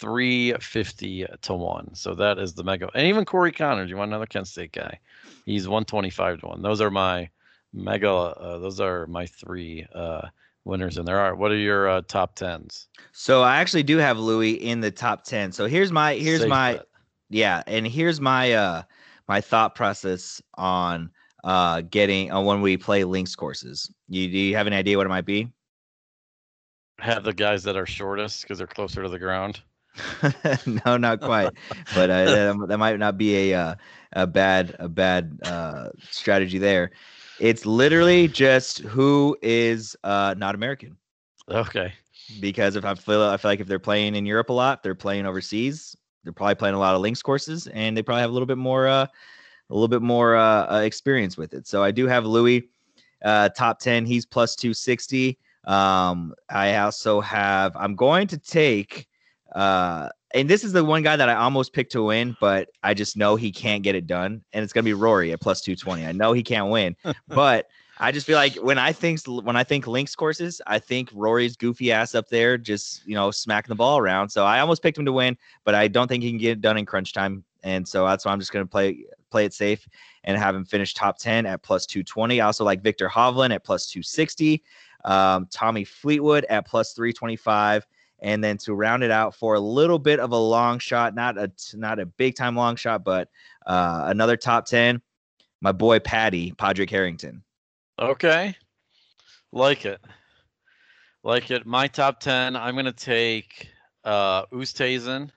350 0.00 1.26
to 1.42 1.54
1. 1.54 1.94
So 1.94 2.14
that 2.14 2.38
is 2.38 2.54
the 2.54 2.64
mega. 2.64 2.88
And 2.94 3.06
even 3.06 3.24
Corey 3.24 3.52
Conners, 3.52 3.90
you 3.90 3.96
want 3.96 4.10
another 4.10 4.26
Kent 4.26 4.48
State 4.48 4.72
guy? 4.72 4.98
He's 5.44 5.68
125 5.68 6.40
to 6.40 6.46
1. 6.48 6.62
Those 6.62 6.80
are 6.80 6.90
my 6.90 7.28
mega, 7.72 8.10
uh, 8.10 8.58
those 8.58 8.80
are 8.80 9.06
my 9.06 9.26
three 9.26 9.86
uh, 9.94 10.28
winners 10.64 10.98
in 10.98 11.04
there. 11.04 11.18
Are 11.18 11.34
what 11.34 11.50
are 11.50 11.56
your 11.56 11.88
uh, 11.88 12.02
top 12.08 12.34
10s? 12.36 12.86
So 13.12 13.42
I 13.42 13.58
actually 13.58 13.82
do 13.82 13.98
have 13.98 14.18
Louis 14.18 14.52
in 14.52 14.80
the 14.80 14.90
top 14.90 15.24
10. 15.24 15.52
So 15.52 15.66
here's 15.66 15.92
my, 15.92 16.14
here's 16.14 16.40
Safe 16.40 16.48
my, 16.48 16.72
bet. 16.74 16.86
yeah. 17.28 17.62
And 17.66 17.86
here's 17.86 18.20
my, 18.20 18.52
uh, 18.52 18.82
my 19.28 19.40
thought 19.40 19.74
process 19.74 20.42
on 20.54 21.10
uh, 21.44 21.82
getting 21.82 22.32
uh, 22.32 22.40
when 22.40 22.60
we 22.60 22.76
play 22.76 23.04
links 23.04 23.34
courses. 23.34 23.90
You 24.08 24.28
do 24.28 24.38
you 24.38 24.56
have 24.56 24.66
an 24.66 24.72
idea 24.72 24.96
what 24.96 25.06
it 25.06 25.10
might 25.10 25.26
be? 25.26 25.50
have 27.00 27.24
the 27.24 27.32
guys 27.32 27.62
that 27.64 27.76
are 27.76 27.86
shortest 27.86 28.42
because 28.42 28.58
they're 28.58 28.66
closer 28.66 29.02
to 29.02 29.08
the 29.08 29.18
ground. 29.18 29.60
no, 30.86 30.96
not 30.96 31.20
quite. 31.20 31.50
but 31.94 32.10
uh, 32.10 32.24
that, 32.24 32.66
that 32.68 32.78
might 32.78 32.98
not 32.98 33.18
be 33.18 33.52
a 33.52 33.58
uh, 33.58 33.74
a 34.12 34.26
bad 34.26 34.76
a 34.78 34.88
bad 34.88 35.38
uh, 35.44 35.88
strategy 36.10 36.58
there. 36.58 36.92
It's 37.40 37.66
literally 37.66 38.28
just 38.28 38.80
who 38.80 39.36
is 39.42 39.96
uh, 40.04 40.34
not 40.36 40.54
American. 40.54 40.96
Okay. 41.48 41.92
Because 42.38 42.76
if 42.76 42.84
I 42.84 42.94
feel 42.94 43.22
I 43.22 43.36
feel 43.36 43.50
like 43.50 43.60
if 43.60 43.66
they're 43.66 43.78
playing 43.78 44.14
in 44.14 44.26
Europe 44.26 44.50
a 44.50 44.52
lot, 44.52 44.82
they're 44.82 44.94
playing 44.94 45.26
overseas. 45.26 45.96
They're 46.22 46.32
probably 46.32 46.54
playing 46.54 46.74
a 46.74 46.78
lot 46.78 46.94
of 46.94 47.00
links 47.00 47.22
courses, 47.22 47.66
and 47.68 47.96
they 47.96 48.02
probably 48.02 48.20
have 48.20 48.30
a 48.30 48.32
little 48.32 48.46
bit 48.46 48.58
more 48.58 48.86
uh, 48.86 49.06
a 49.70 49.74
little 49.74 49.88
bit 49.88 50.02
more 50.02 50.36
uh, 50.36 50.74
uh 50.74 50.82
experience 50.84 51.36
with 51.36 51.54
it. 51.54 51.66
So 51.66 51.82
I 51.82 51.90
do 51.90 52.06
have 52.06 52.26
Louis 52.26 52.68
uh, 53.24 53.50
top 53.50 53.78
ten. 53.78 54.04
He's 54.04 54.26
plus 54.26 54.56
two 54.56 54.74
sixty. 54.74 55.38
Um, 55.64 56.34
I 56.48 56.76
also 56.76 57.20
have. 57.20 57.76
I'm 57.76 57.94
going 57.94 58.26
to 58.28 58.38
take 58.38 59.08
uh, 59.54 60.08
and 60.34 60.48
this 60.48 60.62
is 60.62 60.72
the 60.72 60.84
one 60.84 61.02
guy 61.02 61.16
that 61.16 61.28
I 61.28 61.34
almost 61.34 61.72
picked 61.72 61.92
to 61.92 62.04
win, 62.04 62.36
but 62.40 62.70
I 62.82 62.94
just 62.94 63.16
know 63.16 63.36
he 63.36 63.50
can't 63.50 63.82
get 63.82 63.94
it 63.94 64.06
done. 64.06 64.42
And 64.52 64.62
it's 64.62 64.72
gonna 64.72 64.84
be 64.84 64.92
Rory 64.92 65.32
at 65.32 65.40
plus 65.40 65.60
220. 65.60 66.06
I 66.06 66.12
know 66.12 66.32
he 66.32 66.42
can't 66.42 66.70
win, 66.70 66.96
but 67.28 67.68
I 67.98 68.12
just 68.12 68.26
feel 68.26 68.36
like 68.36 68.54
when 68.56 68.78
I 68.78 68.92
think 68.92 69.20
when 69.26 69.56
I 69.56 69.64
think 69.64 69.86
links 69.86 70.14
courses, 70.14 70.60
I 70.66 70.78
think 70.78 71.10
Rory's 71.12 71.56
goofy 71.56 71.90
ass 71.92 72.14
up 72.14 72.28
there, 72.28 72.56
just 72.56 73.06
you 73.06 73.14
know, 73.14 73.30
smacking 73.30 73.70
the 73.70 73.74
ball 73.74 73.98
around. 73.98 74.28
So 74.28 74.44
I 74.44 74.60
almost 74.60 74.82
picked 74.82 74.98
him 74.98 75.04
to 75.04 75.12
win, 75.12 75.36
but 75.64 75.74
I 75.74 75.88
don't 75.88 76.06
think 76.06 76.22
he 76.22 76.30
can 76.30 76.38
get 76.38 76.52
it 76.52 76.60
done 76.60 76.78
in 76.78 76.86
crunch 76.86 77.12
time. 77.12 77.44
And 77.62 77.86
so 77.86 78.06
that's 78.06 78.24
why 78.24 78.32
I'm 78.32 78.38
just 78.38 78.52
gonna 78.52 78.66
play 78.66 79.04
play 79.30 79.44
it 79.44 79.54
safe 79.54 79.88
and 80.24 80.36
have 80.36 80.54
him 80.54 80.64
finish 80.64 80.94
top 80.94 81.18
10 81.18 81.46
at 81.46 81.62
plus 81.62 81.86
220. 81.86 82.40
I 82.40 82.46
also 82.46 82.64
like 82.64 82.82
Viktor 82.82 83.08
Hovland 83.08 83.54
at 83.54 83.64
plus 83.64 83.86
260, 83.86 84.62
um, 85.04 85.46
Tommy 85.50 85.84
Fleetwood 85.84 86.44
at 86.48 86.66
plus 86.66 86.92
325 86.92 87.86
and 88.20 88.44
then 88.44 88.58
to 88.58 88.74
round 88.74 89.02
it 89.02 89.10
out 89.10 89.34
for 89.34 89.54
a 89.54 89.60
little 89.60 89.98
bit 89.98 90.20
of 90.20 90.32
a 90.32 90.36
long 90.36 90.78
shot, 90.78 91.14
not 91.14 91.38
a 91.38 91.50
not 91.74 91.98
a 91.98 92.06
big 92.06 92.36
time 92.36 92.54
long 92.54 92.76
shot, 92.76 93.04
but 93.04 93.28
uh, 93.66 94.04
another 94.06 94.36
top 94.36 94.66
ten. 94.66 95.00
My 95.60 95.72
boy 95.72 95.98
Patty 95.98 96.52
Padraig 96.52 96.90
Harrington. 96.90 97.42
Okay, 97.98 98.54
like 99.52 99.84
it, 99.84 100.00
like 101.22 101.50
it. 101.50 101.66
My 101.66 101.86
top 101.86 102.20
ten. 102.20 102.56
I'm 102.56 102.76
gonna 102.76 102.92
take 102.92 103.68
uh, 104.04 104.46
Oosthuizen. 104.46 105.30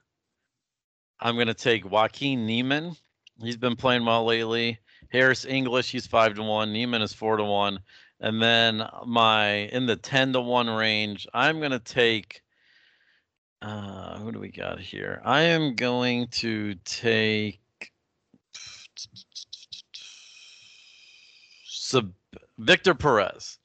I'm 1.20 1.38
gonna 1.38 1.54
take 1.54 1.90
Joaquin 1.90 2.46
Niemann. 2.46 2.96
He's 3.42 3.58
been 3.58 3.76
playing 3.76 4.06
well 4.06 4.26
lately. 4.26 4.80
Harris 5.10 5.46
English, 5.46 5.92
he's 5.92 6.08
five 6.08 6.36
to 6.36 6.44
one. 6.44 6.72
Niemann 6.74 7.02
is 7.02 7.14
four 7.14 7.38
to 7.38 7.44
one. 7.44 7.80
And 8.20 8.42
then 8.42 8.88
my 9.06 9.50
in 9.72 9.86
the 9.86 9.96
ten 9.96 10.34
to 10.34 10.42
one 10.42 10.70
range, 10.70 11.28
I'm 11.34 11.60
gonna 11.60 11.80
take 11.80 12.44
uh, 13.64 14.20
who 14.20 14.34
do 14.34 14.40
we 14.40 14.52
got 14.52 14.78
here? 14.78 15.22
I 15.24 15.44
am 15.44 15.76
going 15.76 16.28
to 16.28 16.76
take 16.84 17.62
Sub- 21.64 22.12
Victor 22.58 22.94
Perez. 22.94 23.58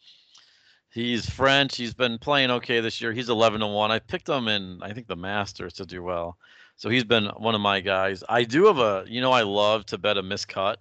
He's 0.90 1.28
French. 1.28 1.76
He's 1.76 1.94
been 1.94 2.16
playing 2.18 2.52
okay 2.52 2.78
this 2.78 3.00
year. 3.00 3.12
He's 3.12 3.28
11 3.28 3.58
to 3.60 3.66
1. 3.66 3.90
I 3.90 3.98
picked 3.98 4.28
him 4.28 4.46
in, 4.46 4.78
I 4.82 4.92
think, 4.92 5.08
the 5.08 5.16
Masters 5.16 5.72
to 5.74 5.84
do 5.84 6.02
well. 6.04 6.38
So 6.78 6.88
he's 6.88 7.04
been 7.04 7.26
one 7.36 7.56
of 7.56 7.60
my 7.60 7.80
guys. 7.80 8.22
I 8.28 8.44
do 8.44 8.66
have 8.66 8.78
a, 8.78 9.04
you 9.06 9.20
know, 9.20 9.32
I 9.32 9.42
love 9.42 9.84
to 9.86 9.98
bet 9.98 10.16
a 10.16 10.22
miscut. 10.22 10.76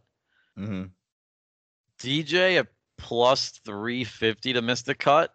Mm-hmm. 0.58 0.84
DJ 2.00 2.60
a 2.60 2.68
plus 3.00 3.50
350 3.66 4.54
to 4.54 4.62
miss 4.62 4.84
the 4.84 4.94
cut. 4.94 5.34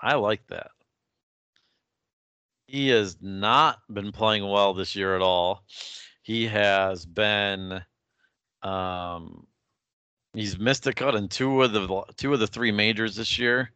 I 0.00 0.14
like 0.14 0.46
that. 0.48 0.70
He 2.66 2.88
has 2.88 3.18
not 3.20 3.80
been 3.92 4.12
playing 4.12 4.48
well 4.48 4.72
this 4.72 4.96
year 4.96 5.14
at 5.14 5.20
all. 5.20 5.62
He 6.22 6.46
has 6.46 7.04
been 7.04 7.82
um 8.62 9.46
he's 10.32 10.58
missed 10.58 10.86
a 10.86 10.92
cut 10.94 11.16
in 11.16 11.28
two 11.28 11.62
of 11.62 11.72
the 11.72 12.04
two 12.16 12.32
of 12.32 12.40
the 12.40 12.46
three 12.46 12.72
majors 12.72 13.16
this 13.16 13.38
year, 13.38 13.72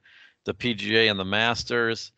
the 0.47 0.55
PGA 0.55 1.11
and 1.11 1.21
the 1.21 1.25
Masters. 1.27 2.13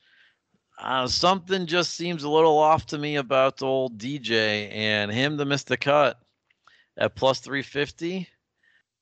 Uh, 0.80 1.08
something 1.08 1.66
just 1.66 1.94
seems 1.94 2.22
a 2.22 2.28
little 2.28 2.58
off 2.58 2.86
to 2.86 2.98
me 2.98 3.16
about 3.16 3.62
old 3.62 3.98
DJ 3.98 4.70
and 4.72 5.10
him 5.10 5.36
to 5.36 5.44
miss 5.44 5.64
the 5.64 5.76
cut 5.76 6.20
at 6.96 7.16
plus 7.16 7.40
350. 7.40 8.28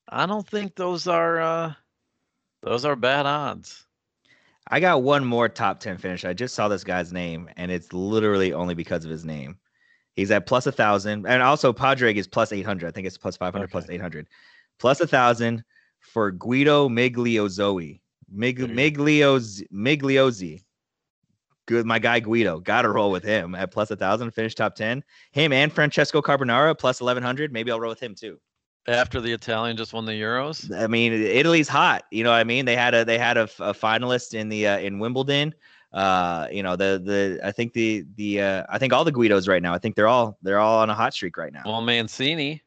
I 0.09 0.25
don't 0.25 0.47
think 0.47 0.75
those 0.75 1.07
are 1.07 1.39
uh, 1.39 1.73
those 2.63 2.83
are 2.85 2.95
bad 2.95 3.25
odds. 3.25 3.85
I 4.69 4.79
got 4.79 5.03
one 5.03 5.23
more 5.23 5.47
top 5.47 5.79
10 5.79 5.97
finish. 5.97 6.25
I 6.25 6.33
just 6.33 6.55
saw 6.55 6.67
this 6.67 6.83
guy's 6.83 7.13
name, 7.13 7.49
and 7.55 7.71
it's 7.71 7.93
literally 7.93 8.53
only 8.53 8.73
because 8.73 9.05
of 9.05 9.11
his 9.11 9.23
name. 9.23 9.57
He's 10.15 10.31
at 10.31 10.47
plus 10.47 10.65
a 10.65 10.71
thousand, 10.71 11.27
and 11.27 11.43
also 11.43 11.71
Padraig 11.71 12.17
is 12.17 12.27
plus 12.27 12.51
800. 12.51 12.87
I 12.87 12.91
think 12.91 13.07
it's 13.07 13.17
plus 13.17 13.37
500, 13.37 13.65
okay. 13.65 13.71
plus 13.71 13.89
800, 13.89 14.27
plus 14.79 14.99
a 14.99 15.07
thousand 15.07 15.63
for 15.99 16.31
Guido 16.31 16.89
Migliozzi. 16.89 17.99
Mig, 18.29 18.57
Miglioz, 18.57 19.63
Migliozzi. 19.71 20.63
Good, 21.67 21.85
my 21.85 21.99
guy 21.99 22.19
Guido. 22.19 22.59
Got 22.59 22.83
to 22.83 22.89
roll 22.89 23.11
with 23.11 23.23
him 23.23 23.53
at 23.53 23.71
plus 23.71 23.91
a 23.91 23.95
thousand, 23.95 24.31
finish 24.31 24.55
top 24.55 24.75
10. 24.75 25.03
Him 25.31 25.53
and 25.53 25.71
Francesco 25.71 26.21
Carbonara 26.21 26.77
plus 26.77 27.01
1100. 27.01 27.51
Maybe 27.53 27.71
I'll 27.71 27.79
roll 27.79 27.89
with 27.89 27.99
him 27.99 28.15
too 28.15 28.39
after 28.87 29.19
the 29.19 29.31
Italian 29.31 29.75
just 29.77 29.93
won 29.93 30.05
the 30.05 30.13
Euros. 30.13 30.75
I 30.75 30.87
mean, 30.87 31.13
Italy's 31.13 31.67
hot. 31.67 32.05
You 32.11 32.23
know 32.23 32.31
what 32.31 32.37
I 32.37 32.43
mean? 32.43 32.65
They 32.65 32.75
had 32.75 32.93
a 32.93 33.03
they 33.03 33.17
had 33.17 33.37
a, 33.37 33.43
a 33.59 33.73
finalist 33.73 34.33
in 34.33 34.49
the 34.49 34.67
uh, 34.67 34.79
in 34.79 34.99
Wimbledon. 34.99 35.53
Uh, 35.93 36.47
you 36.51 36.63
know 36.63 36.75
the 36.75 37.01
the 37.03 37.39
I 37.43 37.51
think 37.51 37.73
the 37.73 38.05
the 38.15 38.41
uh, 38.41 38.63
I 38.69 38.77
think 38.77 38.93
all 38.93 39.03
the 39.03 39.11
Guidos 39.11 39.47
right 39.47 39.61
now. 39.61 39.73
I 39.73 39.77
think 39.77 39.95
they're 39.95 40.07
all 40.07 40.37
they're 40.41 40.59
all 40.59 40.79
on 40.79 40.89
a 40.89 40.95
hot 40.95 41.13
streak 41.13 41.37
right 41.37 41.53
now. 41.53 41.63
Well, 41.65 41.81
Mancini, 41.81 42.61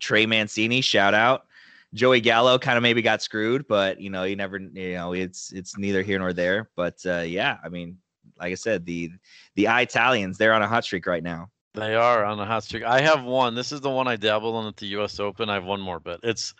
Trey 0.00 0.26
Mancini, 0.26 0.80
shout 0.80 1.14
out. 1.14 1.46
Joey 1.94 2.20
Gallo 2.20 2.58
kind 2.58 2.76
of 2.76 2.82
maybe 2.82 3.00
got 3.00 3.22
screwed, 3.22 3.66
but 3.66 4.00
you 4.00 4.10
know 4.10 4.24
you 4.24 4.36
never 4.36 4.58
you 4.58 4.94
know 4.94 5.14
it's 5.14 5.52
it's 5.52 5.78
neither 5.78 6.02
here 6.02 6.18
nor 6.18 6.32
there. 6.32 6.70
But 6.76 6.98
uh, 7.06 7.20
yeah, 7.20 7.58
I 7.64 7.68
mean, 7.68 7.98
like 8.38 8.52
I 8.52 8.54
said, 8.54 8.84
the 8.84 9.10
the 9.54 9.66
Italians 9.68 10.38
they're 10.38 10.54
on 10.54 10.62
a 10.62 10.68
hot 10.68 10.84
streak 10.84 11.06
right 11.06 11.22
now. 11.22 11.50
They 11.74 11.94
are 11.94 12.24
on 12.24 12.40
a 12.40 12.44
hot 12.44 12.64
streak. 12.64 12.82
I 12.84 13.00
have 13.00 13.24
one. 13.24 13.54
This 13.54 13.72
is 13.72 13.80
the 13.80 13.90
one 13.90 14.08
I 14.08 14.16
dabbled 14.16 14.62
in 14.62 14.68
at 14.68 14.76
the 14.76 14.86
U.S. 14.88 15.20
Open. 15.20 15.48
I 15.48 15.54
have 15.54 15.64
one 15.64 15.80
more 15.80 16.00
bet. 16.00 16.20
It's 16.22 16.54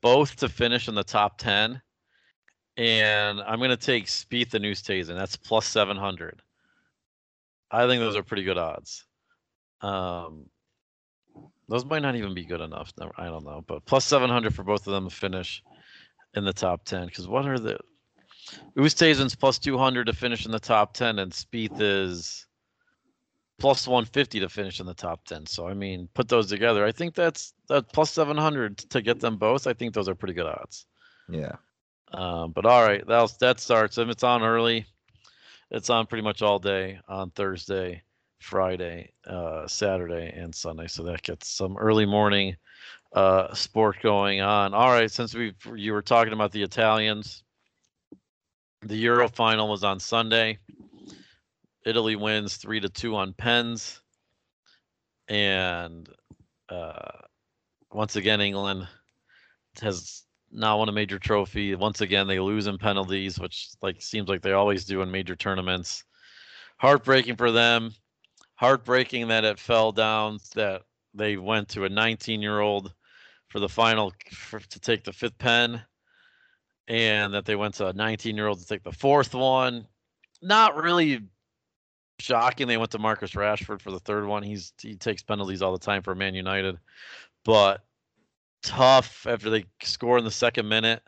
both 0.00 0.36
to 0.36 0.48
finish 0.48 0.88
in 0.88 0.94
the 0.94 1.04
top 1.04 1.38
ten, 1.38 1.80
and 2.76 3.40
I'm 3.40 3.58
going 3.58 3.70
to 3.70 3.76
take 3.76 4.08
Speed 4.08 4.50
Spieth 4.50 4.54
and 4.54 4.64
Oosthuizen. 4.64 5.16
That's 5.16 5.36
plus 5.36 5.66
seven 5.66 5.96
hundred. 5.96 6.42
I 7.70 7.86
think 7.86 8.00
those 8.00 8.16
are 8.16 8.22
pretty 8.22 8.42
good 8.42 8.58
odds. 8.58 9.06
Um, 9.80 10.46
those 11.68 11.86
might 11.86 12.02
not 12.02 12.16
even 12.16 12.34
be 12.34 12.44
good 12.44 12.60
enough. 12.60 12.92
I 13.16 13.26
don't 13.26 13.44
know, 13.44 13.64
but 13.66 13.84
plus 13.86 14.04
seven 14.04 14.28
hundred 14.28 14.54
for 14.54 14.64
both 14.64 14.86
of 14.86 14.92
them 14.92 15.08
to 15.08 15.14
finish 15.14 15.62
in 16.34 16.44
the 16.44 16.52
top 16.52 16.84
ten. 16.84 17.06
Because 17.06 17.26
what 17.28 17.46
are 17.46 17.58
the 17.58 17.78
Oosthuizen's 18.76 19.34
plus 19.34 19.58
two 19.58 19.78
hundred 19.78 20.06
to 20.06 20.12
finish 20.12 20.46
in 20.46 20.52
the 20.52 20.60
top 20.60 20.94
ten, 20.94 21.18
and 21.18 21.32
Spieth 21.32 21.80
is 21.80 22.46
plus 23.62 23.86
150 23.86 24.40
to 24.40 24.48
finish 24.48 24.80
in 24.80 24.86
the 24.86 24.94
top 24.94 25.24
10. 25.24 25.46
So 25.46 25.68
I 25.68 25.74
mean, 25.74 26.08
put 26.14 26.28
those 26.28 26.48
together. 26.48 26.84
I 26.84 26.90
think 26.90 27.14
that's 27.14 27.54
that 27.68 27.92
plus 27.92 28.10
700 28.10 28.76
to 28.76 29.00
get 29.00 29.20
them 29.20 29.36
both. 29.36 29.68
I 29.68 29.72
think 29.72 29.94
those 29.94 30.08
are 30.08 30.16
pretty 30.16 30.34
good 30.34 30.46
odds. 30.46 30.86
Yeah. 31.28 31.52
Um, 32.12 32.50
but 32.50 32.66
all 32.66 32.82
right, 32.82 33.06
that 33.06 33.38
that 33.38 33.60
starts. 33.60 33.98
If 33.98 34.08
it's 34.08 34.24
on 34.24 34.42
early, 34.42 34.84
it's 35.70 35.90
on 35.90 36.06
pretty 36.06 36.24
much 36.24 36.42
all 36.42 36.58
day 36.58 36.98
on 37.08 37.30
Thursday, 37.30 38.02
Friday, 38.40 39.12
uh, 39.26 39.68
Saturday, 39.68 40.32
and 40.36 40.52
Sunday. 40.52 40.88
So 40.88 41.04
that 41.04 41.22
gets 41.22 41.48
some 41.48 41.76
early 41.78 42.04
morning 42.04 42.56
uh, 43.14 43.54
sport 43.54 43.98
going 44.02 44.40
on. 44.40 44.74
All 44.74 44.90
right, 44.90 45.10
since 45.10 45.34
we 45.34 45.54
you 45.74 45.92
were 45.92 46.02
talking 46.02 46.32
about 46.32 46.50
the 46.52 46.62
Italians, 46.64 47.44
the 48.82 48.96
Euro 48.96 49.28
final 49.28 49.68
was 49.68 49.84
on 49.84 50.00
Sunday. 50.00 50.58
Italy 51.84 52.16
wins 52.16 52.56
three 52.56 52.80
to 52.80 52.88
two 52.88 53.16
on 53.16 53.32
pens, 53.32 54.00
and 55.28 56.08
uh, 56.68 57.18
once 57.92 58.16
again 58.16 58.40
England 58.40 58.86
has 59.80 60.24
not 60.50 60.78
won 60.78 60.88
a 60.88 60.92
major 60.92 61.18
trophy. 61.18 61.74
Once 61.74 62.00
again 62.00 62.26
they 62.26 62.38
lose 62.38 62.66
in 62.66 62.78
penalties, 62.78 63.38
which 63.38 63.70
like 63.80 64.00
seems 64.00 64.28
like 64.28 64.42
they 64.42 64.52
always 64.52 64.84
do 64.84 65.02
in 65.02 65.10
major 65.10 65.34
tournaments. 65.34 66.04
Heartbreaking 66.78 67.36
for 67.36 67.50
them. 67.50 67.92
Heartbreaking 68.56 69.28
that 69.28 69.44
it 69.44 69.58
fell 69.58 69.92
down. 69.92 70.38
That 70.54 70.82
they 71.14 71.36
went 71.36 71.68
to 71.70 71.84
a 71.84 71.88
19-year-old 71.90 72.92
for 73.48 73.60
the 73.60 73.68
final 73.68 74.12
for, 74.30 74.60
to 74.60 74.80
take 74.80 75.04
the 75.04 75.12
fifth 75.12 75.38
pen, 75.38 75.82
and 76.88 77.34
that 77.34 77.44
they 77.44 77.56
went 77.56 77.74
to 77.74 77.88
a 77.88 77.94
19-year-old 77.94 78.60
to 78.60 78.66
take 78.66 78.82
the 78.82 78.92
fourth 78.92 79.34
one. 79.34 79.86
Not 80.42 80.76
really 80.76 81.20
shocking 82.18 82.68
they 82.68 82.76
went 82.76 82.92
to 82.92 82.98
Marcus 82.98 83.32
Rashford 83.32 83.80
for 83.80 83.90
the 83.90 84.00
third 84.00 84.26
one. 84.26 84.42
He's 84.42 84.72
he 84.80 84.96
takes 84.96 85.22
penalties 85.22 85.62
all 85.62 85.72
the 85.72 85.78
time 85.78 86.02
for 86.02 86.14
Man 86.14 86.34
United, 86.34 86.78
but 87.44 87.84
tough 88.62 89.26
after 89.26 89.50
they 89.50 89.64
score 89.82 90.18
in 90.18 90.24
the 90.24 90.30
second 90.30 90.68
minute. 90.68 91.02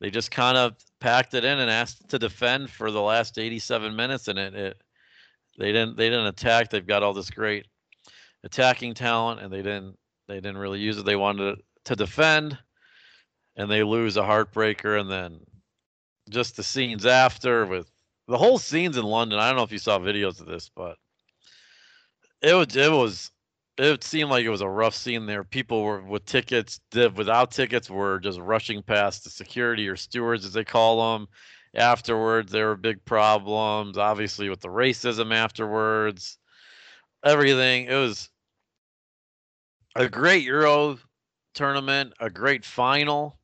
they 0.00 0.10
just 0.10 0.30
kind 0.30 0.56
of 0.56 0.76
packed 1.00 1.34
it 1.34 1.44
in 1.44 1.58
and 1.58 1.70
asked 1.70 2.08
to 2.10 2.18
defend 2.18 2.70
for 2.70 2.90
the 2.90 3.00
last 3.00 3.38
87 3.38 3.96
minutes, 3.96 4.28
and 4.28 4.38
it, 4.38 4.54
it 4.54 4.82
they 5.58 5.72
didn't 5.72 5.96
they 5.96 6.10
didn't 6.10 6.26
attack. 6.26 6.70
They've 6.70 6.86
got 6.86 7.02
all 7.02 7.14
this 7.14 7.30
great 7.30 7.66
attacking 8.44 8.94
talent, 8.94 9.40
and 9.40 9.52
they 9.52 9.62
didn't 9.62 9.96
they 10.28 10.36
didn't 10.36 10.58
really 10.58 10.80
use 10.80 10.98
it. 10.98 11.04
They 11.04 11.16
wanted 11.16 11.60
to 11.84 11.96
defend, 11.96 12.58
and 13.56 13.70
they 13.70 13.82
lose 13.82 14.16
a 14.16 14.22
heartbreaker, 14.22 15.00
and 15.00 15.10
then 15.10 15.40
just 16.30 16.56
the 16.56 16.62
scenes 16.62 17.06
after 17.06 17.66
with 17.66 17.90
the 18.28 18.38
whole 18.38 18.58
scenes 18.58 18.96
in 18.96 19.04
London. 19.04 19.38
I 19.38 19.48
don't 19.48 19.56
know 19.56 19.64
if 19.64 19.72
you 19.72 19.78
saw 19.78 19.98
videos 19.98 20.40
of 20.40 20.46
this, 20.46 20.70
but 20.74 20.96
it 22.42 22.54
was 22.54 22.76
it 22.76 22.90
was 22.90 23.30
it 23.76 24.04
seemed 24.04 24.30
like 24.30 24.44
it 24.44 24.50
was 24.50 24.60
a 24.60 24.68
rough 24.68 24.94
scene 24.94 25.26
there. 25.26 25.44
People 25.44 25.82
were 25.82 26.00
with 26.02 26.24
tickets, 26.24 26.80
without 26.92 27.50
tickets, 27.50 27.90
were 27.90 28.20
just 28.20 28.38
rushing 28.38 28.82
past 28.82 29.24
the 29.24 29.30
security 29.30 29.88
or 29.88 29.96
stewards, 29.96 30.44
as 30.44 30.52
they 30.52 30.64
call 30.64 31.12
them. 31.12 31.26
Afterwards, 31.74 32.52
there 32.52 32.68
were 32.68 32.76
big 32.76 33.04
problems, 33.04 33.98
obviously, 33.98 34.48
with 34.48 34.60
the 34.60 34.68
racism 34.68 35.34
afterwards. 35.34 36.38
Everything. 37.24 37.86
It 37.86 37.96
was 37.96 38.30
a 39.96 40.08
great 40.08 40.44
Euro 40.44 40.98
tournament, 41.54 42.12
a 42.20 42.30
great 42.30 42.64
final, 42.64 43.38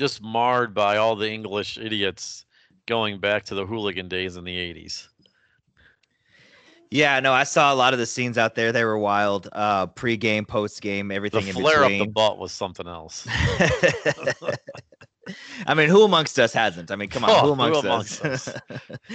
just 0.00 0.22
marred 0.22 0.72
by 0.72 0.96
all 0.96 1.14
the 1.14 1.30
English 1.30 1.76
idiots 1.76 2.46
going 2.86 3.20
back 3.20 3.44
to 3.44 3.54
the 3.54 3.66
hooligan 3.66 4.08
days 4.08 4.38
in 4.38 4.44
the 4.44 4.56
80s. 4.56 5.08
Yeah, 6.90 7.20
no, 7.20 7.34
I 7.34 7.44
saw 7.44 7.72
a 7.72 7.76
lot 7.76 7.92
of 7.92 7.98
the 7.98 8.06
scenes 8.06 8.38
out 8.38 8.54
there. 8.54 8.72
They 8.72 8.82
were 8.82 8.98
wild. 8.98 9.50
Uh, 9.52 9.86
pre-game, 9.88 10.46
post-game, 10.46 11.10
everything 11.12 11.42
the 11.44 11.50
in 11.50 11.54
flare 11.56 11.82
between. 11.82 12.00
up 12.00 12.06
the 12.06 12.12
butt 12.12 12.38
was 12.38 12.50
something 12.50 12.88
else. 12.88 13.28
I 15.66 15.74
mean, 15.74 15.90
who 15.90 16.02
amongst 16.02 16.38
us 16.38 16.54
hasn't? 16.54 16.90
I 16.90 16.96
mean, 16.96 17.10
come 17.10 17.24
on, 17.24 17.30
Oh, 17.34 17.40
who 17.40 17.46
who 17.48 17.52
amongst, 17.52 17.84
amongst 18.24 18.24
us? 18.24 18.48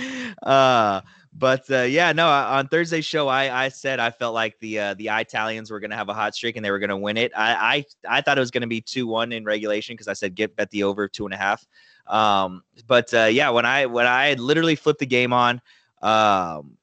uh, 0.44 1.02
but 1.38 1.70
uh, 1.70 1.82
yeah, 1.82 2.14
no. 2.14 2.30
On 2.30 2.68
Thursday's 2.68 3.06
show, 3.06 3.28
I 3.28 3.66
I 3.66 3.70
said 3.70 4.00
I 4.00 4.10
felt 4.10 4.34
like 4.34 4.58
the 4.60 4.80
uh, 4.80 4.94
the 4.94 5.10
Italians 5.10 5.70
were 5.70 5.82
going 5.82 5.92
to 5.92 5.98
have 5.98 6.08
a 6.08 6.14
hot 6.14 6.34
streak 6.34 6.56
and 6.56 6.64
they 6.64 6.72
were 6.72 6.80
going 6.80 6.90
to 6.90 6.98
win 6.98 7.18
it. 7.18 7.34
I 7.36 7.86
I 8.08 8.18
I 8.18 8.22
thought 8.22 8.38
it 8.38 8.42
was 8.42 8.52
going 8.52 8.62
to 8.62 8.68
be 8.68 8.80
two 8.80 9.06
one 9.06 9.34
in 9.34 9.44
regulation 9.44 9.94
because 9.94 10.08
I 10.08 10.14
said 10.14 10.34
get 10.36 10.56
bet 10.56 10.72
the 10.72 10.84
over 10.84 11.10
two 11.10 11.26
and 11.26 11.34
a 11.34 11.38
half. 11.38 11.66
Um, 12.08 12.64
but 12.88 13.14
uh, 13.14 13.26
yeah, 13.26 13.50
when 13.50 13.66
I 13.66 13.86
when 13.86 14.08
I 14.08 14.34
literally 14.36 14.76
flipped 14.76 15.00
the 15.00 15.06
game 15.06 15.34
on, 15.34 15.62
um, 16.02 16.78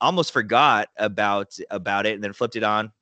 almost 0.00 0.32
forgot 0.32 0.88
about 0.96 1.56
about 1.70 2.04
it 2.04 2.14
and 2.14 2.24
then 2.24 2.32
flipped 2.32 2.56
it 2.56 2.64
on 2.64 2.92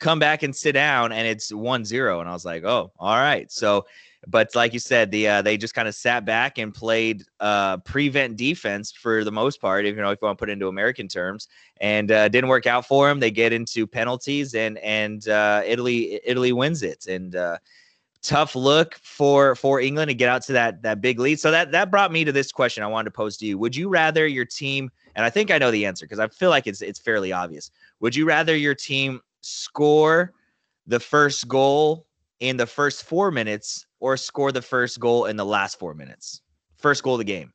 come 0.00 0.18
back 0.18 0.42
and 0.42 0.54
sit 0.54 0.72
down 0.72 1.12
and 1.12 1.28
it's 1.28 1.52
1-0 1.52 2.20
and 2.20 2.28
i 2.28 2.32
was 2.32 2.44
like 2.44 2.64
oh 2.64 2.90
all 2.98 3.16
right 3.16 3.52
so 3.52 3.86
but 4.26 4.54
like 4.54 4.72
you 4.72 4.78
said 4.78 5.10
the 5.10 5.28
uh, 5.28 5.42
they 5.42 5.56
just 5.56 5.74
kind 5.74 5.88
of 5.88 5.94
sat 5.94 6.24
back 6.24 6.58
and 6.58 6.72
played 6.74 7.24
uh, 7.40 7.76
prevent 7.78 8.36
defense 8.36 8.92
for 8.92 9.24
the 9.24 9.32
most 9.32 9.60
part 9.60 9.84
if 9.84 9.96
you 9.96 10.02
know 10.02 10.10
if 10.10 10.18
you 10.20 10.26
want 10.26 10.38
to 10.38 10.42
put 10.42 10.48
it 10.48 10.52
into 10.52 10.68
american 10.68 11.08
terms 11.08 11.48
and 11.80 12.10
uh, 12.10 12.28
didn't 12.28 12.48
work 12.48 12.66
out 12.66 12.86
for 12.86 13.08
them 13.08 13.20
they 13.20 13.30
get 13.30 13.52
into 13.52 13.86
penalties 13.86 14.54
and 14.54 14.78
and 14.78 15.28
uh, 15.28 15.62
italy 15.64 16.20
italy 16.24 16.52
wins 16.52 16.82
it 16.82 17.06
and 17.06 17.36
uh, 17.36 17.56
tough 18.22 18.54
look 18.54 18.94
for 19.02 19.56
for 19.56 19.80
england 19.80 20.08
to 20.08 20.14
get 20.14 20.28
out 20.28 20.42
to 20.42 20.52
that 20.52 20.80
that 20.82 21.00
big 21.00 21.18
lead. 21.18 21.40
So 21.40 21.50
that 21.50 21.72
that 21.72 21.90
brought 21.90 22.12
me 22.12 22.24
to 22.24 22.30
this 22.32 22.52
question 22.52 22.84
i 22.84 22.86
wanted 22.86 23.06
to 23.06 23.10
pose 23.10 23.36
to 23.38 23.46
you. 23.46 23.58
Would 23.58 23.74
you 23.74 23.88
rather 23.88 24.26
your 24.26 24.44
team 24.44 24.90
and 25.14 25.24
I 25.24 25.30
think 25.30 25.50
I 25.50 25.58
know 25.58 25.70
the 25.70 25.84
answer 25.84 26.06
because 26.06 26.20
I 26.20 26.28
feel 26.28 26.50
like 26.50 26.66
it's 26.66 26.82
it's 26.82 27.00
fairly 27.00 27.32
obvious. 27.32 27.70
Would 28.00 28.14
you 28.14 28.24
rather 28.24 28.56
your 28.56 28.74
team 28.74 29.20
score 29.40 30.32
the 30.86 31.00
first 31.00 31.48
goal 31.48 32.06
in 32.42 32.56
the 32.56 32.66
first 32.66 33.04
four 33.04 33.30
minutes 33.30 33.86
or 34.00 34.16
score 34.16 34.50
the 34.50 34.60
first 34.60 34.98
goal 34.98 35.26
in 35.26 35.36
the 35.36 35.44
last 35.44 35.78
four 35.78 35.94
minutes? 35.94 36.42
First 36.76 37.04
goal 37.04 37.14
of 37.14 37.18
the 37.18 37.24
game. 37.24 37.52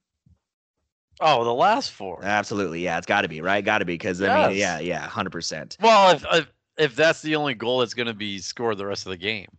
Oh, 1.19 1.43
the 1.43 1.53
last 1.53 1.91
four. 1.91 2.23
Absolutely, 2.23 2.81
yeah, 2.81 2.97
it's 2.97 3.05
got 3.05 3.21
to 3.21 3.27
be 3.27 3.41
right. 3.41 3.63
Got 3.63 3.79
to 3.79 3.85
be 3.85 3.95
because 3.95 4.21
I 4.21 4.47
mean, 4.47 4.57
yeah, 4.57 4.79
yeah, 4.79 5.01
hundred 5.01 5.31
percent. 5.31 5.77
Well, 5.81 6.15
if, 6.15 6.25
if 6.31 6.47
if 6.77 6.95
that's 6.95 7.21
the 7.21 7.35
only 7.35 7.53
goal 7.53 7.79
that's 7.79 7.93
going 7.93 8.07
to 8.07 8.13
be 8.13 8.39
scored 8.39 8.77
the 8.77 8.85
rest 8.85 9.05
of 9.05 9.09
the 9.09 9.17
game, 9.17 9.49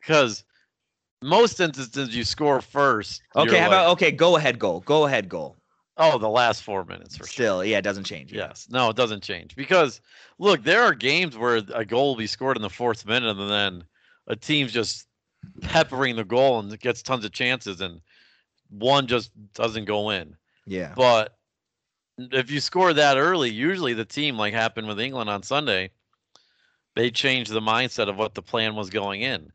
because 0.00 0.44
most 1.20 1.58
instances 1.58 2.14
you 2.14 2.22
score 2.22 2.60
first. 2.60 3.22
Okay, 3.34 3.58
how 3.58 3.66
about 3.66 3.90
okay? 3.92 4.12
Go 4.12 4.36
ahead, 4.36 4.60
goal. 4.60 4.80
Go 4.80 5.06
ahead, 5.06 5.28
goal. 5.28 5.56
Oh, 5.98 6.18
the 6.18 6.28
last 6.28 6.62
four 6.62 6.84
minutes 6.84 7.16
for 7.16 7.24
sure. 7.24 7.32
Still, 7.32 7.64
yeah, 7.64 7.78
it 7.78 7.82
doesn't 7.82 8.04
change. 8.04 8.32
Yes. 8.32 8.68
No, 8.70 8.90
it 8.90 8.96
doesn't 8.96 9.22
change 9.22 9.56
because 9.56 10.00
look, 10.38 10.62
there 10.62 10.82
are 10.82 10.94
games 10.94 11.36
where 11.36 11.56
a 11.74 11.84
goal 11.84 12.10
will 12.10 12.16
be 12.16 12.26
scored 12.26 12.56
in 12.56 12.62
the 12.62 12.70
fourth 12.70 13.04
minute 13.04 13.36
and 13.36 13.50
then 13.50 13.84
a 14.28 14.36
team's 14.36 14.72
just 14.72 15.08
peppering 15.60 16.16
the 16.16 16.24
goal 16.24 16.60
and 16.60 16.78
gets 16.80 17.02
tons 17.02 17.24
of 17.24 17.32
chances 17.32 17.80
and 17.80 18.00
one 18.70 19.06
just 19.06 19.30
doesn't 19.54 19.86
go 19.86 20.10
in. 20.10 20.36
yeah, 20.66 20.92
But 20.94 21.36
if 22.18 22.50
you 22.50 22.60
score 22.60 22.92
that 22.92 23.16
early, 23.16 23.50
usually 23.50 23.94
the 23.94 24.04
team, 24.04 24.36
like 24.36 24.52
happened 24.52 24.88
with 24.88 25.00
England 25.00 25.30
on 25.30 25.42
Sunday, 25.42 25.90
they 26.94 27.10
change 27.10 27.48
the 27.48 27.60
mindset 27.60 28.08
of 28.08 28.16
what 28.16 28.34
the 28.34 28.42
plan 28.42 28.74
was 28.74 28.90
going 28.90 29.22
in, 29.22 29.52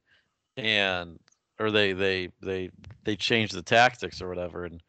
and 0.56 1.20
or 1.60 1.72
they 1.72 1.94
they 1.94 2.30
they 2.42 2.70
they 3.04 3.16
change 3.16 3.52
the 3.52 3.62
tactics 3.62 4.22
or 4.22 4.30
whatever, 4.30 4.66
and 4.66 4.82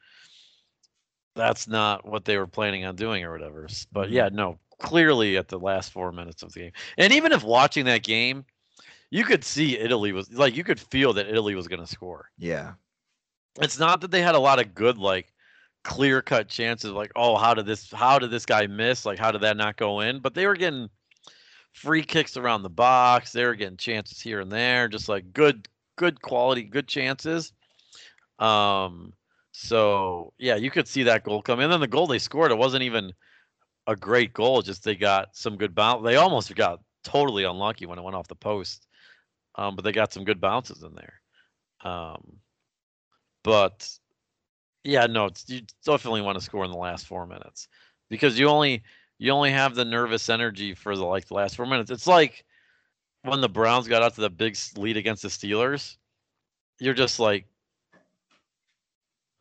that's 1.34 1.68
not 1.68 2.06
what 2.06 2.24
they 2.24 2.38
were 2.38 2.46
planning 2.46 2.84
on 2.84 2.96
doing 2.96 3.24
or 3.24 3.32
whatever. 3.32 3.68
But 3.92 4.10
yeah, 4.10 4.28
no, 4.32 4.58
clearly 4.78 5.36
at 5.36 5.48
the 5.48 5.58
last 5.58 5.92
four 5.92 6.12
minutes 6.12 6.42
of 6.42 6.52
the 6.52 6.60
game, 6.60 6.72
and 6.98 7.12
even 7.12 7.32
if 7.32 7.42
watching 7.42 7.84
that 7.86 8.02
game, 8.02 8.44
you 9.10 9.24
could 9.24 9.44
see 9.44 9.78
Italy 9.78 10.12
was 10.12 10.32
like 10.32 10.56
you 10.56 10.64
could 10.64 10.80
feel 10.80 11.12
that 11.14 11.28
Italy 11.28 11.54
was 11.54 11.68
going 11.68 11.80
to 11.80 11.86
score. 11.86 12.30
Yeah, 12.38 12.72
it's 13.60 13.78
not 13.78 14.00
that 14.00 14.10
they 14.10 14.22
had 14.22 14.34
a 14.34 14.40
lot 14.40 14.60
of 14.60 14.74
good 14.74 14.98
like 14.98 15.32
clear 15.82 16.22
cut 16.22 16.48
chances 16.48 16.90
like 16.92 17.12
oh 17.14 17.36
how 17.36 17.52
did 17.52 17.66
this 17.66 17.90
how 17.92 18.18
did 18.18 18.30
this 18.30 18.46
guy 18.46 18.66
miss? 18.66 19.04
Like 19.04 19.18
how 19.18 19.30
did 19.30 19.42
that 19.42 19.56
not 19.56 19.76
go 19.76 20.00
in? 20.00 20.20
But 20.20 20.34
they 20.34 20.46
were 20.46 20.56
getting 20.56 20.88
free 21.72 22.02
kicks 22.02 22.36
around 22.36 22.62
the 22.62 22.70
box. 22.70 23.32
They 23.32 23.44
were 23.44 23.54
getting 23.54 23.76
chances 23.76 24.20
here 24.20 24.40
and 24.40 24.50
there 24.50 24.88
just 24.88 25.08
like 25.08 25.32
good 25.32 25.68
good 25.96 26.22
quality 26.22 26.62
good 26.62 26.88
chances. 26.88 27.52
Um 28.38 29.12
so 29.56 30.32
yeah 30.38 30.56
you 30.56 30.70
could 30.70 30.88
see 30.88 31.04
that 31.04 31.22
goal 31.22 31.40
come 31.40 31.60
and 31.60 31.72
then 31.72 31.80
the 31.80 31.86
goal 31.86 32.06
they 32.06 32.18
scored 32.18 32.50
it 32.50 32.58
wasn't 32.58 32.82
even 32.82 33.12
a 33.86 33.94
great 33.94 34.32
goal 34.32 34.62
just 34.62 34.82
they 34.82 34.96
got 34.96 35.28
some 35.36 35.56
good 35.56 35.74
bounce 35.74 36.04
they 36.04 36.16
almost 36.16 36.54
got 36.56 36.80
totally 37.04 37.44
unlucky 37.44 37.86
when 37.86 37.98
it 37.98 38.02
went 38.02 38.16
off 38.16 38.26
the 38.26 38.34
post 38.34 38.86
um 39.54 39.76
but 39.76 39.84
they 39.84 39.92
got 39.92 40.12
some 40.12 40.24
good 40.24 40.40
bounces 40.40 40.82
in 40.82 40.94
there 40.94 41.20
um 41.84 42.38
but 43.44 43.88
yeah, 44.84 45.06
no, 45.06 45.30
you 45.46 45.62
definitely 45.84 46.20
want 46.20 46.38
to 46.38 46.44
score 46.44 46.64
in 46.64 46.70
the 46.70 46.76
last 46.76 47.06
four 47.06 47.26
minutes 47.26 47.68
because 48.10 48.38
you 48.38 48.48
only 48.48 48.82
you 49.18 49.30
only 49.30 49.50
have 49.50 49.74
the 49.74 49.84
nervous 49.84 50.28
energy 50.28 50.74
for 50.74 50.94
the 50.96 51.04
like 51.04 51.26
the 51.26 51.34
last 51.34 51.56
four 51.56 51.66
minutes. 51.66 51.90
It's 51.90 52.06
like 52.06 52.44
when 53.22 53.40
the 53.40 53.48
Browns 53.48 53.88
got 53.88 54.02
out 54.02 54.14
to 54.16 54.20
the 54.20 54.30
big 54.30 54.56
lead 54.76 54.96
against 54.96 55.22
the 55.22 55.28
Steelers. 55.28 55.96
You're 56.80 56.94
just 56.94 57.20
like, 57.20 57.46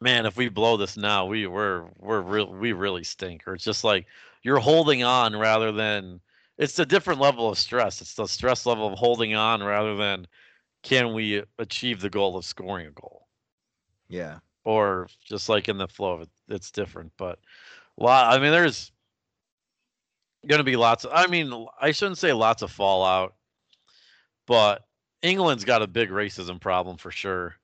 man, 0.04 0.26
if 0.26 0.38
we 0.38 0.50
blow 0.50 0.78
this 0.78 0.98
now, 0.98 1.26
we 1.26 1.48
we're 1.48 1.86
we're 2.00 2.22
real 2.22 2.54
we 2.54 2.74
really 2.74 3.04
stink. 3.04 3.48
Or 3.48 3.56
it's 3.56 3.64
just 3.64 3.84
like 3.84 4.06
you're 4.44 4.60
holding 4.60 5.04
on 5.04 5.36
rather 5.36 5.72
than 5.72 6.20
it's 6.58 6.78
a 6.80 6.86
different 6.86 7.20
level 7.20 7.50
of 7.50 7.58
stress. 7.58 8.02
It's 8.02 8.16
the 8.16 8.28
stress 8.28 8.66
level 8.66 8.88
of 8.88 9.00
holding 9.00 9.36
on 9.36 9.64
rather 9.64 9.96
than 9.96 10.28
can 10.84 11.14
we 11.14 11.44
achieve 11.58 12.02
the 12.02 12.10
goal 12.10 12.38
of 12.38 12.46
scoring 12.46 12.88
a 12.88 12.92
goal 12.92 13.24
yeah. 14.14 14.40
or 14.64 15.08
just 15.26 15.50
like 15.50 15.68
in 15.68 15.78
the 15.78 15.88
flow 15.88 16.14
of 16.14 16.22
it, 16.22 16.30
it's 16.48 16.72
different. 16.72 17.12
But 17.18 17.40
lot, 17.98 18.34
I 18.34 18.40
mean, 18.40 18.52
there's 18.52 18.92
going 20.48 20.60
to 20.60 20.64
be 20.64 20.76
lots. 20.76 21.06
Of, 21.06 21.12
I 21.14 21.28
mean, 21.28 21.68
I 21.82 21.92
shouldn't 21.92 22.20
say 22.20 22.32
lots 22.32 22.62
of 22.62 22.72
fallout, 22.72 23.34
but 24.46 24.86
England's 25.22 25.66
got 25.66 25.82
a 25.82 25.88
big 25.88 26.10
racism 26.10 26.60
problem 26.60 26.98
for 26.98 27.12
sure. 27.12 27.56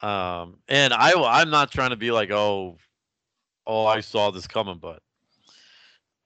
Um, 0.00 0.58
and 0.68 0.92
I 0.94 1.12
I'm 1.12 1.50
not 1.50 1.72
trying 1.72 1.90
to 1.90 1.96
be 1.96 2.10
like, 2.10 2.30
oh, 2.30 2.78
oh, 3.66 3.86
I 3.86 4.00
saw 4.00 4.30
this 4.30 4.46
coming, 4.46 4.78
but 4.78 5.02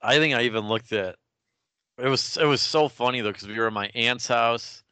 I 0.01 0.19
think 0.19 0.35
I 0.35 0.43
even 0.43 0.69
looked 0.69 0.93
at. 0.93 1.17
It 1.99 2.09
was 2.09 2.37
it 2.37 2.45
was 2.45 2.61
so 2.63 2.89
funny 2.89 3.21
though 3.21 3.33
because 3.33 3.49
we 3.49 3.59
were 3.59 3.69
at 3.69 3.73
my 3.73 3.91
aunt's 3.95 4.27
house, 4.27 4.83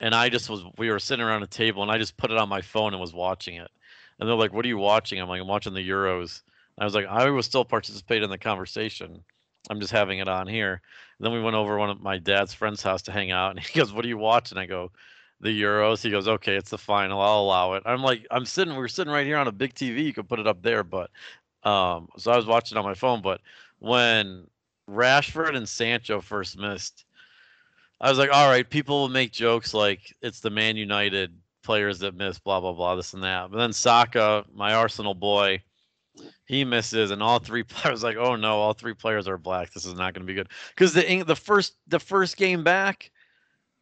and 0.00 0.14
I 0.14 0.28
just 0.28 0.48
was 0.50 0.64
we 0.78 0.90
were 0.90 0.98
sitting 0.98 1.24
around 1.24 1.42
a 1.42 1.48
table 1.48 1.82
and 1.82 1.90
I 1.90 1.98
just 1.98 2.16
put 2.16 2.30
it 2.30 2.38
on 2.38 2.48
my 2.48 2.62
phone 2.62 2.92
and 2.92 3.00
was 3.00 3.14
watching 3.14 3.56
it. 3.56 3.70
And 4.18 4.28
they're 4.28 4.36
like, 4.36 4.52
"What 4.52 4.64
are 4.64 4.68
you 4.68 4.78
watching?" 4.78 5.20
I'm 5.20 5.28
like, 5.28 5.40
"I'm 5.40 5.48
watching 5.48 5.74
the 5.74 5.88
Euros." 5.88 6.42
And 6.76 6.82
I 6.82 6.84
was 6.84 6.94
like, 6.94 7.06
"I 7.06 7.28
was 7.30 7.46
still 7.46 7.64
participating 7.64 8.24
in 8.24 8.30
the 8.30 8.38
conversation. 8.38 9.22
I'm 9.68 9.80
just 9.80 9.92
having 9.92 10.18
it 10.18 10.28
on 10.28 10.46
here." 10.46 10.80
And 11.18 11.26
then 11.26 11.32
we 11.32 11.42
went 11.42 11.56
over 11.56 11.76
one 11.78 11.90
of 11.90 12.00
my 12.00 12.18
dad's 12.18 12.54
friend's 12.54 12.82
house 12.82 13.02
to 13.02 13.12
hang 13.12 13.30
out, 13.30 13.50
and 13.50 13.60
he 13.60 13.78
goes, 13.78 13.92
"What 13.92 14.04
are 14.04 14.08
you 14.08 14.18
watching?" 14.18 14.58
And 14.58 14.62
I 14.62 14.66
go, 14.66 14.90
"The 15.40 15.62
Euros." 15.62 16.02
He 16.02 16.10
goes, 16.10 16.28
"Okay, 16.28 16.56
it's 16.56 16.70
the 16.70 16.78
final. 16.78 17.20
I'll 17.20 17.40
allow 17.40 17.74
it." 17.74 17.82
I'm 17.86 18.02
like, 18.02 18.26
"I'm 18.30 18.46
sitting. 18.46 18.76
We're 18.76 18.88
sitting 18.88 19.12
right 19.12 19.26
here 19.26 19.38
on 19.38 19.48
a 19.48 19.52
big 19.52 19.74
TV. 19.74 20.04
You 20.04 20.12
could 20.12 20.28
put 20.28 20.40
it 20.40 20.46
up 20.46 20.62
there." 20.62 20.82
But 20.84 21.10
um, 21.64 22.08
so 22.16 22.32
I 22.32 22.36
was 22.36 22.46
watching 22.46 22.78
on 22.78 22.84
my 22.84 22.94
phone. 22.94 23.22
But 23.22 23.40
when 23.78 24.46
Rashford 24.88 25.56
and 25.56 25.68
Sancho 25.68 26.20
first 26.20 26.58
missed, 26.58 27.04
I 28.00 28.08
was 28.10 28.18
like, 28.18 28.30
"All 28.32 28.48
right, 28.48 28.68
people 28.68 29.00
will 29.00 29.08
make 29.08 29.32
jokes 29.32 29.74
like 29.74 30.14
it's 30.22 30.40
the 30.40 30.50
Man 30.50 30.76
United 30.76 31.32
players 31.66 31.98
that 31.98 32.14
miss 32.14 32.38
blah 32.38 32.60
blah 32.60 32.72
blah 32.72 32.94
this 32.94 33.12
and 33.12 33.24
that. 33.24 33.50
But 33.50 33.58
then 33.58 33.72
Saka, 33.72 34.44
my 34.54 34.72
Arsenal 34.72 35.14
boy, 35.14 35.60
he 36.46 36.64
misses, 36.64 37.10
and 37.10 37.22
all 37.22 37.40
three 37.40 37.62
players 37.64 38.02
like, 38.02 38.16
oh 38.16 38.36
no, 38.36 38.56
all 38.56 38.72
three 38.72 38.94
players 38.94 39.28
are 39.28 39.36
black. 39.36 39.72
This 39.72 39.84
is 39.84 39.94
not 39.94 40.14
going 40.14 40.24
to 40.24 40.32
be 40.32 40.34
good 40.34 40.48
because 40.70 40.94
the 40.94 41.22
the 41.24 41.36
first 41.36 41.76
the 41.88 41.98
first 41.98 42.36
game 42.36 42.62
back, 42.64 43.10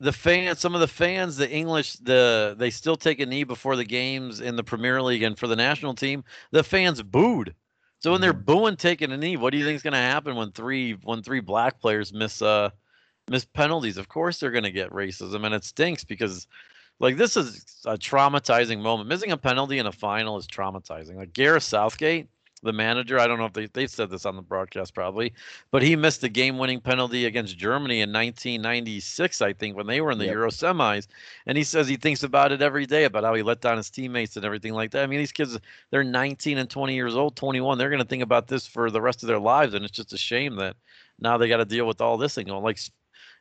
the 0.04 0.12
fans, 0.12 0.60
some 0.60 0.74
of 0.74 0.82
the 0.82 0.88
fans, 0.88 1.36
the 1.36 1.50
English, 1.50 1.94
the 1.94 2.54
they 2.58 2.70
still 2.70 2.94
take 2.94 3.20
a 3.20 3.26
knee 3.26 3.42
before 3.42 3.74
the 3.74 3.84
games 3.84 4.40
in 4.40 4.54
the 4.54 4.62
Premier 4.62 5.00
League 5.00 5.22
and 5.22 5.38
for 5.38 5.46
the 5.46 5.56
national 5.56 5.94
team, 5.94 6.22
the 6.50 6.62
fans 6.62 7.02
booed. 7.02 7.54
So 8.00 8.12
when 8.12 8.20
they're 8.20 8.34
booing 8.34 8.76
taking 8.76 9.12
a 9.12 9.16
knee, 9.16 9.38
what 9.38 9.50
do 9.50 9.56
you 9.56 9.64
think 9.64 9.76
is 9.76 9.82
going 9.82 9.94
to 9.94 9.98
happen 9.98 10.36
when 10.36 10.52
three 10.52 10.92
when 10.92 11.22
three 11.22 11.40
black 11.40 11.80
players 11.80 12.12
miss 12.12 12.42
uh 12.42 12.68
miss 13.30 13.46
penalties? 13.46 13.96
Of 13.96 14.08
course 14.08 14.38
they're 14.38 14.50
going 14.50 14.64
to 14.64 14.70
get 14.70 14.90
racism, 14.90 15.46
and 15.46 15.54
it 15.54 15.64
stinks 15.64 16.04
because 16.04 16.46
like 17.00 17.16
this 17.16 17.38
is 17.38 17.64
a 17.86 17.96
traumatizing 17.96 18.82
moment. 18.82 19.08
Missing 19.08 19.32
a 19.32 19.38
penalty 19.38 19.78
in 19.78 19.86
a 19.86 19.92
final 19.92 20.36
is 20.36 20.46
traumatizing. 20.46 21.16
Like 21.16 21.32
Gareth 21.32 21.62
Southgate, 21.62 22.28
the 22.64 22.72
manager, 22.72 23.18
I 23.18 23.26
don't 23.28 23.38
know 23.38 23.46
if 23.46 23.52
they 23.52 23.66
they 23.66 23.86
said 23.86 24.10
this 24.10 24.26
on 24.26 24.36
the 24.36 24.42
broadcast 24.42 24.94
probably, 24.94 25.32
but 25.70 25.82
he 25.82 25.96
missed 25.96 26.20
the 26.22 26.28
game-winning 26.28 26.80
penalty 26.80 27.26
against 27.26 27.58
Germany 27.58 28.00
in 28.00 28.12
1996, 28.12 29.40
I 29.42 29.52
think, 29.52 29.76
when 29.76 29.86
they 29.86 30.00
were 30.00 30.10
in 30.10 30.18
the 30.18 30.26
Yep. 30.26 30.34
Euro 30.34 30.50
semis, 30.50 31.06
and 31.46 31.56
he 31.58 31.64
says 31.64 31.88
he 31.88 31.96
thinks 31.96 32.22
about 32.22 32.52
it 32.52 32.62
every 32.62 32.86
day 32.86 33.04
about 33.04 33.24
how 33.24 33.34
he 33.34 33.42
let 33.42 33.60
down 33.60 33.76
his 33.76 33.90
teammates 33.90 34.36
and 34.36 34.44
everything 34.44 34.72
like 34.74 34.90
that. 34.92 35.04
I 35.04 35.06
mean, 35.06 35.18
these 35.20 35.32
kids 35.32 35.58
they're 35.90 36.04
19 36.04 36.58
and 36.58 36.70
20 36.70 36.94
years 36.94 37.16
old, 37.16 37.36
21. 37.36 37.78
They're 37.78 37.90
going 37.90 38.02
to 38.02 38.08
think 38.08 38.22
about 38.22 38.48
this 38.48 38.66
for 38.66 38.90
the 38.90 39.00
rest 39.02 39.22
of 39.22 39.28
their 39.28 39.40
lives, 39.40 39.74
and 39.74 39.84
it's 39.84 39.96
just 39.96 40.12
a 40.12 40.18
shame 40.18 40.56
that 40.56 40.76
now 41.20 41.38
they 41.38 41.48
got 41.48 41.58
to 41.58 41.64
deal 41.64 41.86
with 41.86 42.00
all 42.00 42.16
this 42.18 42.34
thing. 42.34 42.46
going. 42.46 42.62
Like 42.62 42.78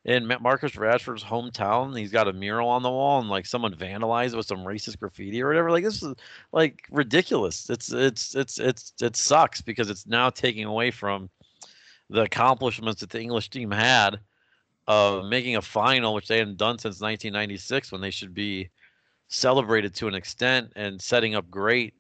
in 0.06 0.28
Marcus 0.42 0.74
Rashford's 0.74 1.24
hometown, 1.24 1.98
he's 1.98 2.12
got 2.12 2.28
a 2.28 2.34
mural 2.34 2.70
on 2.70 2.84
the 2.84 2.92
wall, 2.92 3.22
and 3.22 3.30
like 3.30 3.46
someone 3.46 3.74
vandalized 3.74 4.34
it 4.34 4.38
with 4.38 4.48
some 4.48 4.66
racist 4.66 5.00
graffiti 5.00 5.42
or 5.42 5.48
whatever. 5.48 5.72
Like 5.72 5.86
this 5.86 6.04
is 6.04 6.14
like 6.52 6.86
ridiculous. 6.92 7.70
It's 7.70 7.92
it's 7.92 8.36
it's 8.36 8.60
it's 8.60 8.94
it 9.02 9.16
sucks 9.16 9.62
because 9.62 9.90
it's 9.90 10.06
now 10.06 10.30
taking 10.30 10.66
away 10.66 10.92
from 10.92 11.30
the 12.10 12.24
accomplishments 12.24 13.00
that 13.00 13.12
the 13.12 13.22
English 13.22 13.50
team 13.50 13.72
had 13.72 14.20
of 14.88 15.26
making 15.26 15.56
a 15.56 15.62
final, 15.62 16.14
which 16.14 16.28
they 16.28 16.38
hadn't 16.38 16.58
done 16.58 16.78
since 16.78 17.00
1996, 17.00 17.92
when 17.92 18.02
they 18.02 18.12
should 18.12 18.34
be 18.34 18.70
celebrated 19.30 19.96
to 19.96 20.10
an 20.10 20.16
extent 20.16 20.74
and 20.76 21.02
setting 21.02 21.34
up 21.34 21.50
great 21.50 21.94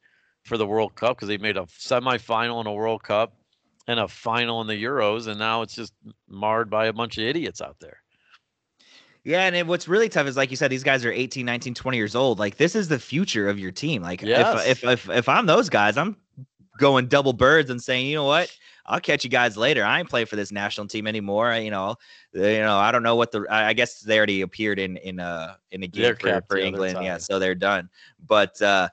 for 0.44 0.58
the 0.58 0.68
World 0.68 0.94
Cup 0.96 1.16
because 1.16 1.30
they 1.30 1.38
made 1.38 1.56
a 1.56 1.62
semifinal 1.62 2.60
in 2.60 2.68
a 2.68 2.74
World 2.74 3.02
Cup 3.02 3.34
and 3.88 4.00
a 4.00 4.08
final 4.08 4.62
in 4.62 4.68
the 4.68 4.82
Euros, 4.82 5.28
and 5.28 5.38
now 5.40 5.62
it's 5.62 5.76
just 5.76 5.94
marred 6.28 6.70
by 6.70 6.86
a 6.86 6.94
bunch 6.94 7.18
of 7.18 7.24
idiots 7.24 7.62
out 7.62 7.78
there. 7.80 7.98
Yeah, 9.24 9.44
and 9.46 9.56
it, 9.56 9.66
what's 9.66 9.88
really 9.88 10.10
tough 10.10 10.28
is 10.28 10.36
like 10.36 10.52
you 10.52 10.58
said, 10.58 10.70
these 10.70 10.84
guys 10.84 11.06
are 11.06 11.12
18, 11.12 11.46
19, 11.46 11.74
20 11.74 11.98
years 11.98 12.16
old. 12.16 12.40
Like 12.40 12.58
this 12.58 12.76
is 12.76 12.90
the 12.90 13.00
future 13.00 13.48
of 13.48 13.58
your 13.58 13.72
team. 13.72 14.02
Like 14.02 14.22
Yes. 14.22 14.66
if, 14.68 14.84
if 14.84 15.08
if 15.08 15.10
if 15.10 15.30
I'm 15.30 15.46
those 15.46 15.70
guys, 15.70 15.98
I'm 15.98 16.18
going 16.78 17.08
double 17.08 17.34
birds 17.34 17.70
and 17.70 17.82
saying, 17.82 18.08
you 18.08 18.16
know 18.16 18.26
what? 18.26 18.54
I'll 18.86 19.00
catch 19.00 19.24
you 19.24 19.30
guys 19.30 19.56
later. 19.56 19.86
I 19.86 20.00
ain't 20.00 20.10
playing 20.10 20.26
for 20.26 20.36
this 20.36 20.52
national 20.52 20.88
team 20.88 21.08
anymore. 21.08 21.50
I- 21.50 21.60
You 21.60 21.72
know, 21.72 21.96
uh, 22.36 22.42
you 22.42 22.60
know, 22.60 22.78
I 22.78 22.92
don't 22.92 23.04
know 23.04 23.16
what 23.16 23.32
the. 23.32 23.46
I 23.50 23.68
I 23.70 23.74
guess 23.74 24.02
they 24.02 24.18
already 24.18 24.42
appeared 24.42 24.78
in 24.78 24.98
in 24.98 25.22
uh 25.22 25.56
in 25.72 25.84
a 25.84 25.88
game 25.88 26.02
They're 26.20 26.42
for, 26.42 26.44
for 26.50 26.58
England. 26.58 26.98
Yeah, 27.02 27.18
so 27.18 27.40
they're 27.40 27.56
done. 27.56 27.90
But 28.28 28.62
uh, 28.62 28.90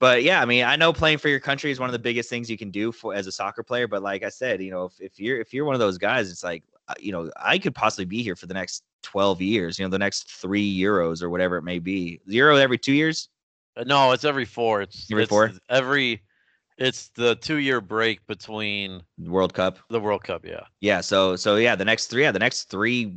but 0.00 0.22
yeah, 0.24 0.40
I 0.42 0.44
mean, 0.46 0.64
I 0.64 0.76
know 0.76 0.92
playing 0.92 1.18
for 1.18 1.28
your 1.28 1.38
country 1.40 1.70
is 1.70 1.78
one 1.78 1.88
of 1.88 1.92
the 1.92 1.98
biggest 1.98 2.28
things 2.28 2.50
you 2.50 2.58
can 2.58 2.70
do 2.70 2.90
for 2.90 3.14
as 3.14 3.26
a 3.26 3.32
soccer 3.32 3.62
player. 3.62 3.86
But 3.86 4.02
like 4.02 4.24
I 4.24 4.30
said, 4.30 4.60
you 4.62 4.70
know, 4.70 4.86
if, 4.86 5.00
if 5.00 5.20
you're 5.20 5.40
if 5.40 5.54
you're 5.54 5.64
one 5.66 5.74
of 5.74 5.80
those 5.80 5.98
guys, 5.98 6.30
it's 6.30 6.42
like 6.42 6.64
uh, 6.88 6.94
you 6.98 7.12
know, 7.12 7.30
I 7.36 7.58
could 7.58 7.74
possibly 7.74 8.06
be 8.06 8.22
here 8.22 8.34
for 8.34 8.46
the 8.46 8.54
next 8.54 8.82
12 9.02 9.40
years, 9.40 9.78
you 9.78 9.84
know, 9.84 9.90
the 9.90 9.98
next 9.98 10.30
three 10.30 10.78
Euros 10.78 11.22
or 11.22 11.30
whatever 11.30 11.56
it 11.56 11.62
may 11.62 11.78
be. 11.78 12.20
Euro 12.26 12.56
every 12.56 12.78
two 12.78 12.92
years? 12.92 13.28
Uh, 13.76 13.84
No, 13.86 14.12
it's 14.12 14.24
every 14.24 14.44
four. 14.44 14.82
It's 14.82 15.10
Every 15.10 15.22
it's 15.22 15.30
four? 15.30 15.52
Every 15.68 16.22
it's 16.78 17.08
the 17.10 17.34
two 17.36 17.56
year 17.56 17.80
break 17.80 18.26
between 18.26 19.02
World 19.18 19.52
Cup. 19.54 19.78
the 19.90 20.00
World 20.00 20.24
Cup. 20.24 20.44
Yeah. 20.46 20.62
Yeah. 20.80 21.02
So, 21.02 21.36
so 21.36 21.56
yeah, 21.56 21.76
the 21.76 21.84
next 21.84 22.06
three, 22.06 22.22
yeah, 22.22 22.32
the 22.32 22.38
next 22.38 22.64
three 22.64 23.16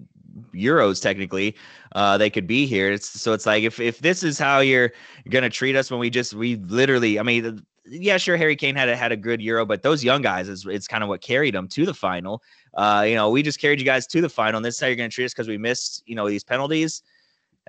Euros 0.54 1.02
technically, 1.02 1.56
uh, 1.94 2.18
they 2.18 2.30
could 2.30 2.48
be 2.48 2.66
here. 2.66 2.92
It's 2.92 3.08
so 3.08 3.34
it's 3.34 3.46
like 3.46 3.64
if 3.64 3.80
if 3.80 4.00
this 4.00 4.24
is 4.24 4.40
how 4.40 4.60
you're 4.60 4.92
gonna 5.30 5.50
treat 5.50 5.76
us 5.76 5.92
when 5.92 6.00
we 6.00 6.10
just 6.10 6.34
we 6.34 6.56
literally, 6.56 7.20
I 7.20 7.24
mean, 7.24 7.64
yeah, 7.86 8.18
sure, 8.18 8.38
Harry 8.38 8.56
Kane 8.56 8.76
had 8.76 8.90
a 8.90 8.96
had 8.96 9.12
a 9.12 9.18
good 9.18 9.42
Euro, 9.42 9.66
but 9.66 9.84
those 9.84 10.04
young 10.04 10.22
guys 10.22 10.50
is 10.50 10.66
it's 10.66 10.88
kind 10.88 11.04
of 11.04 11.10
what 11.10 11.22
carried 11.22 11.54
them 11.54 11.68
to 11.70 11.86
the 11.86 11.94
final. 11.94 12.42
Uh, 12.74 13.06
you 13.08 13.16
know, 13.16 13.30
we 13.30 13.44
just 13.44 13.60
carried 13.60 13.80
you 13.80 13.86
guys 13.86 14.08
to 14.08 14.22
the 14.22 14.30
final, 14.30 14.58
and 14.58 14.66
this 14.66 14.76
is 14.76 14.82
how 14.82 14.88
you're 14.88 14.96
gonna 14.96 15.10
treat 15.10 15.26
us 15.26 15.34
because 15.34 15.48
we 15.48 15.58
missed, 15.58 16.04
you 16.06 16.16
know, 16.16 16.28
these 16.28 16.44
penalties. 16.44 17.04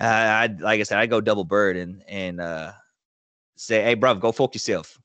Uh, 0.00 0.04
I'd 0.04 0.60
like 0.60 0.80
I 0.80 0.84
said, 0.84 0.98
I'd 0.98 1.10
go 1.10 1.20
double 1.20 1.44
bird 1.44 1.76
and 1.76 2.02
and 2.08 2.40
uh, 2.40 2.72
say, 3.56 3.82
hey, 3.82 3.96
bruv, 3.96 4.20
go 4.20 4.32
fuck 4.32 4.54
yourself. 4.54 4.98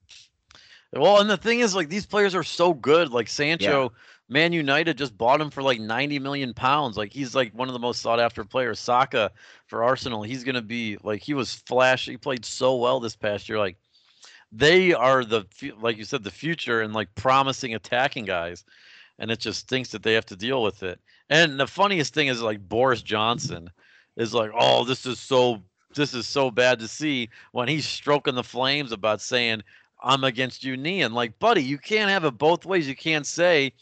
Well, 0.93 1.20
and 1.20 1.30
the 1.30 1.38
thing 1.38 1.60
is, 1.60 1.76
like, 1.76 1.89
these 1.89 2.07
players 2.07 2.34
are 2.34 2.43
so 2.43 2.74
good. 2.74 3.12
Like 3.12 3.28
Sancho, 3.28 3.91
Man 4.30 4.54
United 4.54 4.98
just 4.98 5.18
bought 5.18 5.42
him 5.42 5.50
for 5.50 5.64
like 5.64 5.80
90 5.80 6.20
million 6.20 6.54
pounds. 6.54 6.96
Like, 6.96 7.12
he's 7.12 7.34
like 7.34 7.52
one 7.54 7.68
of 7.68 7.74
the 7.74 7.80
most 7.80 8.02
sought 8.02 8.20
after 8.20 8.44
players. 8.44 8.80
Saka 8.80 9.32
for 9.66 9.84
Arsenal, 9.84 10.22
he's 10.22 10.44
gonna 10.44 10.62
be 10.62 10.98
like 11.04 11.22
he 11.22 11.34
was 11.34 11.56
flash. 11.56 12.06
He 12.06 12.16
played 12.16 12.46
so 12.46 12.76
well 12.76 13.00
this 13.00 13.16
past 13.16 13.50
year. 13.50 13.58
Like, 13.58 13.78
they 14.52 14.94
are 14.94 15.26
the 15.26 15.46
like 15.80 15.98
you 15.98 16.06
said, 16.06 16.24
the 16.24 16.32
future 16.32 16.82
and 16.82 16.94
like 16.94 17.14
promising 17.16 17.74
attacking 17.74 18.26
guys. 18.26 18.64
And 19.18 19.32
it 19.32 19.40
just 19.40 19.62
stinks 19.62 19.90
that 19.90 20.04
they 20.04 20.14
have 20.14 20.28
to 20.28 20.36
deal 20.36 20.64
with 20.64 20.82
it. 20.84 21.00
And 21.30 21.60
the 21.60 21.68
funniest 21.68 22.14
thing 22.14 22.28
is 22.28 22.42
like 22.42 22.70
Boris 22.70 23.02
Johnson 23.02 23.70
is 24.16 24.34
like, 24.34 24.52
oh, 24.58 24.86
this 24.86 25.06
is 25.06 25.20
so 25.20 25.62
this 25.96 26.14
is 26.14 26.28
so 26.28 26.52
bad 26.52 26.80
to 26.80 26.88
see 26.88 27.30
when 27.52 27.68
he's 27.68 27.86
stroking 27.86 28.36
the 28.36 28.44
flames 28.44 28.92
about 28.92 29.22
saying 29.22 29.64
I'm 30.02 30.24
against 30.24 30.64
you 30.64 30.78
kneeing. 30.78 31.12
Like, 31.12 31.38
buddy, 31.40 31.64
you 31.64 31.78
can't 31.78 32.10
have 32.10 32.26
it 32.26 32.38
both 32.38 32.66
ways. 32.66 32.88
You 32.88 32.96
can't 32.96 33.26
say 33.26 33.74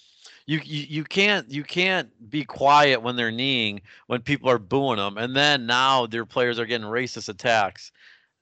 you, 0.47 0.61
you 0.63 1.03
can't 1.03 1.49
you 1.51 1.63
can't 1.63 2.09
be 2.29 2.45
quiet 2.45 3.01
when 3.01 3.17
they're 3.17 3.31
kneeing 3.31 3.81
when 4.07 4.21
people 4.21 4.49
are 4.49 4.57
booing 4.57 4.97
them, 4.97 5.17
and 5.17 5.35
then 5.35 5.65
now 5.65 6.07
their 6.07 6.25
players 6.25 6.57
are 6.57 6.65
getting 6.65 6.87
racist 6.87 7.27
attacks 7.29 7.91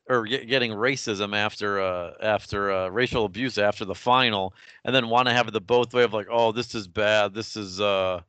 or 0.07 0.25
get, 0.25 0.47
getting 0.47 0.71
racism 0.71 1.35
after 1.35 1.81
uh 1.81 2.13
after 2.21 2.71
uh, 2.71 2.89
racial 2.89 3.25
abuse 3.25 3.57
after 3.57 3.85
the 3.85 3.95
final, 3.95 4.53
and 4.85 4.95
then 4.95 5.09
want 5.09 5.27
to 5.27 5.33
have 5.33 5.47
it 5.47 5.51
the 5.51 5.61
both 5.61 5.93
way 5.93 6.03
of 6.03 6.13
like, 6.13 6.27
oh, 6.29 6.51
this 6.51 6.75
is 6.75 6.87
bad. 6.87 7.33
This 7.33 7.57
is 7.57 7.81
uh 7.81 8.21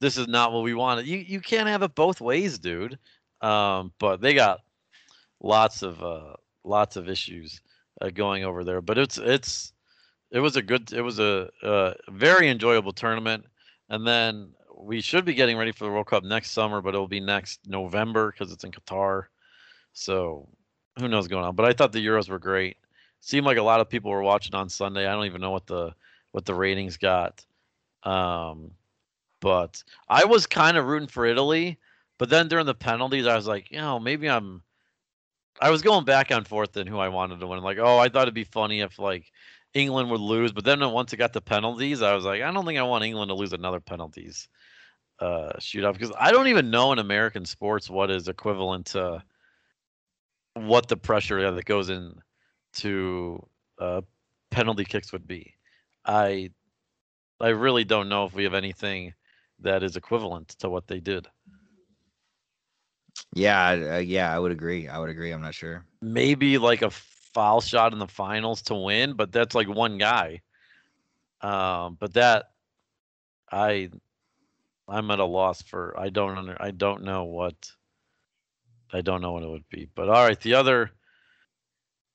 this 0.00 0.16
is 0.16 0.26
not 0.26 0.52
what 0.52 0.62
we 0.62 0.72
wanted. 0.74 1.06
You 1.06 1.18
you 1.18 1.40
can't 1.40 1.68
have 1.68 1.82
it 1.82 1.94
both 1.94 2.20
ways, 2.22 2.58
dude. 2.58 2.98
Um, 3.42 3.92
but 3.98 4.20
they 4.22 4.32
got 4.34 4.60
lots 5.40 5.82
of 5.82 6.02
uh 6.02 6.34
lots 6.64 6.96
of 6.96 7.10
issues 7.10 7.60
uh, 8.00 8.08
going 8.10 8.44
over 8.44 8.64
there. 8.64 8.80
But 8.80 8.96
it's 8.96 9.18
it's 9.18 9.74
it 10.30 10.40
was 10.40 10.56
a 10.56 10.62
good 10.62 10.92
it 10.92 11.02
was 11.02 11.18
a, 11.18 11.48
a 11.62 11.94
very 12.10 12.48
enjoyable 12.48 12.92
tournament, 12.92 13.44
and 13.88 14.06
then 14.06 14.50
we 14.76 15.00
should 15.00 15.24
be 15.24 15.34
getting 15.34 15.56
ready 15.56 15.72
for 15.72 15.84
the 15.84 15.90
World 15.90 16.06
Cup 16.06 16.24
next 16.24 16.52
summer, 16.52 16.80
but 16.80 16.94
it'll 16.94 17.08
be 17.08 17.20
next 17.20 17.60
November 17.66 18.30
because 18.30 18.52
it's 18.52 18.64
in 18.64 18.70
Qatar. 18.70 19.24
So 19.92 20.48
who 20.98 21.08
knows 21.08 21.28
going 21.28 21.44
on? 21.44 21.56
But 21.56 21.66
I 21.66 21.72
thought 21.72 21.92
the 21.92 22.04
Euros 22.04 22.28
were 22.28 22.38
great. 22.38 22.76
Seemed 23.20 23.46
like 23.46 23.58
a 23.58 23.62
lot 23.62 23.80
of 23.80 23.88
people 23.88 24.10
were 24.10 24.22
watching 24.22 24.54
on 24.54 24.68
Sunday. 24.68 25.06
I 25.06 25.12
don't 25.12 25.26
even 25.26 25.40
know 25.40 25.50
what 25.50 25.66
the 25.66 25.94
what 26.32 26.44
the 26.44 26.54
ratings 26.54 26.96
got. 26.96 27.44
Um, 28.04 28.72
but 29.40 29.82
I 30.08 30.24
was 30.24 30.46
kind 30.46 30.76
of 30.76 30.86
rooting 30.86 31.08
for 31.08 31.26
Italy. 31.26 31.78
But 32.18 32.30
then 32.30 32.48
during 32.48 32.66
the 32.66 32.74
penalties, 32.74 33.26
I 33.26 33.36
was 33.36 33.46
like, 33.46 33.70
you 33.70 33.78
know, 33.78 33.98
maybe 33.98 34.28
I'm. 34.28 34.62
I 35.60 35.70
was 35.70 35.82
going 35.82 36.04
back 36.04 36.30
and 36.30 36.46
forth 36.46 36.76
in 36.76 36.86
who 36.86 36.98
I 36.98 37.08
wanted 37.08 37.40
to 37.40 37.46
win. 37.48 37.60
Like, 37.62 37.78
oh, 37.78 37.98
I 37.98 38.08
thought 38.08 38.22
it'd 38.22 38.34
be 38.34 38.44
funny 38.44 38.80
if 38.80 38.98
like 39.00 39.32
England 39.74 40.10
would 40.10 40.20
lose, 40.20 40.52
but 40.52 40.64
then 40.64 40.80
once 40.90 41.12
it 41.12 41.18
got 41.18 41.32
to 41.34 41.40
penalties, 41.40 42.02
I 42.02 42.14
was 42.14 42.24
like, 42.24 42.42
I 42.42 42.50
don't 42.50 42.64
think 42.64 42.78
I 42.78 42.82
want 42.82 43.04
England 43.04 43.28
to 43.28 43.34
lose 43.34 43.52
another 43.52 43.80
penalties 43.80 44.48
uh, 45.20 45.52
shootout 45.58 45.92
because 45.94 46.12
I 46.18 46.30
don't 46.30 46.48
even 46.48 46.70
know 46.70 46.92
in 46.92 46.98
American 46.98 47.44
sports 47.44 47.90
what 47.90 48.10
is 48.10 48.28
equivalent 48.28 48.86
to 48.86 49.22
what 50.54 50.88
the 50.88 50.96
pressure 50.96 51.50
that 51.50 51.64
goes 51.64 51.90
in 51.90 52.14
to 52.74 53.46
uh, 53.80 54.02
penalty 54.50 54.84
kicks 54.84 55.12
would 55.12 55.26
be. 55.26 55.54
I 56.04 56.50
I 57.40 57.48
really 57.48 57.84
don't 57.84 58.08
know 58.08 58.24
if 58.24 58.34
we 58.34 58.44
have 58.44 58.54
anything 58.54 59.14
that 59.60 59.82
is 59.82 59.96
equivalent 59.96 60.48
to 60.60 60.68
what 60.68 60.86
they 60.86 61.00
did. 61.00 61.26
Yeah, 63.34 63.70
uh, 63.70 63.98
yeah, 63.98 64.34
I 64.34 64.38
would 64.38 64.52
agree. 64.52 64.88
I 64.88 64.98
would 64.98 65.10
agree. 65.10 65.32
I'm 65.32 65.42
not 65.42 65.54
sure. 65.54 65.84
maybe 66.00 66.58
like 66.58 66.82
a 66.82 66.90
foul 67.34 67.60
shot 67.60 67.92
in 67.92 67.98
the 67.98 68.06
finals 68.06 68.62
to 68.62 68.74
win, 68.74 69.14
but 69.14 69.32
that's 69.32 69.54
like 69.54 69.68
one 69.68 69.98
guy. 69.98 70.40
Um, 71.40 71.96
but 71.98 72.14
that 72.14 72.50
I 73.50 73.90
I'm 74.88 75.10
at 75.10 75.20
a 75.20 75.24
loss 75.24 75.62
for 75.62 75.98
I 75.98 76.08
don't 76.08 76.36
under 76.36 76.60
I 76.60 76.70
don't 76.72 77.04
know 77.04 77.24
what 77.24 77.70
I 78.92 79.02
don't 79.02 79.20
know 79.20 79.32
what 79.32 79.42
it 79.42 79.50
would 79.50 79.68
be. 79.68 79.88
But 79.94 80.08
all 80.08 80.26
right, 80.26 80.40
the 80.40 80.54
other 80.54 80.90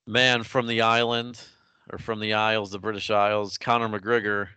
man 0.05 0.43
from 0.43 0.67
the 0.67 0.81
island 0.81 1.39
or 1.91 1.97
from 1.97 2.19
the 2.19 2.33
Isles, 2.33 2.71
the 2.71 2.79
British 2.79 3.09
Isles, 3.09 3.57
Conor 3.57 3.89
McGregor. 3.89 4.47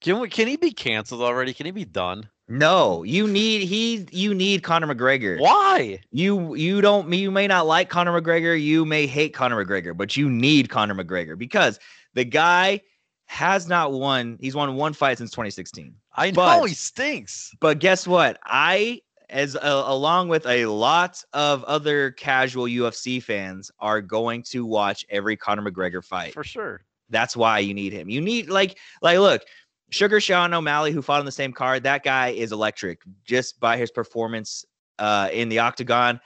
Can 0.00 0.20
we 0.20 0.28
can 0.28 0.48
he 0.48 0.56
be 0.56 0.72
canceled 0.72 1.22
already? 1.22 1.52
Can 1.52 1.66
he 1.66 1.72
be 1.72 1.84
done? 1.84 2.28
No, 2.50 3.04
you 3.04 3.28
need 3.28 3.62
he 3.68 4.06
you 4.10 4.34
need 4.34 4.64
Conor 4.64 4.92
McGregor. 4.92 5.40
Why? 5.40 6.00
You 6.10 6.54
you 6.54 6.80
don't 6.80 7.10
you 7.12 7.30
may 7.30 7.46
not 7.46 7.66
like 7.66 7.88
Conor 7.88 8.20
McGregor, 8.20 8.60
you 8.60 8.84
may 8.84 9.06
hate 9.06 9.32
Conor 9.32 9.64
McGregor, 9.64 9.96
but 9.96 10.16
you 10.16 10.28
need 10.28 10.68
Conor 10.68 10.96
McGregor 10.96 11.38
because 11.38 11.78
the 12.14 12.24
guy 12.24 12.80
has 13.26 13.68
not 13.68 13.92
won. 13.92 14.36
He's 14.40 14.56
won 14.56 14.74
one 14.74 14.92
fight 14.92 15.18
since 15.18 15.30
2016. 15.30 15.94
I 16.16 16.32
know 16.32 16.34
But- 16.34 16.66
he 16.68 16.74
stinks. 16.74 17.54
But 17.60 17.78
guess 17.78 18.08
what? 18.08 18.40
I 18.44 19.02
as 19.28 19.54
a, 19.54 19.60
along 19.62 20.28
with 20.28 20.44
a 20.46 20.66
lot 20.66 21.22
of 21.32 21.62
other 21.64 22.10
casual 22.10 22.64
UFC 22.64 23.22
fans 23.22 23.70
are 23.78 24.00
going 24.00 24.42
to 24.48 24.66
watch 24.66 25.06
every 25.08 25.36
Conor 25.36 25.70
McGregor 25.70 26.04
fight. 26.04 26.34
For 26.34 26.42
sure. 26.42 26.84
That's 27.10 27.36
why 27.36 27.58
you 27.60 27.74
need 27.74 27.92
him. 27.92 28.08
You 28.08 28.20
need 28.20 28.48
like 28.48 28.78
like 29.02 29.18
look, 29.18 29.42
Sugar 29.90 30.20
Sean 30.20 30.54
O'Malley, 30.54 30.92
who 30.92 31.02
fought 31.02 31.20
on 31.20 31.26
the 31.26 31.32
same 31.32 31.52
card, 31.52 31.82
that 31.82 32.04
guy 32.04 32.28
is 32.28 32.52
electric 32.52 33.02
just 33.24 33.60
by 33.60 33.76
his 33.76 33.90
performance 33.90 34.64
uh 34.98 35.28
in 35.32 35.48
the 35.48 35.58
octagon. 35.58 36.20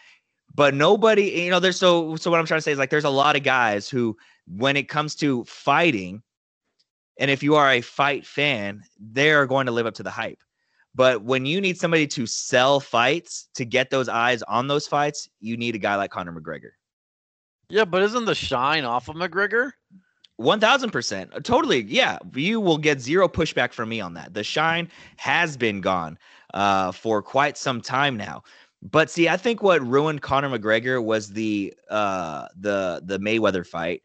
But 0.55 0.75
nobody, 0.75 1.31
you 1.31 1.51
know, 1.51 1.59
there's 1.61 1.79
so 1.79 2.17
so 2.17 2.31
what 2.31 2.39
I'm 2.39 2.47
trying 2.47 2.59
to 2.59 2.63
say 2.63 2.73
is 2.73 2.79
like 2.79 2.91
there's 2.91 3.05
a 3.05 3.11
lot 3.11 3.37
of 3.37 3.43
guys 3.43 3.89
who, 3.89 4.17
when 4.47 4.77
it 4.77 4.89
comes 4.89 5.15
to 5.17 5.45
fighting, 5.45 6.23
and 7.19 7.31
if 7.31 7.43
you 7.43 7.57
are 7.57 7.73
a 7.73 7.81
fight 7.81 8.27
fan, 8.27 8.85
they're 8.99 9.47
going 9.47 9.67
to 9.67 9.73
live 9.73 9.87
up 9.87 9.95
to 9.95 10.03
the 10.03 10.11
hype. 10.11 10.43
But 10.95 11.23
when 11.25 11.45
you 11.45 11.61
need 11.61 11.77
somebody 11.77 12.07
to 12.09 12.27
sell 12.27 12.79
fights 12.79 13.49
to 13.55 13.65
get 13.65 13.91
those 13.91 14.09
eyes 14.09 14.43
on 14.43 14.69
those 14.69 14.87
fights, 14.87 15.29
you 15.41 15.57
need 15.57 15.75
a 15.75 15.79
guy 15.79 15.97
like 15.97 16.13
Conor 16.13 16.33
McGregor. 16.33 16.71
Yeah, 17.69 17.85
but 17.85 18.03
isn't 18.03 18.27
the 18.27 18.35
shine 18.35 18.85
off 18.85 19.09
of 19.09 19.17
McGregor? 19.17 19.73
One 20.37 20.59
thousand 20.59 20.91
percent, 20.91 21.33
totally. 21.45 21.83
Yeah, 21.83 22.19
you 22.35 22.61
will 22.61 22.79
get 22.79 23.01
zero 23.01 23.29
pushback 23.29 23.73
from 23.73 23.89
me 23.89 24.01
on 24.01 24.15
that. 24.15 24.35
The 24.35 24.43
shine 24.43 24.89
has 25.17 25.57
been 25.57 25.81
gone 25.81 26.19
uh, 26.53 26.91
for 26.91 27.23
quite 27.23 27.57
some 27.57 27.81
time 27.81 28.17
now. 28.17 28.43
But 28.83 29.11
see, 29.11 29.29
I 29.29 29.37
think 29.37 29.63
what 29.63 29.81
ruined 29.87 30.23
Conor 30.23 30.51
McGregor 30.51 31.03
was 31.03 31.33
the 31.33 31.73
uh, 31.89 32.49
the 32.57 33.01
the 33.05 33.19
Mayweather 33.19 33.65
fight 33.65 34.03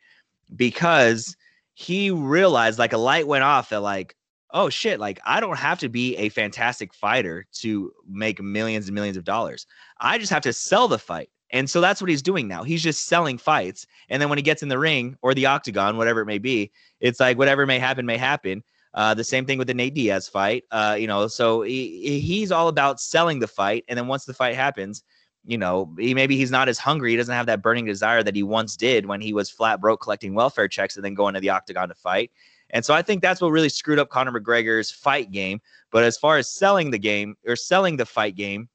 because 0.56 1.36
he 1.74 2.12
realized 2.12 2.78
like 2.78 2.94
a 2.94 2.98
light 2.98 3.28
went 3.28 3.44
off 3.44 3.70
that 3.70 3.82
like 3.82 4.16
oh 4.52 4.70
shit 4.70 5.00
like 5.00 5.20
I 5.26 5.40
don't 5.40 5.58
have 5.58 5.80
to 5.80 5.90
be 5.90 6.16
a 6.18 6.30
fantastic 6.30 6.94
fighter 6.94 7.46
to 7.54 7.92
make 8.08 8.42
millions 8.42 8.88
and 8.88 8.96
millions 8.96 9.18
of 9.18 9.24
dollars. 9.24 9.66
I 10.00 10.18
just 10.18 10.32
have 10.32 10.44
to 10.44 10.54
sell 10.54 10.88
the 10.88 11.00
fight. 11.00 11.30
And 11.52 11.70
so 11.70 11.82
that's 11.82 12.02
what 12.02 12.10
he's 12.10 12.22
doing 12.22 12.48
now. 12.48 12.64
He's 12.64 12.84
just 12.84 13.08
selling 13.08 13.38
fights. 13.38 13.88
And 14.10 14.22
then 14.22 14.30
when 14.30 14.38
he 14.38 14.44
gets 14.44 14.62
in 14.62 14.70
the 14.70 14.78
ring 14.78 15.18
or 15.22 15.34
the 15.34 15.48
octagon, 15.48 15.98
whatever 15.98 16.22
it 16.22 16.26
may 16.26 16.38
be, 16.38 16.72
it's 17.00 17.20
like 17.20 17.38
whatever 17.38 17.66
may 17.66 17.80
happen, 17.80 18.06
may 18.06 18.18
happen. 18.18 18.64
Uh, 18.94 19.14
the 19.14 19.24
same 19.24 19.46
thing 19.46 19.58
with 19.58 19.68
the 19.68 19.74
Nate 19.74 19.94
Diaz 19.94 20.28
fight. 20.28 20.64
Uh, 20.72 20.96
you 21.00 21.08
know, 21.08 21.28
so 21.28 21.62
he, 21.62 22.20
he's 22.20 22.52
all 22.52 22.68
about 22.68 23.00
selling 23.00 23.40
the 23.40 23.48
fight. 23.48 23.86
And 23.88 23.98
then 23.98 24.08
once 24.08 24.26
the 24.26 24.34
fight 24.34 24.56
happens, 24.56 25.04
you 25.46 25.58
know, 25.58 25.94
he 25.98 26.14
maybe 26.14 26.36
he's 26.36 26.52
not 26.52 26.70
as 26.70 26.78
hungry. 26.78 27.12
He 27.12 27.18
doesn't 27.18 27.34
have 27.34 27.46
that 27.46 27.62
burning 27.62 27.86
desire 27.86 28.24
that 28.24 28.36
he 28.36 28.44
once 28.44 28.76
did 28.76 29.06
when 29.06 29.22
he 29.22 29.34
was 29.34 29.50
flat 29.50 29.80
broke 29.80 30.02
collecting 30.02 30.34
welfare 30.34 30.68
checks 30.68 30.96
and 30.96 31.06
then 31.06 31.14
going 31.14 31.34
to 31.34 31.40
the 31.40 31.50
octagon 31.50 31.90
to 31.90 31.96
fight. 31.96 32.32
And 32.72 32.86
so 32.86 32.94
I 32.94 33.02
think 33.02 33.22
that's 33.22 33.42
what 33.42 33.50
really 33.50 33.70
screwed 33.70 34.00
up 34.00 34.10
Conor 34.10 34.40
McGregor's 34.40 34.92
fight 34.92 35.32
game. 35.32 35.60
But 35.92 36.04
as 36.04 36.18
far 36.18 36.38
as 36.38 36.50
selling 36.50 36.92
the 36.92 37.00
game 37.00 37.36
or 37.48 37.56
selling 37.56 37.98
the 37.98 38.06
fight 38.06 38.36
game, 38.36 38.70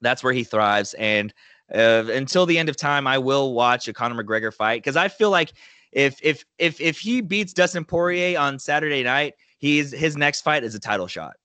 that's 0.00 0.24
where 0.24 0.32
he 0.32 0.44
thrives. 0.44 0.94
And 0.94 1.32
uh, 1.74 2.04
until 2.12 2.46
the 2.46 2.58
end 2.58 2.68
of 2.68 2.76
time, 2.76 3.06
I 3.06 3.18
will 3.18 3.54
watch 3.54 3.88
a 3.88 3.92
Conor 3.92 4.22
McGregor 4.22 4.52
fight 4.52 4.82
because 4.82 4.96
I 4.96 5.08
feel 5.08 5.30
like 5.30 5.52
if 5.92 6.18
if 6.22 6.44
if 6.58 6.80
if 6.80 6.98
he 6.98 7.20
beats 7.20 7.52
Dustin 7.52 7.84
Poirier 7.84 8.38
on 8.38 8.58
Saturday 8.58 9.02
night, 9.02 9.34
he's 9.58 9.92
his 9.92 10.16
next 10.16 10.42
fight 10.42 10.64
is 10.64 10.74
a 10.74 10.80
title 10.80 11.06
shot. 11.06 11.36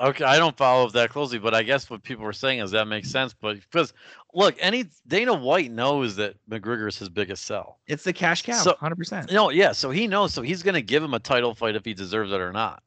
Okay, 0.00 0.24
I 0.24 0.38
don't 0.38 0.56
follow 0.56 0.88
that 0.90 1.10
closely, 1.10 1.38
but 1.38 1.54
I 1.54 1.62
guess 1.62 1.90
what 1.90 2.02
people 2.02 2.24
were 2.24 2.32
saying 2.32 2.60
is 2.60 2.70
that 2.70 2.86
makes 2.86 3.10
sense. 3.10 3.34
But 3.38 3.56
because 3.56 3.92
look, 4.32 4.56
any 4.58 4.86
Dana 5.06 5.34
White 5.34 5.70
knows 5.70 6.16
that 6.16 6.34
McGregor 6.50 6.88
is 6.88 6.98
his 6.98 7.08
biggest 7.10 7.44
sell. 7.44 7.78
It's 7.86 8.02
the 8.02 8.12
cash 8.12 8.42
cow, 8.42 8.62
So- 8.62 8.76
hundred 8.80 8.96
percent. 8.96 9.30
No, 9.30 9.50
yeah, 9.50 9.72
so 9.72 9.90
he 9.90 10.06
knows, 10.06 10.32
so 10.32 10.40
he's 10.42 10.62
gonna 10.62 10.80
give 10.80 11.02
him 11.02 11.14
a 11.14 11.18
title 11.20 11.54
fight 11.54 11.76
if 11.76 11.84
he 11.84 11.94
deserves 11.94 12.32
it 12.32 12.40
or 12.40 12.52
not. 12.52 12.82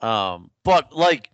Um, 0.00 0.50
but 0.62 0.92
like 0.92 1.30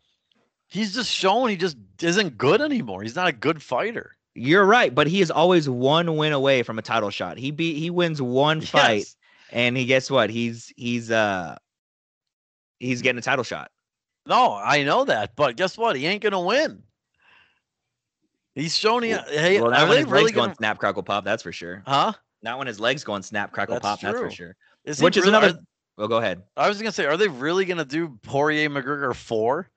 he's 0.68 0.94
just 0.94 1.10
shown 1.10 1.48
he 1.48 1.56
just 1.56 1.76
isn't 2.02 2.36
good 2.38 2.60
anymore. 2.60 3.02
He's 3.02 3.16
not 3.16 3.28
a 3.28 3.32
good 3.32 3.62
fighter. 3.62 4.16
You're 4.34 4.64
right, 4.66 4.94
but 4.94 5.06
he 5.06 5.20
is 5.20 5.30
always 5.30 5.68
one 5.68 6.16
win 6.16 6.32
away 6.32 6.62
from 6.62 6.78
a 6.78 6.82
title 6.82 7.10
shot. 7.10 7.38
He 7.38 7.50
beat 7.50 7.78
he 7.78 7.88
wins 7.90 8.20
one 8.20 8.60
fight, 8.60 8.98
Yes. 8.98 9.16
and 9.50 9.76
he 9.76 9.86
guess 9.86 10.10
what? 10.10 10.28
He's 10.30 10.72
he's 10.76 11.10
uh 11.10 11.56
he's 12.80 13.00
getting 13.02 13.18
a 13.18 13.22
title 13.22 13.44
shot. 13.44 13.70
No, 14.26 14.54
I 14.54 14.82
know 14.82 15.04
that, 15.06 15.36
but 15.36 15.56
guess 15.56 15.78
what? 15.78 15.96
He 15.96 16.04
ain't 16.06 16.22
gonna 16.22 16.40
win. 16.40 16.82
He's 18.54 18.76
shown 18.76 19.02
he. 19.02 19.10
Hey, 19.10 19.60
well, 19.60 19.70
not 19.70 19.88
when 19.88 19.98
his 19.98 20.06
really 20.06 20.24
legs 20.24 20.34
gonna? 20.34 20.46
going 20.48 20.56
snap 20.56 20.78
crackle 20.78 21.02
pop. 21.02 21.24
That's 21.24 21.42
for 21.42 21.52
sure. 21.52 21.82
Huh? 21.86 22.12
Not 22.42 22.58
when 22.58 22.66
his 22.66 22.80
legs 22.80 23.04
going 23.04 23.22
snap 23.22 23.52
crackle 23.52 23.74
That's 23.76 23.82
pop. 23.84 24.00
That's 24.00 24.16
for 24.18 24.26
true. 24.26 24.30
sure. 24.30 24.56
Is 24.84 25.02
Which 25.02 25.16
is 25.16 25.24
really- 25.24 25.36
another. 25.38 25.58
are- 25.58 25.62
Well, 25.98 26.08
go 26.08 26.16
ahead. 26.18 26.42
I 26.56 26.68
was 26.68 26.78
gonna 26.78 26.92
say, 26.92 27.06
are 27.06 27.16
they 27.16 27.28
really 27.28 27.64
gonna 27.64 27.84
do 27.84 28.18
Poirier 28.22 28.68
McGregor 28.70 29.14
four? 29.14 29.70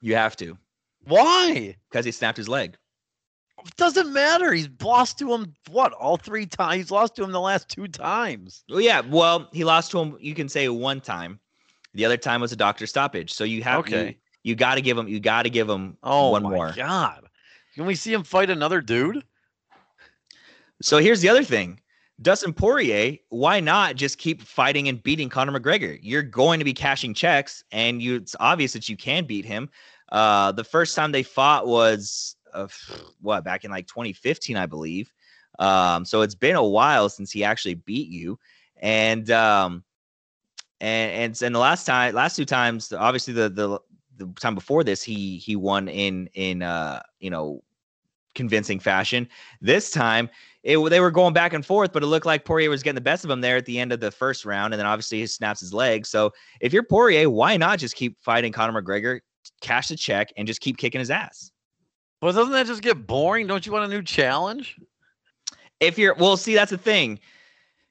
You 0.00 0.14
have 0.16 0.36
to 0.36 0.56
Why? 1.04 1.76
because 1.90 2.04
he 2.04 2.12
snapped 2.12 2.36
his 2.38 2.48
leg. 2.48 2.76
It 3.66 3.76
doesn't 3.76 4.12
matter. 4.12 4.52
He's 4.52 4.68
lost 4.82 5.18
to 5.18 5.34
him 5.34 5.54
what 5.70 5.92
all 5.92 6.16
three 6.16 6.46
times. 6.46 6.76
He's 6.76 6.90
lost 6.90 7.16
to 7.16 7.22
him 7.24 7.30
the 7.32 7.40
last 7.40 7.68
two 7.68 7.88
times. 7.88 8.64
Well, 8.70 8.80
yeah. 8.80 9.00
Well, 9.00 9.48
he 9.52 9.64
lost 9.64 9.90
to 9.90 9.98
him. 10.00 10.16
You 10.18 10.34
can 10.34 10.48
say 10.48 10.68
one 10.70 11.00
time. 11.02 11.38
The 11.92 12.04
other 12.06 12.16
time 12.16 12.40
was 12.40 12.52
a 12.52 12.56
doctor 12.56 12.86
stoppage. 12.86 13.32
So 13.32 13.44
you 13.44 13.62
have 13.62 13.80
Okay. 13.80 14.06
You, 14.08 14.14
you 14.52 14.54
got 14.54 14.76
to 14.76 14.80
give 14.80 14.96
him. 14.96 15.08
You 15.08 15.20
got 15.20 15.42
to 15.42 15.50
give 15.50 15.68
him 15.68 15.98
Oh 16.02 16.30
one 16.30 16.42
my 16.42 16.48
more. 16.50 16.72
god! 16.74 17.26
Can 17.74 17.84
we 17.84 17.94
see 17.94 18.12
him 18.14 18.22
fight 18.22 18.48
another 18.48 18.80
dude? 18.80 19.22
So 20.80 20.96
here's 20.98 21.20
the 21.20 21.28
other 21.28 21.44
thing. 21.44 21.80
Dustin 22.22 22.52
Poirier, 22.52 23.16
why 23.30 23.60
not 23.60 23.96
just 23.96 24.18
keep 24.18 24.42
fighting 24.42 24.88
and 24.88 25.02
beating 25.02 25.28
Conor 25.28 25.58
McGregor? 25.58 25.98
You're 26.02 26.22
going 26.22 26.58
to 26.58 26.64
be 26.64 26.74
cashing 26.74 27.14
checks, 27.14 27.64
and 27.72 28.02
you 28.02 28.16
it's 28.16 28.36
obvious 28.40 28.72
that 28.74 28.88
you 28.88 28.96
can 28.96 29.24
beat 29.24 29.44
him. 29.44 29.70
Uh, 30.10 30.52
the 30.52 30.64
first 30.64 30.94
time 30.94 31.12
they 31.12 31.22
fought 31.22 31.66
was 31.66 32.36
uh, 32.52 32.68
what 33.22 33.44
back 33.44 33.64
in 33.64 33.70
like 33.70 33.86
2015, 33.86 34.56
I 34.56 34.66
believe. 34.66 35.12
Um, 35.58 36.04
so 36.04 36.20
it's 36.20 36.34
been 36.34 36.56
a 36.56 36.64
while 36.64 37.08
since 37.08 37.30
he 37.30 37.42
actually 37.42 37.74
beat 37.74 38.08
you, 38.08 38.38
and 38.76 39.30
um, 39.30 39.82
and 40.80 41.12
and 41.12 41.42
and 41.42 41.54
the 41.54 41.58
last 41.58 41.86
time, 41.86 42.14
last 42.14 42.36
two 42.36 42.44
times, 42.44 42.92
obviously 42.92 43.32
the 43.32 43.48
the 43.48 43.78
the 44.16 44.32
time 44.38 44.54
before 44.54 44.84
this, 44.84 45.02
he 45.02 45.38
he 45.38 45.56
won 45.56 45.88
in 45.88 46.28
in 46.34 46.62
uh 46.62 47.00
you 47.18 47.30
know 47.30 47.62
convincing 48.34 48.78
fashion. 48.78 49.28
This 49.60 49.90
time 49.90 50.28
it, 50.62 50.78
they 50.90 51.00
were 51.00 51.10
going 51.10 51.32
back 51.32 51.52
and 51.52 51.64
forth, 51.64 51.92
but 51.92 52.02
it 52.02 52.06
looked 52.06 52.26
like 52.26 52.44
Poirier 52.44 52.68
was 52.68 52.82
getting 52.82 52.96
the 52.96 53.00
best 53.00 53.24
of 53.24 53.30
him 53.30 53.40
there 53.40 53.56
at 53.56 53.64
the 53.64 53.78
end 53.78 53.92
of 53.92 54.00
the 54.00 54.10
first 54.10 54.44
round, 54.44 54.74
and 54.74 54.78
then 54.78 54.86
obviously 54.86 55.20
he 55.20 55.26
snaps 55.26 55.60
his 55.60 55.72
leg. 55.72 56.06
So 56.06 56.32
if 56.60 56.72
you're 56.72 56.82
Poirier, 56.82 57.30
why 57.30 57.56
not 57.56 57.78
just 57.78 57.96
keep 57.96 58.22
fighting 58.22 58.52
Conor 58.52 58.80
McGregor, 58.80 59.20
cash 59.62 59.88
the 59.88 59.96
check, 59.96 60.32
and 60.36 60.46
just 60.46 60.60
keep 60.60 60.76
kicking 60.76 60.98
his 60.98 61.10
ass? 61.10 61.50
But 62.20 62.32
doesn't 62.32 62.52
that 62.52 62.66
just 62.66 62.82
get 62.82 63.06
boring? 63.06 63.46
Don't 63.46 63.64
you 63.64 63.72
want 63.72 63.86
a 63.86 63.88
new 63.88 64.02
challenge? 64.02 64.76
If 65.80 65.98
you're 65.98 66.14
well, 66.14 66.36
see 66.36 66.54
that's 66.54 66.70
the 66.70 66.78
thing. 66.78 67.20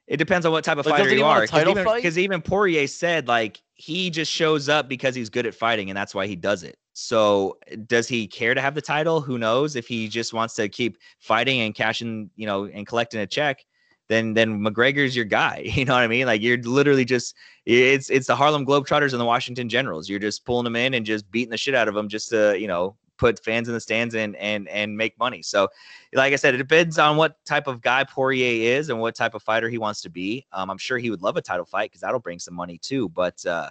It 0.05 0.17
depends 0.17 0.45
on 0.45 0.51
what 0.51 0.63
type 0.63 0.77
of 0.79 0.85
But 0.85 0.91
fighter 0.91 1.13
you 1.13 1.23
are. 1.23 1.47
Because 1.95 2.17
even 2.17 2.41
Poirier 2.41 2.87
said 2.87 3.27
like 3.27 3.61
he 3.73 4.09
just 4.09 4.31
shows 4.31 4.67
up 4.67 4.89
because 4.89 5.15
he's 5.15 5.29
good 5.29 5.45
at 5.45 5.53
fighting, 5.53 5.89
and 5.89 5.97
that's 5.97 6.13
why 6.13 6.27
he 6.27 6.35
does 6.35 6.63
it. 6.63 6.77
So 6.99 7.57
does 7.87 8.09
he 8.09 8.27
care 8.27 8.53
to 8.53 8.59
have 8.59 8.75
the 8.75 8.81
title? 8.81 9.21
Who 9.21 9.37
knows? 9.37 9.77
If 9.77 9.87
he 9.87 10.09
just 10.09 10.33
wants 10.33 10.53
to 10.55 10.67
keep 10.67 10.97
fighting 11.19 11.61
and 11.61 11.73
cashing, 11.73 12.29
you 12.35 12.45
know, 12.45 12.65
and 12.65 12.85
collecting 12.85 13.21
a 13.21 13.27
check, 13.27 13.63
then 14.09 14.33
then 14.33 14.59
McGregor's 14.59 15.15
your 15.15 15.25
guy. 15.25 15.63
You 15.75 15.85
know 15.85 15.93
what 15.93 16.03
I 16.03 16.07
mean? 16.07 16.25
Like 16.25 16.41
you're 16.41 16.57
literally 16.57 17.05
just 17.05 17.35
it's 17.65 18.09
it's 18.09 18.27
the 18.27 18.35
Harlem 18.35 18.65
Globetrotters 18.65 19.13
and 19.13 19.21
the 19.21 19.25
Washington 19.25 19.69
Generals. 19.69 20.09
You're 20.09 20.19
just 20.19 20.43
pulling 20.43 20.65
them 20.65 20.75
in 20.75 20.93
and 20.93 21.05
just 21.05 21.31
beating 21.31 21.51
the 21.51 21.57
shit 21.57 21.73
out 21.73 21.87
of 21.87 21.93
them 21.93 22.09
just 22.09 22.29
to 22.29 22.59
you 22.59 22.67
know 22.67 22.97
put 23.17 23.41
fans 23.45 23.69
in 23.69 23.73
the 23.73 23.79
stands 23.79 24.13
and 24.13 24.35
and 24.35 24.67
and 24.67 24.97
make 24.97 25.17
money. 25.17 25.41
So 25.41 25.69
like 26.13 26.33
I 26.33 26.35
said, 26.35 26.53
it 26.53 26.57
depends 26.57 26.99
on 26.99 27.15
what 27.15 27.37
type 27.45 27.67
of 27.67 27.81
guy 27.81 28.03
Poirier 28.03 28.77
is 28.77 28.89
and 28.89 28.99
what 28.99 29.15
type 29.15 29.35
of 29.35 29.41
fighter 29.41 29.69
he 29.69 29.77
wants 29.77 30.01
to 30.01 30.09
be. 30.09 30.45
Um, 30.51 30.69
I'm 30.69 30.77
sure 30.77 30.97
he 30.97 31.11
would 31.11 31.21
love 31.21 31.37
a 31.37 31.41
title 31.41 31.65
fight 31.65 31.91
because 31.91 32.01
that'll 32.01 32.19
bring 32.19 32.39
some 32.39 32.55
money 32.55 32.77
too. 32.77 33.07
But 33.07 33.45
uh, 33.45 33.69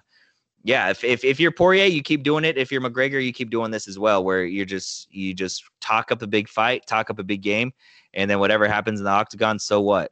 yeah, 0.65 0.91
if, 0.91 1.05
if 1.05 1.25
if 1.25 1.39
you're 1.39 1.53
Poirier, 1.53 1.85
you 1.85 2.03
keep 2.03 2.23
doing 2.23 2.45
it. 2.45 2.59
If 2.59 2.73
you're 2.73 2.81
McGregor, 2.81 3.25
you 3.25 3.33
keep 3.33 3.51
doing 3.51 3.71
this 3.71 3.89
as 3.89 3.99
well, 3.99 4.25
where 4.25 4.45
you're 4.45 4.67
just 4.67 5.13
you 5.13 5.35
just 5.35 5.65
talk 5.81 6.11
up 6.11 6.23
a 6.23 6.27
big 6.27 6.49
fight, 6.49 6.87
talk 6.87 7.11
up 7.11 7.19
a 7.19 7.25
big 7.25 7.43
game, 7.43 7.73
and 8.15 8.31
then 8.31 8.39
whatever 8.39 8.67
happens 8.67 9.01
in 9.01 9.05
the 9.05 9.11
octagon, 9.11 9.59
so 9.59 9.81
what? 9.81 10.11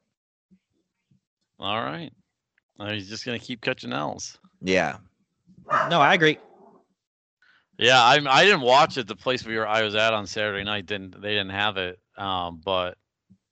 All 1.58 1.82
right. 1.82 2.12
He's 2.90 3.08
just 3.08 3.24
gonna 3.24 3.38
keep 3.38 3.60
catching 3.60 3.92
L's. 3.92 4.38
Yeah. 4.62 4.98
No, 5.90 6.00
I 6.00 6.14
agree. 6.14 6.38
Yeah, 7.78 8.02
I 8.02 8.20
I 8.28 8.44
didn't 8.44 8.60
watch 8.62 8.96
it. 8.98 9.06
The 9.06 9.16
place 9.16 9.44
we 9.44 9.56
were 9.56 9.66
I 9.66 9.82
was 9.82 9.94
at 9.94 10.14
on 10.14 10.26
Saturday 10.26 10.64
night 10.64 10.86
didn't 10.86 11.20
they 11.20 11.30
didn't 11.30 11.50
have 11.50 11.76
it. 11.76 11.98
Um, 12.16 12.60
but 12.64 12.96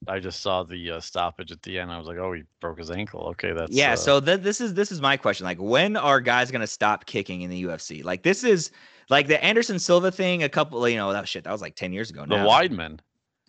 I 0.08 0.18
just 0.18 0.40
saw 0.40 0.62
the 0.62 0.92
uh, 0.92 1.00
stoppage 1.00 1.52
at 1.52 1.62
the 1.62 1.78
end. 1.78 1.90
I 1.90 1.98
was 1.98 2.06
like, 2.06 2.18
oh, 2.18 2.32
he 2.32 2.42
broke 2.60 2.78
his 2.78 2.90
ankle. 2.90 3.22
Okay, 3.30 3.52
that's 3.52 3.72
yeah. 3.72 3.92
uh, 3.92 3.96
So 3.96 4.20
th- 4.20 4.40
this 4.40 4.60
is 4.60 4.74
this 4.74 4.92
is 4.92 5.00
my 5.00 5.16
question. 5.16 5.44
Like, 5.44 5.60
when 5.60 5.96
are 5.96 6.20
guys 6.20 6.50
gonna 6.50 6.66
stop 6.66 7.06
kicking 7.06 7.42
in 7.42 7.50
the 7.50 7.64
UFC? 7.64 8.04
Like, 8.04 8.22
this 8.22 8.44
is 8.44 8.70
like 9.10 9.26
the 9.26 9.42
Anderson 9.42 9.78
Silva 9.78 10.10
thing. 10.10 10.42
A 10.42 10.48
couple, 10.48 10.86
you 10.88 10.96
know, 10.96 11.12
that 11.12 11.28
shit 11.28 11.44
that 11.44 11.52
was 11.52 11.62
like 11.62 11.76
ten 11.76 11.92
years 11.92 12.10
ago. 12.10 12.22
the 12.22 12.36
now. 12.36 12.48
Weidman. 12.48 13.00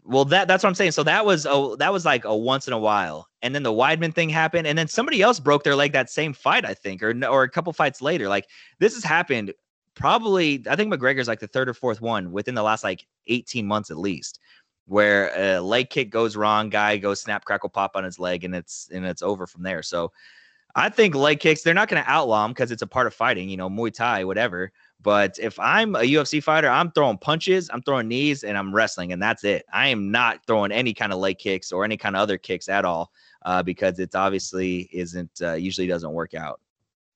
Well, 0.07 0.25
that 0.25 0.47
that's 0.47 0.63
what 0.63 0.69
I'm 0.69 0.75
saying. 0.75 0.91
So 0.91 1.03
that 1.03 1.25
was 1.25 1.45
a 1.45 1.75
that 1.79 1.91
was 1.91 2.05
like 2.05 2.25
a 2.25 2.35
once 2.35 2.67
in 2.67 2.73
a 2.73 2.79
while, 2.79 3.27
and 3.41 3.55
then 3.55 3.63
the 3.63 3.73
Weidman 3.73 4.13
thing 4.13 4.29
happened, 4.29 4.67
and 4.67 4.77
then 4.77 4.87
somebody 4.87 5.21
else 5.21 5.39
broke 5.39 5.63
their 5.63 5.75
leg 5.75 5.93
that 5.93 6.09
same 6.09 6.31
fight, 6.31 6.63
I 6.63 6.75
think, 6.75 7.01
or 7.01 7.13
or 7.25 7.43
a 7.43 7.49
couple 7.49 7.73
fights 7.73 8.01
later. 8.01 8.29
Like 8.29 8.47
this 8.79 8.93
has 8.93 9.03
happened 9.03 9.51
probably. 9.95 10.63
I 10.69 10.75
think 10.75 10.93
McGregor's 10.93 11.27
like 11.27 11.39
the 11.39 11.47
third 11.47 11.67
or 11.67 11.73
fourth 11.73 12.01
one 12.01 12.31
within 12.31 12.53
the 12.53 12.61
last 12.61 12.83
like 12.83 13.07
18 13.27 13.65
months 13.65 13.89
at 13.89 13.97
least, 13.97 14.39
where 14.87 15.31
a 15.35 15.59
leg 15.59 15.89
kick 15.89 16.09
goes 16.09 16.35
wrong, 16.35 16.69
guy 16.69 16.97
goes 16.97 17.21
snap 17.21 17.45
crackle 17.45 17.69
pop 17.69 17.95
on 17.95 18.03
his 18.03 18.19
leg, 18.19 18.43
and 18.43 18.55
it's 18.55 18.89
and 18.93 19.05
it's 19.05 19.21
over 19.21 19.47
from 19.47 19.63
there. 19.63 19.81
So 19.83 20.11
I 20.75 20.89
think 20.89 21.15
leg 21.15 21.39
kicks 21.39 21.63
they're 21.63 21.73
not 21.73 21.87
going 21.87 22.03
to 22.03 22.09
outlaw 22.09 22.43
them 22.43 22.51
because 22.51 22.71
it's 22.71 22.81
a 22.81 22.87
part 22.87 23.07
of 23.07 23.13
fighting, 23.13 23.49
you 23.49 23.57
know, 23.57 23.69
Muay 23.69 23.93
Thai, 23.93 24.25
whatever. 24.25 24.71
But 25.01 25.37
if 25.39 25.59
I'm 25.59 25.95
a 25.95 25.99
UFC 25.99 26.41
fighter, 26.41 26.67
I'm 26.67 26.91
throwing 26.91 27.17
punches, 27.17 27.69
I'm 27.71 27.81
throwing 27.81 28.07
knees, 28.07 28.43
and 28.43 28.57
I'm 28.57 28.73
wrestling, 28.73 29.13
and 29.13 29.21
that's 29.21 29.43
it. 29.43 29.65
I 29.71 29.87
am 29.87 30.11
not 30.11 30.45
throwing 30.47 30.71
any 30.71 30.93
kind 30.93 31.13
of 31.13 31.19
leg 31.19 31.37
kicks 31.37 31.71
or 31.71 31.85
any 31.85 31.95
kind 31.95 32.15
of 32.15 32.21
other 32.21 32.37
kicks 32.37 32.69
at 32.69 32.85
all 32.85 33.11
uh, 33.45 33.63
because 33.63 33.99
it's 33.99 34.15
obviously 34.15 34.89
isn't 34.91 35.41
uh, 35.41 35.53
usually 35.53 35.87
doesn't 35.87 36.11
work 36.11 36.33
out. 36.33 36.59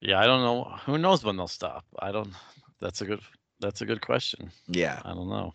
Yeah, 0.01 0.19
I 0.19 0.25
don't 0.25 0.41
know. 0.41 0.63
Who 0.85 0.97
knows 0.97 1.23
when 1.23 1.35
they'll 1.35 1.47
stop? 1.47 1.83
I 1.99 2.11
don't. 2.11 2.31
That's 2.79 3.01
a 3.01 3.05
good. 3.05 3.21
That's 3.59 3.81
a 3.81 3.85
good 3.85 4.01
question. 4.01 4.51
Yeah, 4.67 5.01
I 5.03 5.09
don't 5.13 5.27
know. 5.27 5.53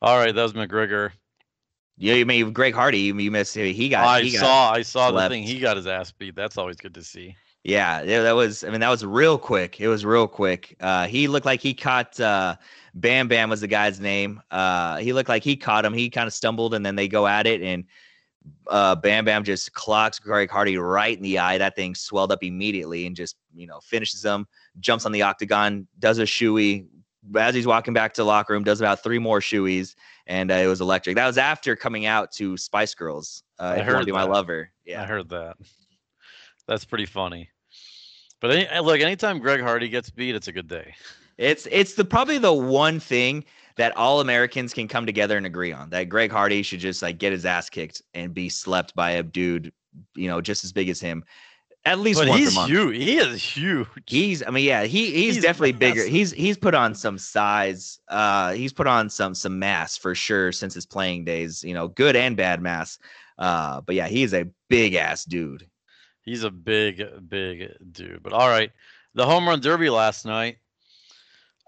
All 0.00 0.16
right, 0.16 0.34
that 0.34 0.42
was 0.42 0.52
McGregor. 0.52 1.10
yeah. 1.96 2.14
You 2.14 2.26
mean 2.26 2.52
Greg 2.52 2.74
Hardy? 2.74 3.00
You, 3.00 3.18
you 3.18 3.30
missed. 3.30 3.54
He 3.54 3.88
got. 3.88 4.06
I 4.06 4.22
he 4.22 4.30
got, 4.30 4.40
saw. 4.40 4.72
I 4.72 4.82
saw 4.82 5.10
slept. 5.10 5.30
the 5.30 5.34
thing. 5.34 5.42
He 5.42 5.58
got 5.58 5.76
his 5.76 5.86
ass 5.86 6.12
beat. 6.12 6.36
That's 6.36 6.56
always 6.56 6.76
good 6.76 6.94
to 6.94 7.02
see. 7.02 7.34
Yeah, 7.64 8.02
yeah, 8.02 8.22
that 8.22 8.36
was. 8.36 8.62
I 8.62 8.70
mean, 8.70 8.80
that 8.80 8.88
was 8.88 9.04
real 9.04 9.36
quick. 9.36 9.80
It 9.80 9.88
was 9.88 10.04
real 10.04 10.28
quick. 10.28 10.76
Uh, 10.80 11.06
he 11.06 11.26
looked 11.26 11.44
like 11.44 11.60
he 11.60 11.74
caught. 11.74 12.18
Uh, 12.18 12.56
Bam 12.94 13.28
Bam 13.28 13.50
was 13.50 13.60
the 13.60 13.66
guy's 13.66 14.00
name. 14.00 14.40
Uh, 14.50 14.98
he 14.98 15.12
looked 15.12 15.28
like 15.28 15.42
he 15.42 15.56
caught 15.56 15.84
him. 15.84 15.92
He 15.92 16.08
kind 16.08 16.26
of 16.26 16.32
stumbled, 16.32 16.74
and 16.74 16.86
then 16.86 16.94
they 16.94 17.08
go 17.08 17.26
at 17.26 17.46
it, 17.46 17.60
and 17.60 17.84
uh, 18.68 18.94
Bam 18.94 19.24
Bam 19.24 19.44
just 19.44 19.72
clocks 19.72 20.18
Greg 20.18 20.48
Hardy 20.48 20.78
right 20.78 21.16
in 21.16 21.22
the 21.22 21.38
eye. 21.40 21.58
That 21.58 21.74
thing 21.74 21.94
swelled 21.94 22.30
up 22.30 22.42
immediately, 22.44 23.06
and 23.06 23.16
just 23.16 23.36
you 23.54 23.66
know 23.66 23.80
finishes 23.80 24.24
him. 24.24 24.46
Jumps 24.78 25.04
on 25.04 25.12
the 25.12 25.22
octagon, 25.22 25.88
does 25.98 26.18
a 26.18 26.22
shoey. 26.22 26.86
As 27.36 27.54
he's 27.54 27.66
walking 27.66 27.94
back 27.94 28.14
to 28.14 28.22
the 28.22 28.26
locker 28.26 28.52
room, 28.52 28.64
does 28.64 28.80
about 28.80 29.02
three 29.02 29.18
more 29.18 29.40
shoeies, 29.40 29.94
and 30.26 30.50
uh, 30.50 30.54
it 30.54 30.66
was 30.66 30.80
electric. 30.80 31.16
That 31.16 31.26
was 31.26 31.38
after 31.38 31.76
coming 31.76 32.06
out 32.06 32.32
to 32.32 32.56
Spice 32.56 32.94
Girls. 32.94 33.42
Uh, 33.58 33.62
I 33.62 33.72
if 33.72 33.78
you 33.78 33.84
wanna 33.84 33.98
heard 33.98 34.06
be 34.06 34.12
my 34.12 34.22
lover. 34.22 34.70
I 34.88 35.04
heard 35.04 35.28
that. 35.30 35.56
That's 36.66 36.84
pretty 36.84 37.06
funny. 37.06 37.48
But 38.40 38.52
any, 38.52 38.66
eh, 38.68 38.80
look, 38.80 39.00
anytime 39.00 39.38
Greg 39.38 39.60
Hardy 39.60 39.88
gets 39.88 40.10
beat, 40.10 40.34
it's 40.34 40.48
a 40.48 40.52
good 40.52 40.68
day. 40.68 40.94
It's 41.38 41.66
it's 41.70 41.94
the 41.94 42.04
probably 42.04 42.38
the 42.38 42.52
one 42.52 43.00
thing 43.00 43.44
that 43.76 43.96
all 43.96 44.20
Americans 44.20 44.74
can 44.74 44.88
come 44.88 45.06
together 45.06 45.36
and 45.36 45.46
agree 45.46 45.72
on 45.72 45.88
that 45.90 46.08
Greg 46.08 46.32
Hardy 46.32 46.62
should 46.62 46.80
just 46.80 47.00
like 47.00 47.18
get 47.18 47.32
his 47.32 47.46
ass 47.46 47.70
kicked 47.70 48.02
and 48.12 48.34
be 48.34 48.48
slept 48.48 48.94
by 48.94 49.12
a 49.12 49.22
dude, 49.22 49.72
you 50.14 50.28
know, 50.28 50.40
just 50.40 50.64
as 50.64 50.72
big 50.72 50.88
as 50.88 51.00
him, 51.00 51.24
at 51.84 51.98
least 52.00 52.20
But 52.20 52.28
once 52.28 52.40
he's 52.40 52.52
a 52.52 52.54
month. 52.54 52.70
huge. 52.70 52.96
He 52.96 53.16
is 53.18 53.42
huge. 53.42 53.86
He's, 54.06 54.42
I 54.46 54.50
mean, 54.50 54.64
yeah, 54.64 54.84
he 54.84 55.10
he's, 55.12 55.36
He's 55.36 55.42
definitely 55.44 55.72
bigger. 55.72 56.04
He's 56.04 56.32
he's 56.32 56.58
put 56.58 56.74
on 56.74 56.94
some 56.94 57.16
size. 57.18 57.98
Uh, 58.08 58.52
he's 58.52 58.72
put 58.72 58.86
on 58.86 59.08
some 59.08 59.34
some 59.34 59.58
mass 59.58 59.96
for 59.96 60.14
sure 60.14 60.52
since 60.52 60.74
his 60.74 60.84
playing 60.86 61.24
days. 61.24 61.62
You 61.64 61.74
know, 61.74 61.88
good 61.88 62.16
and 62.16 62.36
bad 62.36 62.60
mass. 62.60 62.98
Uh, 63.38 63.80
but 63.80 63.94
yeah, 63.94 64.08
he's 64.08 64.34
a 64.34 64.48
big 64.68 64.94
ass 64.94 65.24
dude. 65.24 65.66
He's 66.22 66.42
a 66.42 66.50
big, 66.50 67.02
big 67.28 67.72
dude. 67.92 68.22
But 68.22 68.32
all 68.34 68.48
right, 68.48 68.70
the 69.14 69.24
home 69.24 69.48
run 69.48 69.60
derby 69.60 69.88
last 69.88 70.26
night. 70.26 70.58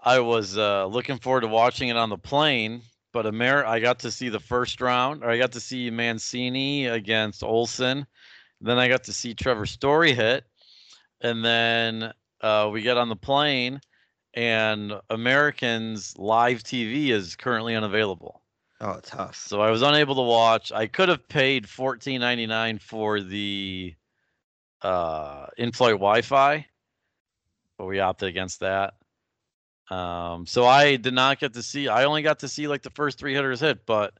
I 0.03 0.19
was 0.19 0.57
uh, 0.57 0.85
looking 0.87 1.17
forward 1.17 1.41
to 1.41 1.47
watching 1.47 1.89
it 1.89 1.95
on 1.97 2.09
the 2.09 2.17
plane, 2.17 2.81
but 3.13 3.25
Amer- 3.25 3.65
I 3.65 3.79
got 3.79 3.99
to 3.99 4.11
see 4.11 4.29
the 4.29 4.39
first 4.39 4.81
round, 4.81 5.23
or 5.23 5.29
I 5.29 5.37
got 5.37 5.51
to 5.53 5.59
see 5.59 5.89
Mancini 5.89 6.87
against 6.87 7.43
Olson. 7.43 8.05
Then 8.61 8.77
I 8.77 8.87
got 8.87 9.05
to 9.05 9.13
see 9.13 9.33
Trevor 9.33 9.65
Story 9.65 10.13
hit, 10.13 10.45
and 11.19 11.43
then 11.43 12.13
uh, 12.41 12.69
we 12.71 12.81
get 12.81 12.97
on 12.97 13.09
the 13.09 13.15
plane, 13.15 13.81
and 14.33 14.93
Americans 15.09 16.17
live 16.17 16.63
TV 16.63 17.09
is 17.09 17.35
currently 17.35 17.75
unavailable. 17.75 18.41
Oh, 18.79 18.99
tough. 19.03 19.35
So 19.35 19.61
I 19.61 19.69
was 19.71 19.81
unable 19.81 20.15
to 20.15 20.21
watch. 20.21 20.71
I 20.71 20.87
could 20.87 21.09
have 21.09 21.27
paid 21.27 21.67
fourteen 21.67 22.21
ninety 22.21 22.47
nine 22.47 22.79
for 22.79 23.19
the 23.19 23.95
uh, 24.81 25.47
in-flight 25.57 25.93
Wi-Fi, 25.93 26.65
but 27.77 27.85
we 27.85 27.99
opted 27.99 28.29
against 28.29 28.61
that. 28.61 28.93
Um, 29.89 30.45
so 30.45 30.65
I 30.65 30.95
did 30.95 31.13
not 31.13 31.39
get 31.39 31.53
to 31.53 31.63
see. 31.63 31.87
I 31.87 32.05
only 32.05 32.21
got 32.21 32.39
to 32.39 32.47
see 32.47 32.67
like 32.67 32.81
the 32.81 32.89
first 32.91 33.19
three 33.19 33.33
hitters 33.33 33.59
hit, 33.59 33.85
but 33.85 34.13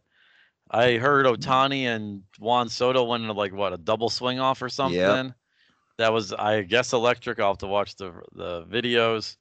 I 0.71 0.97
heard 0.97 1.25
Ohtani 1.25 1.83
and 1.83 2.23
Juan 2.39 2.69
Soto 2.69 3.03
went 3.03 3.23
into 3.23 3.33
like 3.33 3.53
what 3.53 3.73
a 3.73 3.77
double 3.77 4.09
swing 4.09 4.39
off 4.39 4.61
or 4.61 4.69
something. 4.69 5.33
That 5.97 6.13
was, 6.13 6.31
I 6.33 6.61
guess, 6.61 6.93
electric. 6.93 7.39
I'll 7.39 7.49
have 7.49 7.57
to 7.59 7.67
watch 7.67 7.95
the 7.97 8.13
the 8.33 8.63
videos. 8.63 9.35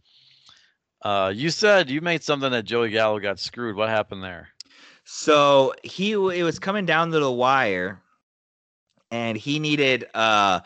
Uh, 1.03 1.33
you 1.35 1.51
said 1.51 1.89
you 1.89 2.01
made 2.01 2.23
something 2.23 2.51
that 2.51 2.65
Joey 2.65 2.91
Gallo 2.91 3.21
got 3.21 3.39
screwed. 3.39 3.77
What 3.77 3.89
happened 3.89 4.23
there? 4.25 4.49
So 5.05 5.73
he 5.85 6.13
it 6.13 6.43
was 6.43 6.59
coming 6.59 6.85
down 6.85 7.13
to 7.13 7.21
the 7.21 7.31
wire, 7.31 8.03
and 9.11 9.39
he 9.39 9.59
needed 9.61 10.07
uh 10.13 10.61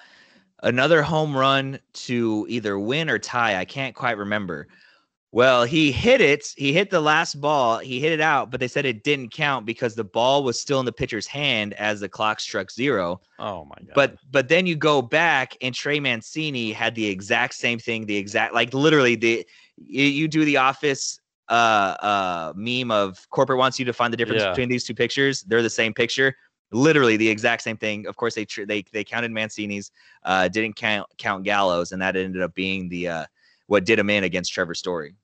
another 0.62 1.02
home 1.02 1.36
run 1.36 1.78
to 1.92 2.46
either 2.48 2.78
win 2.78 3.10
or 3.10 3.18
tie. 3.18 3.60
I 3.60 3.66
can't 3.66 3.94
quite 3.94 4.16
remember. 4.16 4.66
Well, 5.34 5.64
he 5.64 5.90
hit 5.90 6.20
it. 6.20 6.54
He 6.56 6.72
hit 6.72 6.90
the 6.90 7.00
last 7.00 7.40
ball. 7.40 7.78
He 7.78 7.98
hit 7.98 8.12
it 8.12 8.20
out, 8.20 8.52
but 8.52 8.60
they 8.60 8.68
said 8.68 8.86
it 8.86 9.02
didn't 9.02 9.32
count 9.32 9.66
because 9.66 9.96
the 9.96 10.04
ball 10.04 10.44
was 10.44 10.60
still 10.60 10.78
in 10.78 10.86
the 10.86 10.92
pitcher's 10.92 11.26
hand 11.26 11.74
as 11.74 11.98
the 11.98 12.08
clock 12.08 12.38
struck 12.38 12.70
zero. 12.70 13.20
Oh 13.40 13.64
my 13.64 13.74
god! 13.84 13.94
But 13.96 14.16
but 14.30 14.46
then 14.48 14.64
you 14.64 14.76
go 14.76 15.02
back 15.02 15.56
and 15.60 15.74
Trey 15.74 15.98
Mancini 15.98 16.70
had 16.70 16.94
the 16.94 17.04
exact 17.06 17.54
same 17.54 17.80
thing, 17.80 18.06
the 18.06 18.16
exact 18.16 18.54
like 18.54 18.72
literally 18.72 19.16
the 19.16 19.44
you, 19.76 20.04
you 20.04 20.28
do 20.28 20.44
the 20.44 20.56
office 20.56 21.18
uh 21.48 21.96
uh 22.00 22.52
meme 22.54 22.92
of 22.92 23.28
corporate 23.30 23.58
wants 23.58 23.76
you 23.80 23.84
to 23.86 23.92
find 23.92 24.12
the 24.12 24.16
difference 24.16 24.42
Yeah. 24.44 24.50
between 24.50 24.68
these 24.68 24.84
two 24.84 24.94
pictures. 24.94 25.42
They're 25.42 25.62
the 25.62 25.68
same 25.68 25.92
picture. 25.94 26.36
Literally 26.70 27.16
the 27.16 27.28
exact 27.28 27.62
same 27.62 27.76
thing. 27.76 28.06
Of 28.06 28.14
course 28.14 28.36
they 28.36 28.44
tr- 28.44 28.66
they 28.66 28.84
they 28.92 29.02
counted 29.02 29.32
Mancini's 29.32 29.90
uh 30.22 30.46
didn't 30.46 30.76
count 30.76 31.08
count 31.18 31.42
Gallo's 31.42 31.90
and 31.90 32.00
that 32.00 32.14
ended 32.14 32.40
up 32.40 32.54
being 32.54 32.88
the 32.88 33.08
uh 33.08 33.26
what 33.66 33.84
did 33.84 33.98
him 33.98 34.10
in 34.10 34.22
against 34.22 34.52
Trevor 34.52 34.76
Story. 34.76 35.16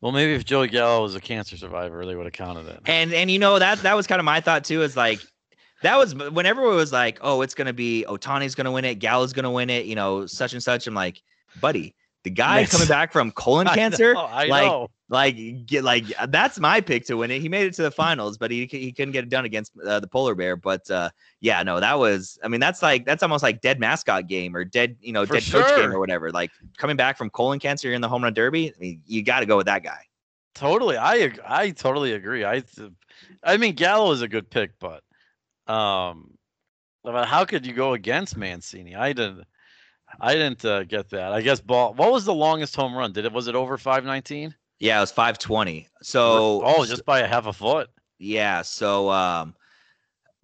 Well, 0.00 0.12
maybe 0.12 0.32
if 0.34 0.44
Joey 0.44 0.68
Gallo 0.68 1.02
was 1.02 1.14
a 1.14 1.20
cancer 1.20 1.56
survivor, 1.56 2.06
they 2.06 2.14
would 2.14 2.24
have 2.24 2.32
counted 2.32 2.66
it. 2.66 2.80
And 2.86 3.12
and 3.12 3.30
you 3.30 3.38
know 3.38 3.58
that 3.58 3.78
that 3.82 3.94
was 3.94 4.06
kind 4.06 4.18
of 4.18 4.24
my 4.24 4.40
thought 4.40 4.64
too. 4.64 4.82
Is 4.82 4.96
like 4.96 5.20
that 5.82 5.96
was 5.96 6.14
whenever 6.14 6.62
it 6.64 6.74
was 6.74 6.92
like, 6.92 7.18
oh, 7.20 7.42
it's 7.42 7.54
gonna 7.54 7.72
be 7.72 8.04
Ohtani's 8.08 8.54
gonna 8.54 8.72
win 8.72 8.84
it, 8.84 8.96
Gallo's 8.96 9.32
gonna 9.32 9.50
win 9.50 9.68
it, 9.68 9.86
you 9.86 9.94
know, 9.94 10.26
such 10.26 10.52
and 10.52 10.62
such. 10.62 10.86
I'm 10.86 10.94
like, 10.94 11.22
buddy, 11.60 11.94
the 12.24 12.30
guy 12.30 12.64
coming 12.66 12.88
back 12.88 13.12
from 13.12 13.30
colon 13.32 13.66
I 13.68 13.74
cancer, 13.74 14.14
know, 14.14 14.20
I 14.20 14.46
like 14.46 14.66
know. 14.66 14.88
Like 15.10 15.66
get 15.66 15.82
like 15.82 16.04
that's 16.28 16.60
my 16.60 16.80
pick 16.80 17.04
to 17.06 17.16
win 17.16 17.32
it. 17.32 17.40
He 17.40 17.48
made 17.48 17.66
it 17.66 17.74
to 17.74 17.82
the 17.82 17.90
finals, 17.90 18.38
but 18.38 18.52
he 18.52 18.66
he 18.66 18.92
couldn't 18.92 19.10
get 19.10 19.24
it 19.24 19.28
done 19.28 19.44
against 19.44 19.72
uh, 19.84 19.98
the 19.98 20.06
polar 20.06 20.36
bear. 20.36 20.54
But 20.54 20.88
uh, 20.88 21.10
yeah, 21.40 21.62
no, 21.64 21.80
that 21.80 21.98
was. 21.98 22.38
I 22.44 22.48
mean, 22.48 22.60
that's 22.60 22.80
like 22.80 23.04
that's 23.04 23.22
almost 23.24 23.42
like 23.42 23.60
dead 23.60 23.80
mascot 23.80 24.28
game 24.28 24.54
or 24.54 24.64
dead 24.64 24.96
you 25.00 25.12
know 25.12 25.26
For 25.26 25.34
dead 25.34 25.50
coach 25.50 25.76
game 25.76 25.92
or 25.92 25.98
whatever. 25.98 26.30
Like 26.30 26.52
coming 26.78 26.96
back 26.96 27.18
from 27.18 27.28
colon 27.28 27.58
cancer 27.58 27.92
in 27.92 28.00
the 28.00 28.08
home 28.08 28.22
run 28.22 28.34
derby, 28.34 28.72
I 28.74 28.78
mean, 28.78 29.02
you 29.04 29.24
got 29.24 29.40
to 29.40 29.46
go 29.46 29.56
with 29.56 29.66
that 29.66 29.82
guy. 29.82 29.98
Totally, 30.54 30.96
I 30.96 31.32
I 31.44 31.70
totally 31.70 32.12
agree. 32.12 32.44
I 32.44 32.62
I 33.42 33.56
mean 33.56 33.74
Gallo 33.74 34.12
is 34.12 34.22
a 34.22 34.28
good 34.28 34.48
pick, 34.48 34.78
but 34.78 35.02
um, 35.66 36.38
how 37.04 37.44
could 37.44 37.66
you 37.66 37.72
go 37.72 37.94
against 37.94 38.36
Mancini? 38.36 38.94
I 38.94 39.12
didn't. 39.12 39.44
I 40.20 40.34
didn't 40.34 40.64
uh, 40.64 40.84
get 40.84 41.10
that. 41.10 41.32
I 41.32 41.40
guess 41.40 41.60
ball. 41.60 41.94
What 41.94 42.12
was 42.12 42.24
the 42.24 42.34
longest 42.34 42.76
home 42.76 42.94
run? 42.94 43.12
Did 43.12 43.24
it 43.24 43.32
was 43.32 43.48
it 43.48 43.56
over 43.56 43.76
five 43.76 44.04
nineteen? 44.04 44.54
Yeah, 44.80 44.96
it 44.96 45.00
was 45.00 45.12
520. 45.12 45.86
So 46.02 46.62
oh, 46.64 46.84
just 46.86 47.04
by 47.04 47.20
a 47.20 47.28
half 47.28 47.46
a 47.46 47.52
foot. 47.52 47.90
Yeah, 48.18 48.62
so 48.62 49.10
um 49.10 49.54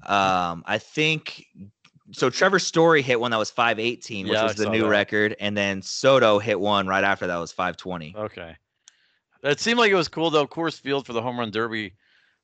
um 0.05 0.63
I 0.67 0.79
think 0.79 1.47
so 2.13 2.31
Trevor 2.31 2.59
Story 2.59 3.03
hit 3.03 3.19
one 3.19 3.31
that 3.33 3.39
was 3.39 3.51
518, 3.51 4.29
which 4.29 4.35
Yeah, 4.35 4.45
was 4.45 4.61
I 4.61 4.65
the 4.65 4.71
new 4.71 4.85
that. 4.85 4.89
record, 4.89 5.37
and 5.41 5.57
then 5.57 5.83
Soto 5.83 6.39
hit 6.39 6.61
one 6.61 6.87
right 6.87 7.03
after 7.03 7.27
that 7.27 7.37
was 7.39 7.51
520. 7.51 8.15
Okay. 8.17 8.57
It 9.43 9.59
seemed 9.59 9.79
like 9.79 9.91
it 9.91 9.97
was 9.97 10.09
cool 10.09 10.31
though. 10.31 10.47
Coors 10.47 10.79
Field 10.79 11.07
for 11.07 11.13
the 11.15 11.23
home 11.23 11.39
run 11.39 11.51
derby. 11.51 11.95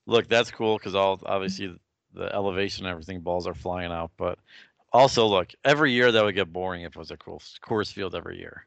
Look, 0.07 0.28
that's 0.28 0.51
cool 0.51 0.78
because 0.78 0.95
all 0.95 1.20
obviously 1.26 1.76
the 2.14 2.34
elevation 2.34 2.86
and 2.86 2.90
everything, 2.90 3.20
balls 3.20 3.47
are 3.47 3.55
flying 3.55 3.93
out. 3.93 4.11
But 4.16 4.38
also, 4.93 5.26
look, 5.26 5.53
every 5.64 5.93
year 5.93 6.11
that 6.11 6.24
would 6.24 6.34
get 6.34 6.53
boring 6.53 6.82
if 6.82 6.97
it 6.97 6.99
was 6.99 7.11
a 7.11 7.16
cool 7.16 7.40
Coors 7.62 7.93
Field 7.93 8.14
every 8.14 8.38
year. 8.38 8.66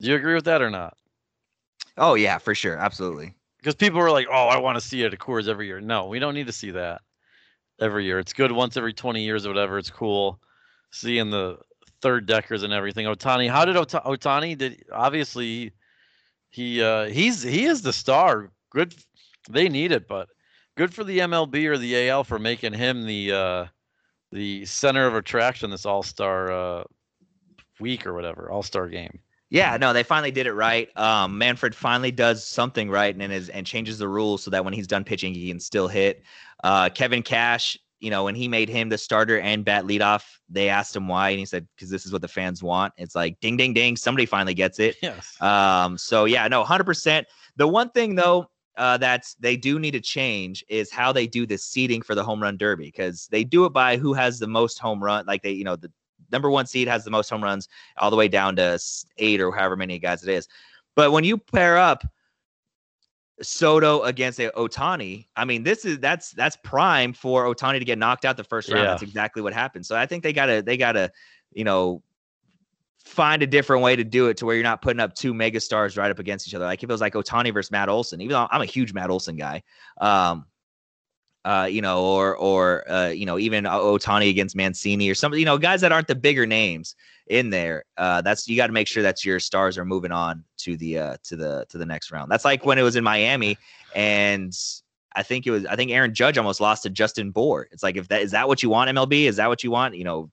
Do 0.00 0.08
you 0.08 0.16
agree 0.16 0.34
with 0.34 0.44
that 0.44 0.62
or 0.62 0.70
not? 0.70 0.96
Oh 1.96 2.14
yeah, 2.14 2.38
for 2.38 2.54
sure. 2.54 2.76
Absolutely. 2.76 3.34
Because 3.58 3.74
people 3.74 4.00
were 4.00 4.10
like, 4.10 4.26
"Oh, 4.30 4.46
I 4.48 4.58
want 4.58 4.76
to 4.76 4.80
see 4.86 5.02
it 5.02 5.12
at 5.12 5.18
Coors 5.18 5.48
every 5.48 5.66
year." 5.66 5.80
No, 5.80 6.06
we 6.06 6.18
don't 6.18 6.34
need 6.34 6.46
to 6.46 6.52
see 6.52 6.70
that. 6.72 7.02
every 7.80 8.04
year. 8.06 8.18
It's 8.18 8.32
good 8.32 8.52
once 8.52 8.76
every 8.76 8.92
20 8.94 9.22
years 9.24 9.44
or 9.46 9.50
whatever. 9.50 9.78
It's 9.78 9.90
cool 9.90 10.40
seeing 10.92 11.30
the 11.30 11.58
third 12.00 12.26
deckers 12.26 12.62
and 12.62 12.72
everything. 12.72 13.06
Ohtani, 13.06 13.50
how 13.50 13.64
did 13.66 13.76
Ota- 13.76 14.02
Ohtani 14.06 14.56
did 14.56 14.84
obviously 14.92 15.72
he 16.50 16.82
uh 16.82 17.06
he's 17.06 17.42
he 17.42 17.64
is 17.66 17.82
the 17.82 17.92
star. 17.92 18.50
Good 18.70 18.94
they 19.50 19.68
need 19.68 19.92
it, 19.92 20.08
but 20.08 20.28
good 20.76 20.94
for 20.94 21.04
the 21.04 21.18
MLB 21.20 21.66
or 21.66 21.78
the 21.78 22.08
AL 22.08 22.24
for 22.24 22.38
making 22.38 22.72
him 22.74 23.06
the 23.06 23.32
uh 23.32 23.66
the 24.32 24.64
center 24.66 25.06
of 25.06 25.14
attraction 25.14 25.70
this 25.70 25.86
all-star 25.86 26.52
uh 26.52 26.84
week 27.80 28.06
or 28.06 28.14
whatever, 28.14 28.50
all-star 28.50 28.88
game. 28.88 29.20
Yeah, 29.48 29.76
no, 29.76 29.92
they 29.92 30.02
finally 30.02 30.32
did 30.32 30.46
it 30.46 30.54
right. 30.54 30.88
Um, 30.96 31.38
Manfred 31.38 31.74
finally 31.74 32.10
does 32.10 32.44
something 32.44 32.90
right 32.90 33.14
and 33.14 33.32
is 33.32 33.48
and 33.50 33.66
changes 33.66 33.98
the 33.98 34.08
rules 34.08 34.42
so 34.42 34.50
that 34.50 34.64
when 34.64 34.74
he's 34.74 34.88
done 34.88 35.04
pitching, 35.04 35.34
he 35.34 35.48
can 35.48 35.60
still 35.60 35.86
hit. 35.86 36.24
Uh, 36.64 36.88
Kevin 36.88 37.22
Cash, 37.22 37.78
you 38.00 38.10
know, 38.10 38.24
when 38.24 38.34
he 38.34 38.48
made 38.48 38.68
him 38.68 38.88
the 38.88 38.98
starter 38.98 39.38
and 39.38 39.64
bat 39.64 39.84
leadoff, 39.84 40.24
they 40.48 40.68
asked 40.68 40.96
him 40.96 41.06
why, 41.06 41.30
and 41.30 41.38
he 41.38 41.46
said, 41.46 41.66
"Because 41.76 41.90
this 41.90 42.06
is 42.06 42.12
what 42.12 42.22
the 42.22 42.28
fans 42.28 42.62
want." 42.62 42.92
It's 42.96 43.14
like, 43.14 43.38
ding, 43.40 43.56
ding, 43.56 43.72
ding, 43.72 43.96
somebody 43.96 44.26
finally 44.26 44.54
gets 44.54 44.80
it. 44.80 44.96
Yes. 45.00 45.40
Um, 45.40 45.96
so 45.96 46.24
yeah, 46.24 46.48
no, 46.48 46.64
hundred 46.64 46.84
percent. 46.84 47.28
The 47.54 47.68
one 47.68 47.90
thing 47.90 48.16
though 48.16 48.50
uh, 48.76 48.98
that 48.98 49.26
they 49.38 49.56
do 49.56 49.78
need 49.78 49.92
to 49.92 50.00
change 50.00 50.64
is 50.68 50.90
how 50.90 51.12
they 51.12 51.26
do 51.26 51.46
the 51.46 51.56
seeding 51.56 52.02
for 52.02 52.14
the 52.14 52.24
home 52.24 52.42
run 52.42 52.56
derby 52.56 52.86
because 52.86 53.26
they 53.30 53.44
do 53.44 53.64
it 53.64 53.72
by 53.72 53.96
who 53.96 54.12
has 54.12 54.38
the 54.38 54.46
most 54.46 54.78
home 54.78 55.02
run. 55.02 55.24
Like 55.24 55.42
they, 55.42 55.52
you 55.52 55.64
know, 55.64 55.76
the 55.76 55.90
number 56.32 56.50
one 56.50 56.66
seed 56.66 56.88
has 56.88 57.04
the 57.04 57.10
most 57.10 57.30
home 57.30 57.42
runs 57.42 57.68
all 57.96 58.10
the 58.10 58.16
way 58.16 58.28
down 58.28 58.56
to 58.56 58.78
eight 59.18 59.40
or 59.40 59.52
however 59.52 59.76
many 59.76 59.98
guys 59.98 60.22
it 60.22 60.28
is. 60.28 60.48
But 60.94 61.12
when 61.12 61.24
you 61.24 61.38
pair 61.38 61.76
up 61.76 62.04
Soto 63.42 64.02
against 64.02 64.38
Ohtani, 64.38 65.26
I 65.36 65.44
mean, 65.44 65.62
this 65.62 65.84
is 65.84 65.98
that's 65.98 66.30
that's 66.32 66.56
prime 66.56 67.12
for 67.12 67.44
Ohtani 67.44 67.78
to 67.78 67.84
get 67.84 67.98
knocked 67.98 68.24
out 68.24 68.36
the 68.36 68.44
first 68.44 68.70
round. 68.70 68.84
Yeah. 68.84 68.90
That's 68.90 69.02
exactly 69.02 69.42
what 69.42 69.52
happened. 69.52 69.84
So 69.84 69.94
I 69.94 70.06
think 70.06 70.22
they 70.22 70.32
gotta 70.32 70.62
they 70.62 70.76
gotta, 70.76 71.12
you 71.52 71.64
know, 71.64 72.02
find 73.04 73.42
a 73.42 73.46
different 73.46 73.82
way 73.82 73.94
to 73.94 74.04
do 74.04 74.28
it 74.28 74.36
to 74.38 74.46
where 74.46 74.56
you're 74.56 74.64
not 74.64 74.82
putting 74.82 75.00
up 75.00 75.14
two 75.14 75.32
mega 75.32 75.60
stars 75.60 75.96
right 75.96 76.10
up 76.10 76.18
against 76.18 76.48
each 76.48 76.54
other. 76.54 76.64
Like 76.64 76.82
if 76.82 76.88
it 76.88 76.92
was 76.92 77.00
like 77.00 77.12
Ohtani 77.12 77.52
versus 77.52 77.70
Matt 77.70 77.88
Olson, 77.88 78.20
even 78.20 78.32
though 78.32 78.48
I'm 78.50 78.62
a 78.62 78.66
huge 78.66 78.92
Matt 78.94 79.10
Olson 79.10 79.36
guy, 79.36 79.62
um, 80.00 80.46
uh, 81.46 81.64
you 81.64 81.80
know, 81.80 82.04
or 82.04 82.36
or 82.36 82.90
uh, 82.90 83.08
you 83.08 83.24
know, 83.24 83.38
even 83.38 83.64
Ohtani 83.64 84.28
against 84.28 84.56
Mancini 84.56 85.08
or 85.08 85.14
something, 85.14 85.38
you 85.38 85.46
know, 85.46 85.58
guys 85.58 85.80
that 85.80 85.92
aren't 85.92 86.08
the 86.08 86.16
bigger 86.16 86.44
names 86.44 86.96
in 87.28 87.50
there. 87.50 87.84
Uh, 87.96 88.20
that's 88.20 88.48
you 88.48 88.56
got 88.56 88.66
to 88.66 88.72
make 88.72 88.88
sure 88.88 89.04
that 89.04 89.24
your 89.24 89.38
stars 89.38 89.78
are 89.78 89.84
moving 89.84 90.10
on 90.10 90.42
to 90.58 90.76
the 90.76 90.98
uh, 90.98 91.16
to 91.22 91.36
the 91.36 91.64
to 91.68 91.78
the 91.78 91.86
next 91.86 92.10
round. 92.10 92.32
That's 92.32 92.44
like 92.44 92.66
when 92.66 92.78
it 92.78 92.82
was 92.82 92.96
in 92.96 93.04
Miami, 93.04 93.56
and 93.94 94.52
I 95.14 95.22
think 95.22 95.46
it 95.46 95.52
was 95.52 95.64
I 95.66 95.76
think 95.76 95.92
Aaron 95.92 96.12
Judge 96.12 96.36
almost 96.36 96.60
lost 96.60 96.82
to 96.82 96.90
Justin 96.90 97.30
Bour. 97.30 97.68
It's 97.70 97.84
like 97.84 97.96
if 97.96 98.08
that 98.08 98.22
is 98.22 98.32
that 98.32 98.48
what 98.48 98.64
you 98.64 98.70
want 98.70 98.90
MLB? 98.90 99.28
Is 99.28 99.36
that 99.36 99.48
what 99.48 99.62
you 99.62 99.70
want? 99.70 99.96
You 99.96 100.02
know, 100.02 100.30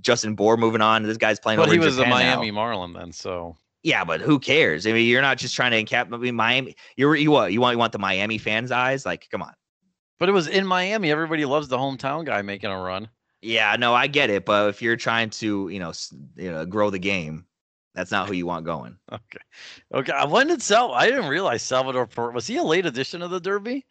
Justin 0.00 0.36
Bour 0.36 0.56
moving 0.56 0.80
on. 0.80 1.02
This 1.02 1.16
guy's 1.16 1.40
playing. 1.40 1.58
But 1.58 1.64
over 1.64 1.72
he 1.72 1.80
was 1.80 1.98
a 1.98 2.04
Japan 2.04 2.20
now. 2.20 2.36
Miami 2.36 2.52
Marlin 2.52 2.92
then, 2.92 3.10
so 3.10 3.56
Yeah, 3.82 4.04
but 4.04 4.20
who 4.20 4.38
cares? 4.38 4.86
I 4.86 4.92
mean, 4.92 5.08
you're 5.08 5.22
not 5.22 5.38
just 5.38 5.56
trying 5.56 5.72
to 5.72 5.82
encap. 5.82 6.14
I 6.14 6.16
mean, 6.18 6.36
Miami. 6.36 6.76
You're 6.96 7.16
you 7.16 7.32
what? 7.32 7.52
You 7.52 7.60
want 7.60 7.74
you 7.74 7.80
want 7.80 7.90
the 7.90 7.98
Miami 7.98 8.38
fans' 8.38 8.70
eyes? 8.70 9.04
Like, 9.04 9.28
come 9.28 9.42
on. 9.42 9.52
But 10.18 10.28
it 10.28 10.32
was 10.32 10.48
in 10.48 10.66
Miami. 10.66 11.10
Everybody 11.10 11.44
loves 11.44 11.68
the 11.68 11.78
hometown 11.78 12.24
guy 12.24 12.42
making 12.42 12.70
a 12.70 12.80
run. 12.80 13.08
Yeah, 13.42 13.76
no, 13.78 13.94
I 13.94 14.06
get 14.06 14.30
it, 14.30 14.44
but 14.44 14.68
if 14.70 14.82
you're 14.82 14.96
trying 14.96 15.30
to, 15.30 15.68
you 15.68 15.78
know, 15.78 15.92
you 16.36 16.50
know, 16.50 16.64
grow 16.66 16.90
the 16.90 16.98
game, 16.98 17.46
that's 17.94 18.10
not 18.10 18.28
who 18.28 18.34
you 18.34 18.46
want 18.46 18.64
going. 18.64 18.96
Okay. 19.12 19.38
Okay. 19.94 20.12
When 20.28 20.48
did 20.48 20.62
Sal? 20.62 20.92
I 20.92 21.06
didn't 21.06 21.28
realize 21.28 21.62
Salvador 21.62 22.06
Per- 22.06 22.32
was 22.32 22.46
he 22.46 22.56
a 22.56 22.62
late 22.62 22.86
addition 22.86 23.22
of 23.22 23.30
the 23.30 23.40
Derby? 23.40 23.86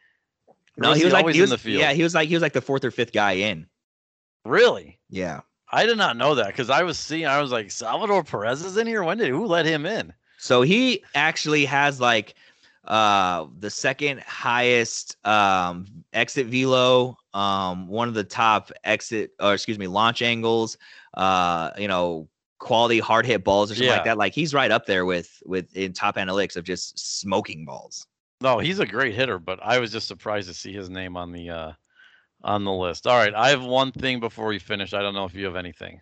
Or 0.48 0.56
No, 0.78 0.94
he 0.94 1.04
was 1.04 1.14
like 1.14 1.24
always 1.24 1.36
he 1.36 1.42
was, 1.42 1.52
in 1.52 1.54
the 1.56 1.58
field. 1.58 1.80
Yeah, 1.80 1.94
he 1.94 2.04
was 2.04 2.14
like 2.14 2.28
he 2.28 2.36
was 2.36 2.42
like 2.42 2.54
the 2.54 2.62
fourth 2.62 2.84
or 2.84 2.92
fifth 2.92 3.14
guy 3.14 3.34
in. 3.34 3.68
Really? 4.44 5.00
Yeah. 5.10 5.42
I 5.72 5.86
did 5.86 5.98
not 5.98 6.18
know 6.18 6.36
that 6.36 6.48
because 6.48 6.70
I 6.70 6.84
was 6.84 7.00
seeing. 7.00 7.26
I 7.26 7.42
was 7.42 7.52
like, 7.52 7.72
Salvador 7.72 8.24
Perez 8.24 8.64
is 8.64 8.78
in 8.78 8.88
here. 8.88 9.04
When 9.04 9.18
did 9.18 9.30
who 9.30 9.46
let 9.46 9.66
him 9.66 9.86
in? 9.86 10.14
So 10.38 10.62
he 10.62 11.04
actually 11.16 11.66
has 11.66 12.00
like 12.00 12.36
uh 12.88 13.48
the 13.60 13.70
second 13.70 14.22
highest 14.22 15.18
um 15.26 15.86
exit 16.14 16.48
velo, 16.48 17.18
um 17.34 17.88
one 17.88 18.08
of 18.08 18.14
the 18.14 18.24
top 18.24 18.72
exit 18.84 19.32
or 19.40 19.54
excuse 19.54 19.80
me, 19.80 19.88
launch 19.88 20.22
angles, 20.22 20.78
uh, 21.16 21.72
you 21.78 21.88
know, 21.88 22.28
quality 22.60 23.00
hard 23.00 23.26
hit 23.26 23.44
balls 23.44 23.72
or 23.72 23.76
something 23.76 23.88
Yeah. 23.88 23.96
like 23.96 24.06
that. 24.06 24.18
Like 24.18 24.34
he's 24.34 24.54
right 24.54 24.72
up 24.72 24.86
there 24.86 25.06
with 25.06 25.42
with 25.46 25.76
in 25.76 25.94
top 25.94 26.16
analytics 26.16 26.56
of 26.56 26.64
just 26.64 27.20
smoking 27.20 27.66
balls. 27.66 28.08
No, 28.42 28.60
he's 28.60 28.80
a 28.80 28.86
great 28.86 29.16
hitter, 29.16 29.40
but 29.40 29.60
I 29.64 29.80
was 29.80 29.92
just 29.92 30.08
surprised 30.08 30.48
to 30.50 30.54
see 30.54 30.74
his 30.74 30.90
name 30.90 31.18
on 31.18 31.32
the 31.32 31.50
uh 31.50 31.72
on 32.44 32.64
the 32.64 32.72
list. 32.72 33.08
All 33.08 33.18
right, 33.18 33.34
I 33.34 33.50
have 33.50 33.64
one 33.64 33.92
thing 33.92 34.20
before 34.20 34.48
we 34.48 34.60
finish. 34.60 34.94
I 34.94 35.02
don't 35.02 35.14
know 35.16 35.26
if 35.26 35.34
you 35.34 35.46
have 35.46 35.56
anything. 35.56 36.02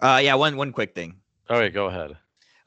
Uh 0.00 0.20
yeah, 0.22 0.34
one 0.34 0.56
one 0.56 0.72
quick 0.72 0.94
thing. 0.94 1.20
All 1.48 1.58
right, 1.58 1.72
go 1.72 1.86
ahead. 1.86 2.10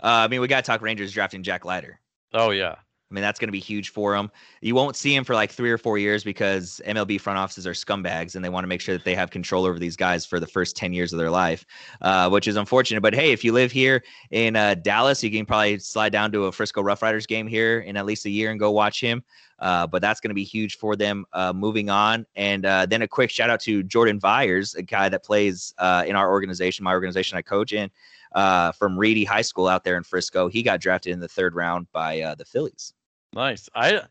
Uh 0.01 0.23
I 0.25 0.27
mean 0.27 0.41
we 0.41 0.47
gotta 0.47 0.65
talk 0.65 0.81
Rangers 0.81 1.11
drafting 1.11 1.43
Jack 1.43 1.65
Leiter. 1.65 1.99
Oh 2.33 2.51
yeah. 2.51 2.75
I 3.09 3.15
mean, 3.15 3.23
that's 3.23 3.39
going 3.39 3.47
to 3.47 3.53
be 3.53 3.59
huge 3.59 3.89
for 3.89 4.15
him. 4.15 4.29
You 4.61 4.75
won't 4.75 4.95
see 4.95 5.15
him 5.15 5.23
for 5.23 5.33
like 5.33 5.51
three 5.51 5.71
or 5.71 5.79
four 5.79 5.97
years 5.97 6.23
because 6.23 6.79
MLB 6.85 7.19
front 7.19 7.39
offices 7.39 7.65
are 7.65 7.71
scumbags 7.71 8.35
and 8.35 8.45
they 8.45 8.49
want 8.49 8.63
to 8.63 8.67
make 8.67 8.81
sure 8.81 8.95
that 8.95 9.03
they 9.03 9.15
have 9.15 9.31
control 9.31 9.65
over 9.65 9.79
these 9.79 9.95
guys 9.95 10.27
for 10.27 10.39
the 10.39 10.45
first 10.45 10.75
10 10.75 10.93
years 10.93 11.11
of 11.11 11.17
their 11.17 11.31
life, 11.31 11.65
uh, 12.01 12.29
which 12.29 12.47
is 12.47 12.55
unfortunate. 12.55 13.01
But 13.01 13.15
hey, 13.15 13.31
if 13.31 13.43
you 13.43 13.51
live 13.51 13.71
here 13.71 14.03
in 14.29 14.55
uh, 14.55 14.75
Dallas, 14.75 15.23
you 15.23 15.31
can 15.31 15.47
probably 15.47 15.79
slide 15.79 16.11
down 16.11 16.31
to 16.33 16.45
a 16.45 16.51
Frisco 16.51 16.83
Rough 16.83 17.01
Riders 17.01 17.25
game 17.25 17.47
here 17.47 17.79
in 17.79 17.97
at 17.97 18.05
least 18.05 18.27
a 18.27 18.29
year 18.29 18.51
and 18.51 18.59
go 18.59 18.69
watch 18.69 19.01
him. 19.01 19.23
Uh, 19.57 19.87
but 19.87 20.03
that's 20.03 20.19
going 20.19 20.29
to 20.29 20.35
be 20.35 20.43
huge 20.43 20.77
for 20.77 20.95
them 20.95 21.25
uh, 21.33 21.51
moving 21.51 21.89
on. 21.89 22.27
And 22.35 22.63
uh, 22.63 22.85
then 22.85 23.01
a 23.01 23.07
quick 23.07 23.31
shout 23.31 23.49
out 23.49 23.59
to 23.61 23.81
Jordan 23.81 24.19
Viars, 24.19 24.75
a 24.75 24.83
guy 24.83 25.09
that 25.09 25.23
plays 25.23 25.73
uh, 25.79 26.03
in 26.05 26.15
our 26.15 26.29
organization, 26.29 26.83
my 26.83 26.93
organization 26.93 27.39
I 27.39 27.41
coach 27.41 27.73
in, 27.73 27.89
from 28.35 28.97
Reedy 28.97 29.23
High 29.23 29.41
School 29.41 29.67
out 29.67 29.83
there 29.83 29.97
in 29.97 30.03
Frisco. 30.03 30.47
He 30.47 30.61
got 30.61 30.79
drafted 30.79 31.11
in 31.11 31.19
the 31.19 31.27
third 31.27 31.55
round 31.55 31.91
by 31.91 32.35
the 32.37 32.45
Phillies. 32.45 32.93
Nice. 33.33 33.69
I 33.75 34.01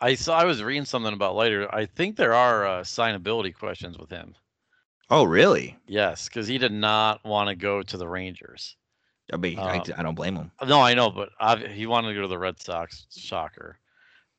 I 0.00 0.14
saw 0.14 0.38
I 0.38 0.44
was 0.44 0.62
reading 0.62 0.84
something 0.84 1.12
about 1.12 1.36
Leiter. 1.36 1.72
I 1.74 1.86
think 1.86 2.16
there 2.16 2.34
are 2.34 2.66
uh, 2.66 2.80
signability 2.82 3.54
questions 3.54 3.98
with 3.98 4.10
him. 4.10 4.34
Oh, 5.08 5.24
really? 5.24 5.76
Yes, 5.86 6.28
because 6.28 6.48
he 6.48 6.58
did 6.58 6.72
not 6.72 7.24
want 7.24 7.48
to 7.48 7.54
go 7.54 7.82
to 7.82 7.96
the 7.96 8.08
Rangers. 8.08 8.76
I 9.32 9.36
mean, 9.36 9.58
I, 9.58 9.78
Um, 9.78 9.84
I 9.96 10.02
don't 10.02 10.14
blame 10.14 10.36
him. 10.36 10.50
No, 10.66 10.80
I 10.80 10.94
know, 10.94 11.10
but 11.10 11.30
obvi- 11.40 11.72
he 11.72 11.86
wanted 11.86 12.08
to 12.08 12.14
go 12.14 12.22
to 12.22 12.28
the 12.28 12.38
Red 12.38 12.60
Sox. 12.60 13.06
Shocker. 13.16 13.78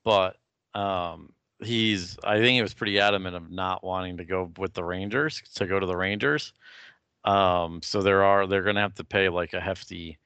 But 0.03 0.37
um, 0.73 1.33
he's 1.59 2.17
I 2.23 2.37
think 2.37 2.55
he 2.55 2.61
was 2.61 2.73
pretty 2.73 2.99
adamant 2.99 3.35
of 3.35 3.49
not 3.49 3.83
wanting 3.83 4.17
to 4.17 4.25
go 4.25 4.51
with 4.57 4.73
the 4.73 4.83
Rangers 4.83 5.41
to 5.55 5.65
go 5.65 5.79
to 5.79 5.85
the 5.85 5.97
Rangers. 5.97 6.53
Um, 7.25 7.81
so 7.81 8.01
there 8.01 8.23
are 8.23 8.45
they're 8.47 8.61
going 8.63 8.75
to 8.75 8.81
have 8.81 8.95
to 8.95 9.03
pay 9.03 9.27
like 9.29 9.53
a 9.53 9.59
hefty 9.59 10.17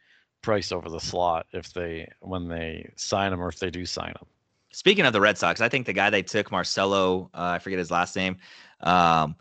price 0.42 0.72
over 0.72 0.90
the 0.90 1.00
slot 1.00 1.46
if 1.54 1.74
they 1.74 2.10
when 2.20 2.48
they 2.48 2.92
sign 2.96 3.34
him 3.34 3.42
or 3.42 3.50
if 3.50 3.60
they 3.60 3.70
do 3.70 3.86
sign 3.86 4.10
him. 4.10 4.28
Speaking 4.74 5.06
of 5.06 5.14
the 5.14 5.22
Red 5.22 5.38
Sox, 5.38 5.60
I 5.60 5.68
think 5.68 5.86
the 5.86 5.94
guy 5.94 6.10
they 6.10 6.24
took, 6.24 6.52
Marcelo, 6.52 7.30
uh, 7.34 7.52
I 7.56 7.60
forget 7.60 7.78
his 7.78 7.92
last 7.92 8.16
name. 8.16 8.38
Um, 8.80 9.36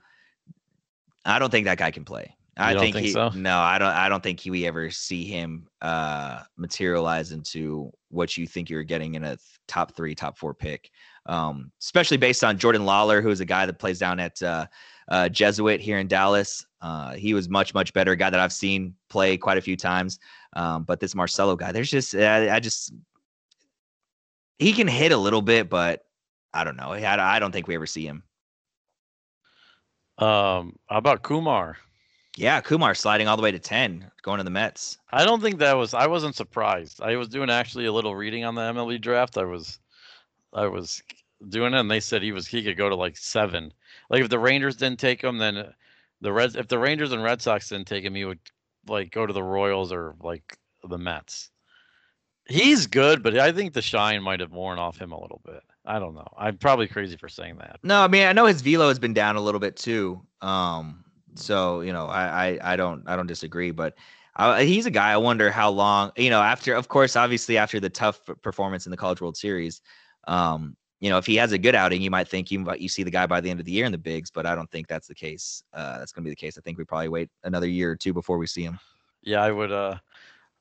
I 1.24 1.38
don't 1.38 1.50
think 1.50 1.66
that 1.66 1.78
guy 1.78 1.90
can 1.92 2.04
play. 2.04 2.34
I 2.56 2.74
don't 2.74 2.82
think, 2.82 2.96
think 2.96 3.06
he 3.06 3.12
so? 3.12 3.30
no, 3.30 3.58
I 3.58 3.78
don't. 3.78 3.88
I 3.88 4.08
don't 4.08 4.22
think 4.22 4.42
we 4.44 4.66
ever 4.66 4.90
see 4.90 5.24
him 5.24 5.66
uh, 5.80 6.42
materialize 6.56 7.32
into 7.32 7.92
what 8.08 8.36
you 8.36 8.46
think 8.46 8.68
you're 8.68 8.82
getting 8.82 9.14
in 9.14 9.24
a 9.24 9.28
th- 9.28 9.40
top 9.66 9.94
three, 9.96 10.14
top 10.14 10.36
four 10.36 10.52
pick. 10.52 10.90
Um, 11.26 11.70
especially 11.80 12.16
based 12.16 12.42
on 12.44 12.58
Jordan 12.58 12.82
Lawlar, 12.82 13.22
who 13.22 13.30
is 13.30 13.40
a 13.40 13.44
guy 13.44 13.66
that 13.66 13.78
plays 13.78 13.98
down 13.98 14.18
at 14.18 14.42
uh, 14.42 14.66
uh, 15.10 15.28
Jesuit 15.28 15.80
here 15.80 15.98
in 15.98 16.08
Dallas. 16.08 16.64
Uh, 16.80 17.14
he 17.14 17.34
was 17.34 17.48
much, 17.48 17.74
much 17.74 17.92
better. 17.92 18.14
Guy 18.14 18.30
that 18.30 18.40
I've 18.40 18.52
seen 18.52 18.94
play 19.08 19.36
quite 19.36 19.58
a 19.58 19.62
few 19.62 19.76
times. 19.76 20.18
Um, 20.54 20.84
but 20.84 21.00
this 21.00 21.14
Marcelo 21.14 21.56
guy, 21.56 21.72
there's 21.72 21.90
just 21.90 22.14
I, 22.14 22.56
I 22.56 22.60
just 22.60 22.92
he 24.58 24.72
can 24.72 24.88
hit 24.88 25.12
a 25.12 25.16
little 25.16 25.42
bit, 25.42 25.68
but 25.68 26.04
I 26.52 26.64
don't 26.64 26.76
know. 26.76 26.92
I, 26.92 27.36
I 27.36 27.38
don't 27.38 27.52
think 27.52 27.68
we 27.68 27.74
ever 27.74 27.86
see 27.86 28.06
him. 28.06 28.22
Um, 30.18 30.76
how 30.88 30.98
about 30.98 31.22
Kumar? 31.22 31.78
Yeah, 32.36 32.60
Kumar 32.60 32.94
sliding 32.94 33.26
all 33.26 33.36
the 33.36 33.42
way 33.42 33.50
to 33.50 33.58
10, 33.58 34.10
going 34.22 34.38
to 34.38 34.44
the 34.44 34.50
Mets. 34.50 34.98
I 35.10 35.24
don't 35.24 35.40
think 35.40 35.58
that 35.58 35.76
was. 35.76 35.94
I 35.94 36.06
wasn't 36.06 36.36
surprised. 36.36 37.00
I 37.02 37.16
was 37.16 37.28
doing 37.28 37.50
actually 37.50 37.86
a 37.86 37.92
little 37.92 38.14
reading 38.14 38.44
on 38.44 38.54
the 38.54 38.60
MLB 38.60 39.00
draft. 39.00 39.36
I 39.36 39.44
was, 39.44 39.78
I 40.52 40.66
was 40.66 41.02
doing 41.48 41.74
it, 41.74 41.80
and 41.80 41.90
they 41.90 42.00
said 42.00 42.22
he 42.22 42.32
was 42.32 42.46
he 42.46 42.62
could 42.62 42.76
go 42.76 42.88
to 42.88 42.94
like 42.94 43.16
seven. 43.16 43.72
Like 44.10 44.22
if 44.22 44.28
the 44.28 44.38
Rangers 44.38 44.76
didn't 44.76 44.98
take 44.98 45.22
him, 45.22 45.38
then 45.38 45.56
uh, 45.56 45.72
the 46.20 46.32
Reds. 46.32 46.56
If 46.56 46.68
the 46.68 46.78
Rangers 46.78 47.12
and 47.12 47.22
Red 47.22 47.40
Sox 47.40 47.68
didn't 47.68 47.86
take 47.86 48.04
him, 48.04 48.14
he 48.14 48.24
would 48.24 48.40
like 48.86 49.12
go 49.12 49.24
to 49.24 49.32
the 49.32 49.42
Royals 49.42 49.92
or 49.92 50.16
like 50.20 50.58
the 50.86 50.98
Mets. 50.98 51.50
He's 52.46 52.88
good, 52.88 53.22
but 53.22 53.38
I 53.38 53.52
think 53.52 53.72
the 53.72 53.82
shine 53.82 54.22
might 54.22 54.40
have 54.40 54.50
worn 54.50 54.78
off 54.78 55.00
him 55.00 55.12
a 55.12 55.20
little 55.20 55.40
bit. 55.44 55.62
I 55.86 56.00
don't 56.00 56.14
know. 56.14 56.26
I'm 56.36 56.58
probably 56.58 56.88
crazy 56.88 57.16
for 57.16 57.28
saying 57.28 57.58
that. 57.58 57.78
No, 57.84 58.02
I 58.02 58.08
mean 58.08 58.26
I 58.26 58.32
know 58.32 58.46
his 58.46 58.60
velo 58.60 58.88
has 58.88 58.98
been 58.98 59.14
down 59.14 59.36
a 59.36 59.40
little 59.40 59.60
bit 59.60 59.76
too. 59.76 60.20
Um, 60.42 61.04
so 61.36 61.80
you 61.80 61.92
know 61.92 62.06
I 62.06 62.48
I, 62.48 62.72
I 62.72 62.76
don't 62.76 63.08
I 63.08 63.14
don't 63.14 63.28
disagree, 63.28 63.70
but 63.70 63.94
uh, 64.36 64.58
he's 64.58 64.86
a 64.86 64.90
guy. 64.90 65.12
I 65.12 65.16
wonder 65.16 65.50
how 65.50 65.70
long 65.70 66.10
you 66.16 66.30
know 66.30 66.42
after. 66.42 66.74
Of 66.74 66.88
course, 66.88 67.14
obviously 67.14 67.56
after 67.56 67.78
the 67.78 67.90
tough 67.90 68.20
performance 68.42 68.86
in 68.86 68.90
the 68.90 68.96
College 68.96 69.20
World 69.20 69.36
Series, 69.36 69.80
um, 70.26 70.76
you 71.00 71.08
know, 71.08 71.16
if 71.16 71.24
he 71.24 71.36
has 71.36 71.52
a 71.52 71.58
good 71.58 71.74
outing, 71.74 72.02
you 72.02 72.10
might 72.10 72.28
think 72.28 72.50
you 72.50 72.58
might 72.58 72.80
you 72.80 72.88
see 72.88 73.02
the 73.02 73.10
guy 73.10 73.26
by 73.26 73.40
the 73.40 73.50
end 73.50 73.58
of 73.58 73.66
the 73.66 73.72
year 73.72 73.86
in 73.86 73.92
the 73.92 73.98
bigs, 73.98 74.30
but 74.30 74.44
I 74.44 74.54
don't 74.54 74.70
think 74.70 74.86
that's 74.86 75.08
the 75.08 75.14
case. 75.14 75.64
Uh, 75.72 75.98
that's 75.98 76.12
going 76.12 76.22
to 76.22 76.26
be 76.26 76.32
the 76.32 76.36
case. 76.36 76.58
I 76.58 76.60
think 76.60 76.76
we 76.76 76.84
probably 76.84 77.08
wait 77.08 77.30
another 77.42 77.66
year 77.66 77.90
or 77.90 77.96
two 77.96 78.12
before 78.12 78.36
we 78.36 78.46
see 78.46 78.62
him. 78.62 78.78
Yeah, 79.22 79.42
I 79.42 79.50
would 79.50 79.72
uh, 79.72 79.96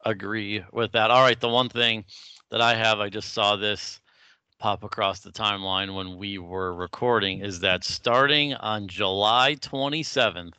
agree 0.06 0.64
with 0.72 0.94
that. 0.94 1.12
All 1.12 1.22
right, 1.22 1.40
the 1.40 1.50
one 1.50 1.68
thing 1.68 2.06
that 2.52 2.62
I 2.62 2.74
have, 2.76 3.00
I 3.00 3.10
just 3.10 3.34
saw 3.34 3.58
this 3.58 4.00
pop 4.60 4.84
across 4.84 5.20
the 5.20 5.32
timeline 5.32 5.94
when 5.94 6.18
we 6.18 6.38
were 6.38 6.74
recording, 6.74 7.40
is 7.42 7.60
that 7.62 7.84
starting 7.84 8.54
on 8.56 8.88
July 8.88 9.56
27th, 9.56 10.54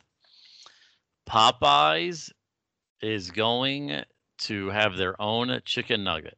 Popeyes 1.27 2.31
is 3.01 3.31
going 3.31 4.03
to 4.39 4.69
have 4.69 4.95
their 4.95 5.19
own 5.19 5.59
chicken 5.65 6.03
nugget. 6.03 6.37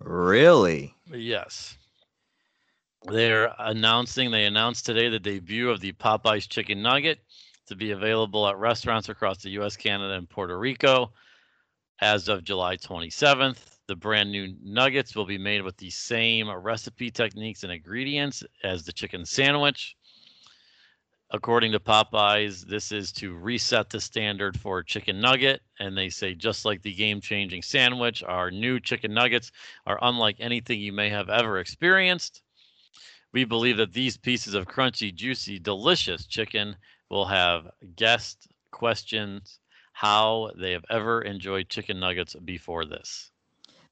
Really? 0.00 0.94
Yes. 1.12 1.76
They're 3.08 3.54
announcing, 3.58 4.32
they 4.32 4.46
announced 4.46 4.84
today 4.84 5.08
the 5.08 5.20
debut 5.20 5.70
of 5.70 5.80
the 5.80 5.92
Popeyes 5.92 6.48
Chicken 6.48 6.82
Nugget 6.82 7.20
to 7.66 7.76
be 7.76 7.92
available 7.92 8.48
at 8.48 8.58
restaurants 8.58 9.08
across 9.08 9.38
the 9.38 9.50
US, 9.60 9.76
Canada, 9.76 10.14
and 10.14 10.28
Puerto 10.28 10.58
Rico 10.58 11.12
as 12.00 12.28
of 12.28 12.42
July 12.42 12.76
27th. 12.76 13.78
The 13.86 13.94
brand 13.94 14.32
new 14.32 14.56
nuggets 14.60 15.14
will 15.14 15.24
be 15.24 15.38
made 15.38 15.62
with 15.62 15.76
the 15.76 15.90
same 15.90 16.50
recipe 16.50 17.08
techniques 17.10 17.62
and 17.62 17.70
ingredients 17.70 18.42
as 18.64 18.82
the 18.82 18.92
chicken 18.92 19.24
sandwich. 19.24 19.96
According 21.30 21.72
to 21.72 21.80
Popeyes, 21.80 22.66
this 22.66 22.90
is 22.90 23.12
to 23.12 23.34
reset 23.34 23.88
the 23.88 24.00
standard 24.00 24.58
for 24.58 24.82
chicken 24.82 25.20
nugget. 25.20 25.60
And 25.78 25.96
they 25.96 26.08
say, 26.08 26.34
just 26.34 26.64
like 26.64 26.82
the 26.82 26.94
game 26.94 27.20
changing 27.20 27.62
sandwich, 27.62 28.24
our 28.24 28.50
new 28.50 28.80
chicken 28.80 29.14
nuggets 29.14 29.52
are 29.86 29.98
unlike 30.02 30.36
anything 30.40 30.80
you 30.80 30.92
may 30.92 31.08
have 31.10 31.30
ever 31.30 31.60
experienced. 31.60 32.42
We 33.36 33.44
believe 33.44 33.76
that 33.76 33.92
these 33.92 34.16
pieces 34.16 34.54
of 34.54 34.64
crunchy, 34.66 35.14
juicy, 35.14 35.58
delicious 35.58 36.24
chicken 36.26 36.74
will 37.10 37.26
have 37.26 37.68
guest 37.94 38.48
questions 38.70 39.60
how 39.92 40.52
they 40.58 40.72
have 40.72 40.86
ever 40.88 41.20
enjoyed 41.20 41.68
chicken 41.68 42.00
nuggets 42.00 42.34
before 42.46 42.86
this. 42.86 43.30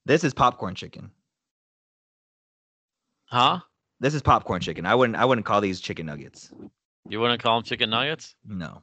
This 0.07 0.25
is 0.25 0.33
popcorn 0.33 0.75
chicken. 0.75 1.11
Huh? 3.27 3.59
This 4.01 4.15
is 4.15 4.23
popcorn 4.23 4.63
chicken. 4.63 4.87
I 4.87 4.95
wouldn't 4.95 5.19
I 5.19 5.27
wouldn't 5.27 5.45
call 5.47 5.61
these 5.61 5.79
chicken 5.79 6.07
nuggets. 6.07 6.51
You 7.11 7.21
wouldn't 7.21 7.43
call 7.43 7.59
them 7.59 7.65
chicken 7.65 7.91
nuggets? 7.91 8.35
No. 8.47 8.81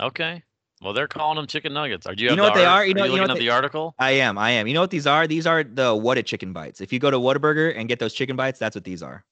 Okay. 0.00 0.44
Well, 0.80 0.92
they're 0.92 1.08
calling 1.08 1.34
them 1.38 1.48
chicken 1.48 1.72
nuggets. 1.74 2.06
Are 2.06 2.14
you, 2.14 2.30
You 2.30 2.36
know 2.36 2.44
the 2.44 2.50
what 2.50 2.54
they 2.54 2.64
art- 2.66 2.82
are? 2.82 2.86
You 2.86 2.94
know- 2.94 3.02
you 3.06 3.10
you 3.10 3.16
know 3.16 3.22
looking 3.22 3.22
what 3.22 3.30
at 3.32 3.34
they- 3.40 3.46
the 3.46 3.50
article? 3.50 3.96
I 3.98 4.12
am. 4.12 4.38
I 4.38 4.50
am. 4.50 4.68
You 4.68 4.74
know 4.74 4.80
what 4.80 4.90
these 4.92 5.08
are? 5.08 5.26
These 5.26 5.44
are 5.48 5.64
the 5.64 5.92
Whata 5.96 6.22
chicken 6.24 6.52
bites. 6.52 6.80
If 6.80 6.92
you 6.92 7.00
go 7.00 7.10
to 7.10 7.18
Whataburger 7.18 7.76
and 7.76 7.88
get 7.88 7.98
those 7.98 8.14
chicken 8.14 8.36
bites, 8.36 8.60
that's 8.60 8.76
what 8.76 8.84
these 8.84 9.02
are. 9.02 9.24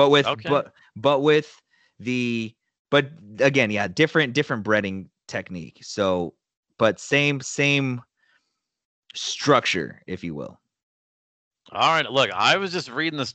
But 0.00 0.08
with 0.08 0.26
Okay. 0.26 0.48
but 0.48 0.72
but 0.96 1.20
with 1.20 1.60
the 1.98 2.54
but 2.88 3.10
again, 3.38 3.70
yeah, 3.70 3.86
different 3.86 4.32
different 4.32 4.64
breading 4.64 5.08
technique. 5.28 5.80
So 5.82 6.32
but 6.78 6.98
same 6.98 7.42
same 7.42 8.00
structure, 9.14 10.02
if 10.06 10.24
you 10.24 10.34
will. 10.34 10.58
All 11.72 11.92
right. 11.92 12.10
Look, 12.10 12.30
I 12.32 12.56
was 12.56 12.72
just 12.72 12.90
reading 12.90 13.18
this. 13.18 13.34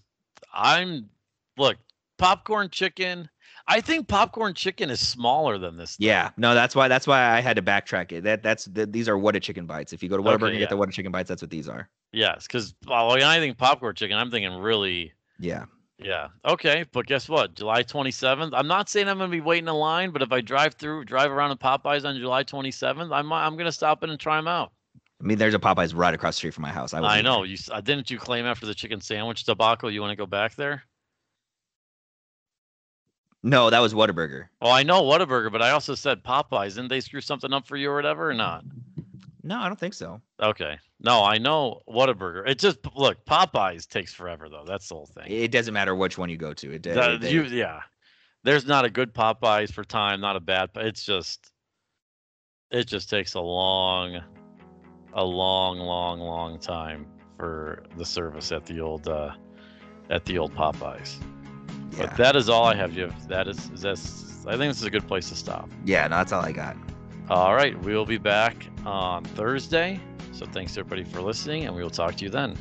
I'm 0.51 1.07
look 1.55 1.77
popcorn 2.17 2.69
chicken. 2.71 3.29
I 3.67 3.81
think 3.81 4.07
popcorn 4.07 4.55
chicken 4.55 4.89
is 4.89 4.99
smaller 4.99 5.59
than 5.59 5.77
this. 5.77 5.97
thing. 5.97 6.07
Yeah, 6.07 6.31
no, 6.35 6.55
that's 6.55 6.75
why 6.75 6.87
that's 6.87 7.05
why 7.05 7.35
I 7.35 7.41
had 7.41 7.55
to 7.57 7.61
backtrack 7.61 8.11
it. 8.11 8.23
That 8.23 8.41
that's 8.41 8.65
the, 8.65 8.87
these 8.87 9.07
are 9.07 9.17
Whata 9.19 9.39
chicken 9.39 9.67
bites. 9.67 9.93
If 9.93 10.01
you 10.01 10.09
go 10.09 10.17
to 10.17 10.23
Whataburger 10.23 10.33
Okay, 10.43 10.49
and 10.53 10.59
get 10.59 10.69
the 10.69 10.75
yeah. 10.75 10.79
Whata 10.79 10.91
chicken 10.91 11.11
bites, 11.11 11.29
that's 11.29 11.43
what 11.43 11.51
these 11.51 11.69
are. 11.69 11.89
Yes, 12.11 12.47
because 12.47 12.73
when 12.85 13.23
I 13.23 13.37
think 13.37 13.57
popcorn 13.57 13.93
chicken, 13.95 14.17
I'm 14.17 14.31
thinking 14.31 14.55
really. 14.57 15.13
Yeah. 15.39 15.65
Yeah. 15.97 16.27
Okay. 16.43 16.85
But 16.91 17.05
guess 17.05 17.29
what? 17.29 17.55
July 17.55 17.83
27th. 17.83 18.51
I'm 18.53 18.67
not 18.67 18.89
saying 18.89 19.07
I'm 19.07 19.17
going 19.17 19.29
to 19.29 19.35
be 19.35 19.41
waiting 19.41 19.67
in 19.67 19.73
line, 19.75 20.11
but 20.11 20.21
if 20.21 20.31
I 20.31 20.41
drive 20.41 20.73
through, 20.75 21.05
drive 21.05 21.31
around 21.31 21.51
in 21.51 21.57
Popeyes 21.57 22.05
on 22.05 22.17
July 22.17 22.43
27th, 22.43 23.11
I'm 23.13 23.31
I'm 23.31 23.53
going 23.53 23.65
to 23.65 23.71
stop 23.71 24.03
in 24.03 24.09
and 24.09 24.19
try 24.19 24.35
them 24.37 24.47
out. 24.47 24.71
I 25.21 25.23
mean, 25.23 25.37
there's 25.37 25.53
a 25.53 25.59
Popeyes 25.59 25.93
right 25.95 26.13
across 26.13 26.35
the 26.35 26.37
street 26.39 26.53
from 26.53 26.63
my 26.63 26.71
house. 26.71 26.93
I, 26.93 26.99
I 26.99 27.21
know. 27.21 27.37
there. 27.37 27.45
You 27.45 27.57
uh, 27.71 27.81
didn't 27.81 28.11
you 28.11 28.17
claim 28.17 28.45
after 28.45 28.65
the 28.65 28.75
chicken 28.75 28.99
sandwich 28.99 29.45
debacle 29.45 29.89
you 29.89 30.01
want 30.01 30.11
to 30.11 30.17
go 30.17 30.25
back 30.25 30.55
there? 30.55 30.83
No, 33.41 33.69
that 33.69 33.79
was 33.79 33.93
Whataburger. 33.93 34.47
Well, 34.59 34.71
I 34.71 34.83
know 34.83 35.03
Whataburger, 35.03 35.51
but 35.51 35.61
I 35.61 35.69
also 35.69 35.95
said 35.95 36.23
Popeyes. 36.23 36.75
Didn't 36.75 36.89
they 36.89 36.99
screw 36.99 37.21
something 37.21 37.53
up 37.53 37.67
for 37.67 37.77
you 37.77 37.91
or 37.91 37.95
whatever, 37.95 38.29
or 38.29 38.33
not? 38.33 38.65
No, 39.47 39.59
I 39.59 39.67
don't 39.67 39.79
think 39.79 39.93
so. 39.93 40.19
Okay. 40.41 40.77
No, 40.99 41.23
I 41.23 41.37
know 41.37 41.81
Whataburger. 41.87 42.47
It 42.49 42.57
just 42.57 42.79
look 42.95 43.23
Popeyes 43.25 43.87
takes 43.87 44.11
forever 44.13 44.49
though. 44.49 44.63
That's 44.65 44.89
the 44.89 44.95
whole 44.95 45.05
thing. 45.05 45.25
It 45.31 45.51
doesn't 45.51 45.73
matter 45.73 45.93
which 45.95 46.17
one 46.17 46.29
you 46.29 46.37
go 46.37 46.51
to. 46.53 46.71
It, 46.73 46.81
they- 46.83 47.31
yeah. 47.51 47.81
There's 48.43 48.65
not 48.65 48.85
a 48.85 48.89
good 48.89 49.13
Popeyes 49.13 49.71
for 49.71 49.83
time, 49.83 50.19
not 50.19 50.35
a 50.35 50.39
bad. 50.39 50.69
It's 50.75 51.03
just, 51.03 51.51
it 52.71 52.85
just 52.87 53.09
takes 53.09 53.35
a 53.35 53.39
long, 53.39 54.19
a 55.13 55.23
long, 55.23 55.77
long, 55.79 56.19
long 56.19 56.59
time 56.59 57.05
for 57.37 57.83
the 57.97 58.05
service 58.05 58.51
at 58.51 58.65
the 58.65 58.79
old, 58.81 59.07
uh, 59.07 59.31
at 60.09 60.25
the 60.25 60.37
old 60.37 60.53
Popeyes. 60.55 61.15
yeah. 61.91 62.07
But 62.07 62.17
that 62.17 62.35
is 62.35 62.49
all 62.49 62.65
I 62.65 62.75
have. 62.75 62.93
You 62.93 63.03
have 63.07 63.27
that 63.27 63.47
is 63.47 63.69
is 63.71 63.81
that's. 63.81 64.45
I 64.47 64.51
think 64.57 64.69
this 64.71 64.77
is 64.77 64.83
a 64.85 64.91
good 64.91 65.07
place 65.07 65.29
to 65.29 65.35
stop. 65.35 65.69
yeah, 65.85 66.07
no, 66.07 66.17
that's 66.17 66.31
all 66.31 66.43
I 66.43 66.51
got. 66.51 66.77
All 67.27 67.55
right, 67.55 67.75
we 67.83 67.95
will 67.95 68.05
be 68.05 68.19
back 68.19 68.55
on 68.85 69.23
Thursday. 69.23 69.99
So 70.31 70.45
thanks 70.45 70.77
everybody 70.77 71.03
for 71.03 71.21
listening, 71.21 71.65
and 71.65 71.75
we 71.75 71.81
will 71.81 71.89
talk 71.89 72.15
to 72.17 72.23
you 72.23 72.29
then. 72.29 72.55